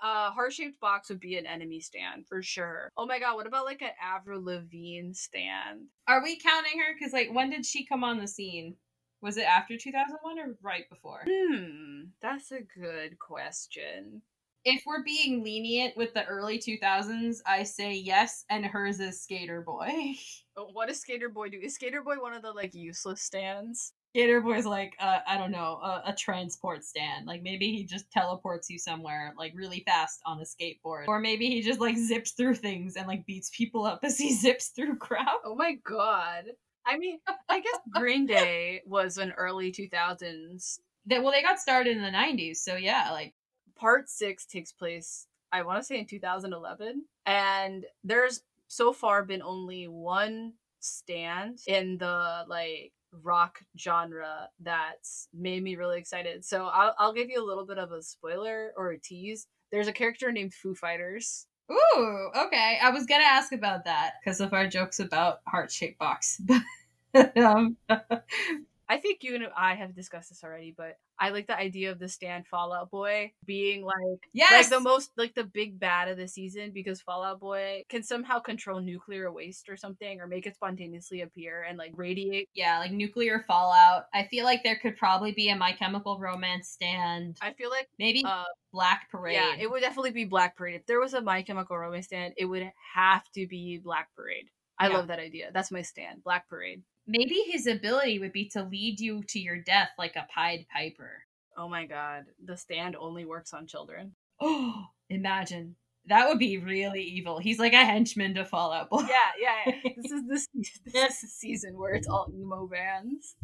A 0.00 0.30
heart 0.30 0.52
shaped 0.52 0.78
box 0.78 1.08
would 1.08 1.18
be 1.18 1.36
an 1.36 1.44
enemy 1.44 1.80
stand 1.80 2.28
for 2.28 2.40
sure. 2.40 2.88
Oh 2.96 3.04
my 3.04 3.18
god, 3.18 3.34
what 3.34 3.48
about 3.48 3.64
like 3.64 3.82
an 3.82 3.90
Avril 4.00 4.44
Lavigne 4.44 5.12
stand? 5.12 5.86
Are 6.06 6.22
we 6.22 6.38
counting 6.38 6.78
her? 6.78 6.94
Because 6.96 7.12
like, 7.12 7.34
when 7.34 7.50
did 7.50 7.66
she 7.66 7.84
come 7.84 8.04
on 8.04 8.20
the 8.20 8.28
scene? 8.28 8.76
Was 9.22 9.38
it 9.38 9.44
after 9.44 9.76
2001 9.76 10.38
or 10.38 10.56
right 10.62 10.88
before? 10.88 11.24
Hmm, 11.28 12.10
that's 12.20 12.52
a 12.52 12.60
good 12.60 13.18
question 13.18 14.22
if 14.64 14.84
we're 14.86 15.02
being 15.02 15.42
lenient 15.42 15.96
with 15.96 16.14
the 16.14 16.24
early 16.24 16.58
2000s, 16.58 17.38
I 17.46 17.62
say 17.64 17.94
yes, 17.94 18.44
and 18.48 18.64
hers 18.64 19.00
is 19.00 19.20
Skater 19.20 19.60
Boy. 19.60 20.14
Oh, 20.56 20.68
what 20.72 20.88
does 20.88 21.00
Skater 21.00 21.28
Boy 21.28 21.48
do? 21.48 21.58
Is 21.58 21.74
Skater 21.74 22.02
Boy 22.02 22.16
one 22.20 22.34
of 22.34 22.42
the 22.42 22.52
like 22.52 22.74
useless 22.74 23.22
stands? 23.22 23.92
Skater 24.14 24.40
Boy's 24.40 24.66
like 24.66 24.94
uh, 25.00 25.20
I 25.26 25.38
don't 25.38 25.50
know 25.50 25.78
a, 25.82 26.02
a, 26.06 26.14
transport 26.14 26.84
stand. 26.84 27.26
Like 27.26 27.42
maybe 27.42 27.72
he 27.72 27.84
just 27.84 28.10
teleports 28.10 28.68
you 28.68 28.78
somewhere 28.78 29.32
like 29.38 29.52
really 29.56 29.82
fast 29.86 30.20
on 30.26 30.38
a 30.38 30.44
skateboard, 30.44 31.08
or 31.08 31.18
maybe 31.18 31.48
he 31.48 31.62
just 31.62 31.80
like 31.80 31.96
zips 31.96 32.32
through 32.32 32.56
things 32.56 32.96
and 32.96 33.06
like 33.06 33.24
beats 33.24 33.50
people 33.56 33.86
up 33.86 34.00
as 34.04 34.18
he 34.18 34.34
zips 34.34 34.68
through 34.68 34.96
crowd. 34.96 35.38
Oh 35.44 35.54
my 35.54 35.76
god! 35.84 36.44
I 36.86 36.98
mean, 36.98 37.20
I 37.48 37.60
guess 37.60 37.78
Green 37.90 38.26
Day 38.26 38.82
was 38.86 39.16
an 39.16 39.32
early 39.32 39.72
2000s. 39.72 40.78
That 41.06 41.22
well, 41.22 41.32
they 41.32 41.42
got 41.42 41.58
started 41.58 41.96
in 41.96 42.02
the 42.02 42.10
90s, 42.10 42.58
so 42.58 42.76
yeah, 42.76 43.10
like 43.12 43.34
part 43.76 44.10
six 44.10 44.44
takes 44.44 44.72
place 44.72 45.26
I 45.52 45.62
want 45.62 45.78
to 45.78 45.84
say 45.84 45.98
in 45.98 46.06
2011. 46.06 47.04
And 47.26 47.84
there's 48.02 48.42
so 48.68 48.92
far 48.92 49.22
been 49.22 49.42
only 49.42 49.86
one 49.86 50.54
stand 50.80 51.60
in 51.66 51.98
the 51.98 52.44
like 52.48 52.92
rock 53.22 53.60
genre 53.78 54.48
that's 54.60 55.28
made 55.34 55.62
me 55.62 55.76
really 55.76 55.98
excited. 55.98 56.44
So 56.44 56.66
I'll, 56.66 56.94
I'll 56.98 57.12
give 57.12 57.28
you 57.28 57.42
a 57.42 57.46
little 57.46 57.66
bit 57.66 57.78
of 57.78 57.92
a 57.92 58.02
spoiler 58.02 58.72
or 58.76 58.92
a 58.92 58.98
tease. 58.98 59.46
There's 59.70 59.88
a 59.88 59.92
character 59.92 60.32
named 60.32 60.54
Foo 60.54 60.74
Fighters. 60.74 61.46
Ooh, 61.70 62.30
okay. 62.36 62.78
I 62.82 62.90
was 62.90 63.06
gonna 63.06 63.24
ask 63.24 63.52
about 63.52 63.84
that 63.84 64.14
because 64.22 64.40
of 64.40 64.52
our 64.52 64.66
jokes 64.66 65.00
about 65.00 65.40
heart 65.46 65.70
shaped 65.70 65.98
box. 65.98 66.40
um, 67.36 67.76
I 68.92 68.98
think 68.98 69.24
you 69.24 69.34
and 69.34 69.46
I 69.56 69.74
have 69.74 69.94
discussed 69.94 70.28
this 70.28 70.44
already, 70.44 70.74
but 70.76 70.98
I 71.18 71.30
like 71.30 71.46
the 71.46 71.56
idea 71.56 71.92
of 71.92 71.98
the 71.98 72.08
stand 72.08 72.46
Fallout 72.46 72.90
Boy 72.90 73.32
being 73.46 73.82
like 73.82 74.20
yes, 74.34 74.52
like 74.52 74.68
the 74.68 74.80
most 74.80 75.12
like 75.16 75.34
the 75.34 75.44
big 75.44 75.80
bad 75.80 76.08
of 76.08 76.18
the 76.18 76.28
season 76.28 76.72
because 76.74 77.00
Fallout 77.00 77.40
Boy 77.40 77.84
can 77.88 78.02
somehow 78.02 78.38
control 78.38 78.80
nuclear 78.82 79.32
waste 79.32 79.70
or 79.70 79.78
something 79.78 80.20
or 80.20 80.26
make 80.26 80.46
it 80.46 80.56
spontaneously 80.56 81.22
appear 81.22 81.62
and 81.66 81.78
like 81.78 81.92
radiate. 81.94 82.50
Yeah, 82.52 82.80
like 82.80 82.92
nuclear 82.92 83.42
fallout. 83.46 84.08
I 84.12 84.24
feel 84.24 84.44
like 84.44 84.62
there 84.62 84.76
could 84.76 84.98
probably 84.98 85.32
be 85.32 85.48
a 85.48 85.56
My 85.56 85.72
Chemical 85.72 86.18
Romance 86.18 86.68
stand. 86.68 87.38
I 87.40 87.54
feel 87.54 87.70
like 87.70 87.88
maybe 87.98 88.24
uh, 88.26 88.44
Black 88.74 89.08
Parade. 89.10 89.36
Yeah, 89.36 89.54
it 89.58 89.70
would 89.70 89.80
definitely 89.80 90.10
be 90.10 90.26
Black 90.26 90.54
Parade. 90.54 90.74
If 90.74 90.86
there 90.86 91.00
was 91.00 91.14
a 91.14 91.22
My 91.22 91.40
Chemical 91.40 91.78
Romance 91.78 92.06
stand, 92.06 92.34
it 92.36 92.44
would 92.44 92.70
have 92.94 93.24
to 93.36 93.46
be 93.46 93.80
Black 93.82 94.08
Parade. 94.14 94.50
I 94.78 94.88
Yeah. 94.88 94.98
love 94.98 95.06
that 95.06 95.18
idea. 95.18 95.50
That's 95.54 95.70
my 95.70 95.80
stand. 95.80 96.22
Black 96.24 96.46
Parade. 96.46 96.82
Maybe 97.12 97.44
his 97.46 97.66
ability 97.66 98.18
would 98.20 98.32
be 98.32 98.48
to 98.54 98.62
lead 98.62 98.98
you 98.98 99.22
to 99.28 99.38
your 99.38 99.58
death 99.58 99.90
like 99.98 100.16
a 100.16 100.26
Pied 100.34 100.64
Piper. 100.72 101.24
Oh 101.58 101.68
my 101.68 101.84
god. 101.84 102.24
The 102.42 102.56
stand 102.56 102.96
only 102.96 103.26
works 103.26 103.52
on 103.52 103.66
children. 103.66 104.14
Oh, 104.40 104.86
imagine. 105.10 105.76
That 106.06 106.26
would 106.26 106.38
be 106.38 106.56
really 106.56 107.02
evil. 107.02 107.38
He's 107.38 107.58
like 107.58 107.74
a 107.74 107.84
henchman 107.84 108.34
to 108.34 108.46
Fallout 108.46 108.88
Boy. 108.88 109.02
Yeah, 109.02 109.16
yeah, 109.38 109.74
yeah. 109.84 109.92
this 110.02 110.10
is 110.10 110.22
this 110.26 110.48
this 110.86 111.14
is 111.16 111.20
the 111.20 111.28
season 111.28 111.78
where 111.78 111.92
it's 111.92 112.08
all 112.08 112.32
emo 112.34 112.66
bands. 112.66 113.36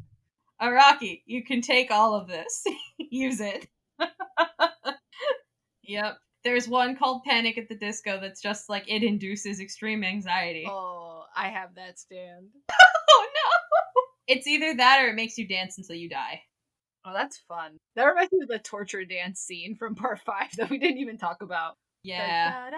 Uh, 0.58 0.68
Araki, 0.68 1.20
you 1.26 1.44
can 1.44 1.60
take 1.60 1.90
all 1.90 2.14
of 2.14 2.26
this. 2.26 2.64
Use 2.98 3.42
it. 3.42 3.68
yep. 5.82 6.16
There's 6.42 6.68
one 6.68 6.96
called 6.96 7.24
Panic 7.24 7.58
at 7.58 7.68
the 7.68 7.76
Disco 7.76 8.18
that's 8.18 8.40
just 8.40 8.70
like 8.70 8.84
it 8.88 9.02
induces 9.02 9.60
extreme 9.60 10.02
anxiety. 10.02 10.64
Oh, 10.66 11.24
I 11.36 11.48
have 11.48 11.74
that 11.74 11.98
stand. 11.98 12.48
It's 14.28 14.46
either 14.46 14.74
that 14.76 15.02
or 15.02 15.08
it 15.08 15.14
makes 15.14 15.38
you 15.38 15.48
dance 15.48 15.78
until 15.78 15.96
you 15.96 16.08
die. 16.08 16.42
Oh, 17.04 17.12
that's 17.14 17.38
fun. 17.48 17.78
That 17.96 18.04
reminds 18.04 18.32
me 18.32 18.40
of 18.42 18.48
the 18.48 18.58
torture 18.58 19.04
dance 19.04 19.40
scene 19.40 19.74
from 19.76 19.94
part 19.94 20.20
five 20.20 20.50
that 20.58 20.70
we 20.70 20.78
didn't 20.78 20.98
even 20.98 21.18
talk 21.18 21.42
about. 21.42 21.74
Yeah. 22.04 22.70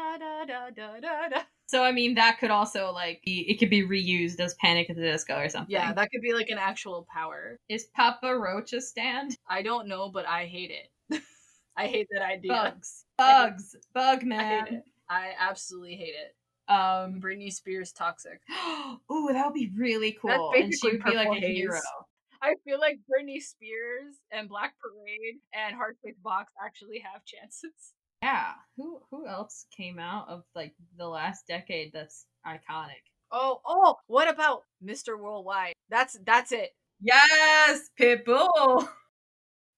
So 1.66 1.84
I 1.84 1.92
mean 1.92 2.14
that 2.14 2.38
could 2.40 2.51
also 2.51 2.90
like 2.92 3.20
be 3.24 3.46
it 3.48 3.59
could 3.59 3.70
be 3.70 3.86
reused 3.86 4.40
as 4.40 4.55
Panic 4.55 4.90
at 4.90 4.96
the 4.96 5.03
Disco 5.03 5.36
or 5.36 5.48
something. 5.48 5.72
Yeah, 5.72 5.92
that 5.92 6.11
could 6.11 6.22
be 6.22 6.32
like 6.32 6.48
an 6.48 6.59
actual 6.59 7.07
power. 7.12 7.59
Is 7.68 7.84
Papa 7.94 8.36
Roach 8.36 8.72
a 8.72 8.80
stand? 8.80 9.36
I 9.48 9.62
don't 9.62 9.86
know, 9.86 10.09
but 10.09 10.26
I 10.26 10.46
hate 10.46 10.72
it. 10.72 11.22
I 11.76 11.86
hate 11.86 12.09
that 12.12 12.22
idea. 12.22 12.53
Bugs. 12.53 13.05
Bugs. 13.18 13.76
Bug 13.94 14.18
I 14.18 14.20
hate 14.20 14.26
man. 14.26 14.66
it. 14.68 14.84
I 15.09 15.32
absolutely 15.38 15.94
hate 15.94 16.14
it. 16.14 16.34
Um 16.71 17.21
Britney 17.21 17.53
Spears 17.53 17.93
toxic. 17.93 18.41
Ooh, 19.12 19.29
that 19.33 19.45
would 19.45 19.55
be 19.55 19.71
really 19.77 20.16
cool. 20.21 20.53
And 20.57 20.73
she 20.73 20.93
would 20.93 21.03
be 21.05 21.14
like 21.16 21.27
Purple 21.27 21.37
a 21.39 21.41
Haze. 21.41 21.59
hero. 21.59 21.81
I 22.43 22.55
feel 22.64 22.79
like 22.81 22.99
Britney 23.11 23.43
Spears 23.43 24.16
and 24.31 24.49
Black 24.49 24.75
Parade 24.81 25.41
and 25.53 25.75
Heartbreak 25.75 26.23
Box 26.23 26.53
actually 26.64 27.01
have 27.01 27.25
chances. 27.25 27.73
Yeah. 28.23 28.53
Who 28.77 29.01
who 29.11 29.27
else 29.27 29.66
came 29.77 29.99
out 29.99 30.29
of 30.29 30.45
like 30.55 30.75
the 30.97 31.09
last 31.09 31.47
decade 31.49 31.93
that's 31.93 32.27
iconic? 32.47 33.03
Oh, 33.33 33.61
oh, 33.66 33.97
what 34.07 34.29
about 34.29 34.62
Mr. 34.85 35.18
Worldwide? 35.18 35.75
That's 35.89 36.18
that's 36.25 36.53
it. 36.53 36.71
Yes, 37.01 37.89
Pitbull. 37.99 38.89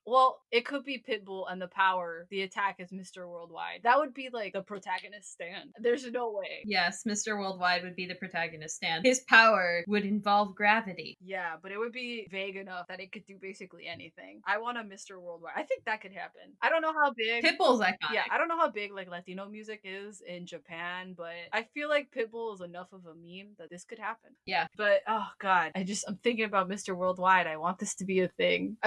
Well, 0.07 0.41
it 0.51 0.67
could 0.67 0.85
be 0.85 1.03
Pitbull 1.07 1.51
and 1.51 1.61
the 1.61 1.69
power. 1.69 2.27
The 2.31 2.43
attack 2.43 2.77
is 2.79 2.91
Mr. 2.91 3.29
Worldwide. 3.29 3.81
That 3.85 3.99
would 3.99 4.15
be 4.15 4.31
like 4.33 4.53
the 4.53 4.63
protagonist 4.63 5.33
stand. 5.33 5.71
There's 5.79 6.11
no 6.11 6.31
way. 6.31 6.63
Yes, 6.65 7.05
Mr. 7.07 7.39
Worldwide 7.39 7.83
would 7.85 7.97
be 7.97 8.07
the 8.07 8.15
protagonist 8.15 8.77
stand. 8.77 9.05
His 9.05 9.21
power 9.21 9.85
would 9.87 10.05
involve 10.05 10.55
gravity. 10.55 11.17
Yeah, 11.21 11.55
but 11.63 11.73
it 11.73 11.79
would 11.79 11.93
be 11.93 12.27
vague 12.31 12.57
enough 12.57 12.89
that 12.89 13.01
it 13.01 13.13
could 13.13 13.27
do 13.27 13.37
basically 13.41 13.87
anything. 13.87 14.41
I 14.47 14.59
want 14.59 14.79
a 14.79 14.83
Mr. 14.83 15.21
Worldwide. 15.21 15.53
I 15.57 15.63
think 15.63 15.85
that 15.85 16.01
could 16.01 16.13
happen. 16.13 16.43
I 16.61 16.69
don't 16.69 16.83
know 16.83 16.93
how 16.93 17.13
big. 17.17 17.45
Pitbull's 17.45 17.81
iconic. 17.81 18.13
Yeah, 18.13 18.25
I 18.31 18.39
don't 18.39 18.49
know 18.49 18.59
how 18.59 18.71
big 18.71 18.93
like 18.93 19.09
Latino 19.09 19.49
music 19.49 19.81
is 19.85 20.23
in 20.27 20.47
Japan, 20.47 21.15
but 21.17 21.33
I 21.53 21.67
feel 21.75 21.89
like 21.89 22.09
Pitbull 22.17 22.55
is 22.55 22.61
enough 22.61 22.93
of 22.93 23.07
a 23.07 23.15
meme 23.15 23.53
that 23.59 23.71
this 23.71 23.85
could 23.85 23.99
happen. 23.99 24.33
Yeah. 24.47 24.67
But 24.77 25.03
oh 25.09 25.27
god, 25.41 25.73
I 25.75 25.85
just 25.85 26.05
I'm 26.09 26.17
thinking 26.17 26.45
about 26.45 26.69
Mr. 26.69 26.97
Worldwide. 26.97 27.47
I 27.47 27.57
want 27.57 27.79
this 27.79 27.95
to 27.97 28.05
be 28.05 28.21
a 28.21 28.29
thing. 28.29 28.77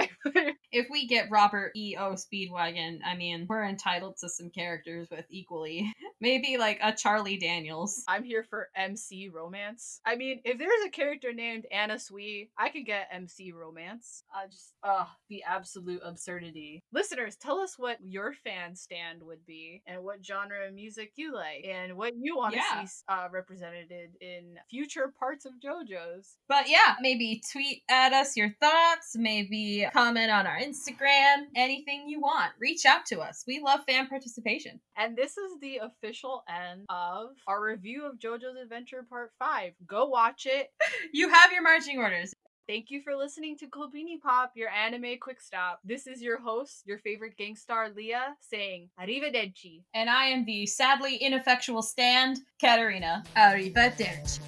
If 0.72 0.88
we 0.90 1.05
get 1.06 1.30
Robert 1.30 1.72
E.O. 1.76 2.14
Speedwagon, 2.14 2.98
I 3.04 3.16
mean, 3.16 3.46
we're 3.48 3.64
entitled 3.64 4.16
to 4.20 4.28
some 4.28 4.50
characters 4.50 5.08
with 5.10 5.24
equally. 5.30 5.92
Maybe 6.20 6.56
like 6.58 6.78
a 6.82 6.92
Charlie 6.92 7.36
Daniels. 7.36 8.02
I'm 8.08 8.24
here 8.24 8.44
for 8.48 8.68
MC 8.76 9.28
romance. 9.28 10.00
I 10.06 10.16
mean, 10.16 10.40
if 10.44 10.58
there's 10.58 10.70
a 10.86 10.90
character 10.90 11.32
named 11.32 11.66
Anna 11.70 11.98
Sui, 11.98 12.50
I 12.58 12.70
could 12.70 12.86
get 12.86 13.08
MC 13.12 13.52
romance. 13.52 14.22
I 14.34 14.46
just, 14.46 14.72
ugh, 14.82 15.06
the 15.28 15.42
absolute 15.42 16.00
absurdity. 16.04 16.82
Listeners, 16.92 17.36
tell 17.36 17.58
us 17.60 17.74
what 17.78 17.98
your 18.02 18.32
fan 18.44 18.74
stand 18.76 19.22
would 19.22 19.44
be 19.46 19.82
and 19.86 20.02
what 20.02 20.24
genre 20.24 20.66
of 20.66 20.74
music 20.74 21.12
you 21.16 21.34
like 21.34 21.64
and 21.68 21.96
what 21.96 22.14
you 22.18 22.36
want 22.36 22.54
to 22.54 22.60
Yeah. 22.60 22.84
see 22.84 23.02
uh, 23.08 23.28
represented 23.30 23.90
in 24.20 24.56
future 24.70 25.12
parts 25.18 25.44
of 25.44 25.52
JoJo's. 25.64 26.36
But 26.48 26.68
yeah, 26.68 26.94
maybe 27.00 27.42
tweet 27.52 27.82
at 27.90 28.12
us 28.12 28.36
your 28.36 28.50
thoughts, 28.60 29.12
maybe 29.16 29.86
comment 29.92 30.30
on 30.30 30.46
our 30.46 30.56
Instagram, 30.58 30.95
anything 31.54 32.08
you 32.08 32.20
want. 32.20 32.52
Reach 32.58 32.86
out 32.86 33.06
to 33.06 33.20
us. 33.20 33.44
We 33.46 33.60
love 33.60 33.80
fan 33.86 34.08
participation. 34.08 34.80
And 34.96 35.16
this 35.16 35.36
is 35.36 35.52
the 35.60 35.78
official 35.78 36.44
end 36.48 36.86
of 36.88 37.30
our 37.46 37.62
review 37.62 38.06
of 38.06 38.18
JoJo's 38.18 38.56
Adventure 38.62 39.04
Part 39.08 39.32
5. 39.38 39.72
Go 39.86 40.06
watch 40.06 40.46
it. 40.46 40.70
You 41.12 41.28
have 41.28 41.52
your 41.52 41.62
marching 41.62 41.98
orders. 41.98 42.32
Thank 42.68 42.90
you 42.90 43.00
for 43.02 43.14
listening 43.14 43.56
to 43.58 43.66
Klobini 43.66 44.20
Pop, 44.20 44.52
your 44.56 44.68
anime 44.70 45.18
quick 45.20 45.40
stop. 45.40 45.78
This 45.84 46.08
is 46.08 46.20
your 46.20 46.40
host, 46.40 46.82
your 46.84 46.98
favorite 46.98 47.34
gangstar 47.38 47.94
Leah, 47.94 48.34
saying 48.40 48.88
Arrivederci. 49.00 49.82
And 49.94 50.10
I 50.10 50.26
am 50.26 50.44
the 50.44 50.66
sadly 50.66 51.16
ineffectual 51.16 51.82
stand, 51.82 52.38
Katarina. 52.60 53.22
Arrivederci. 53.36 54.40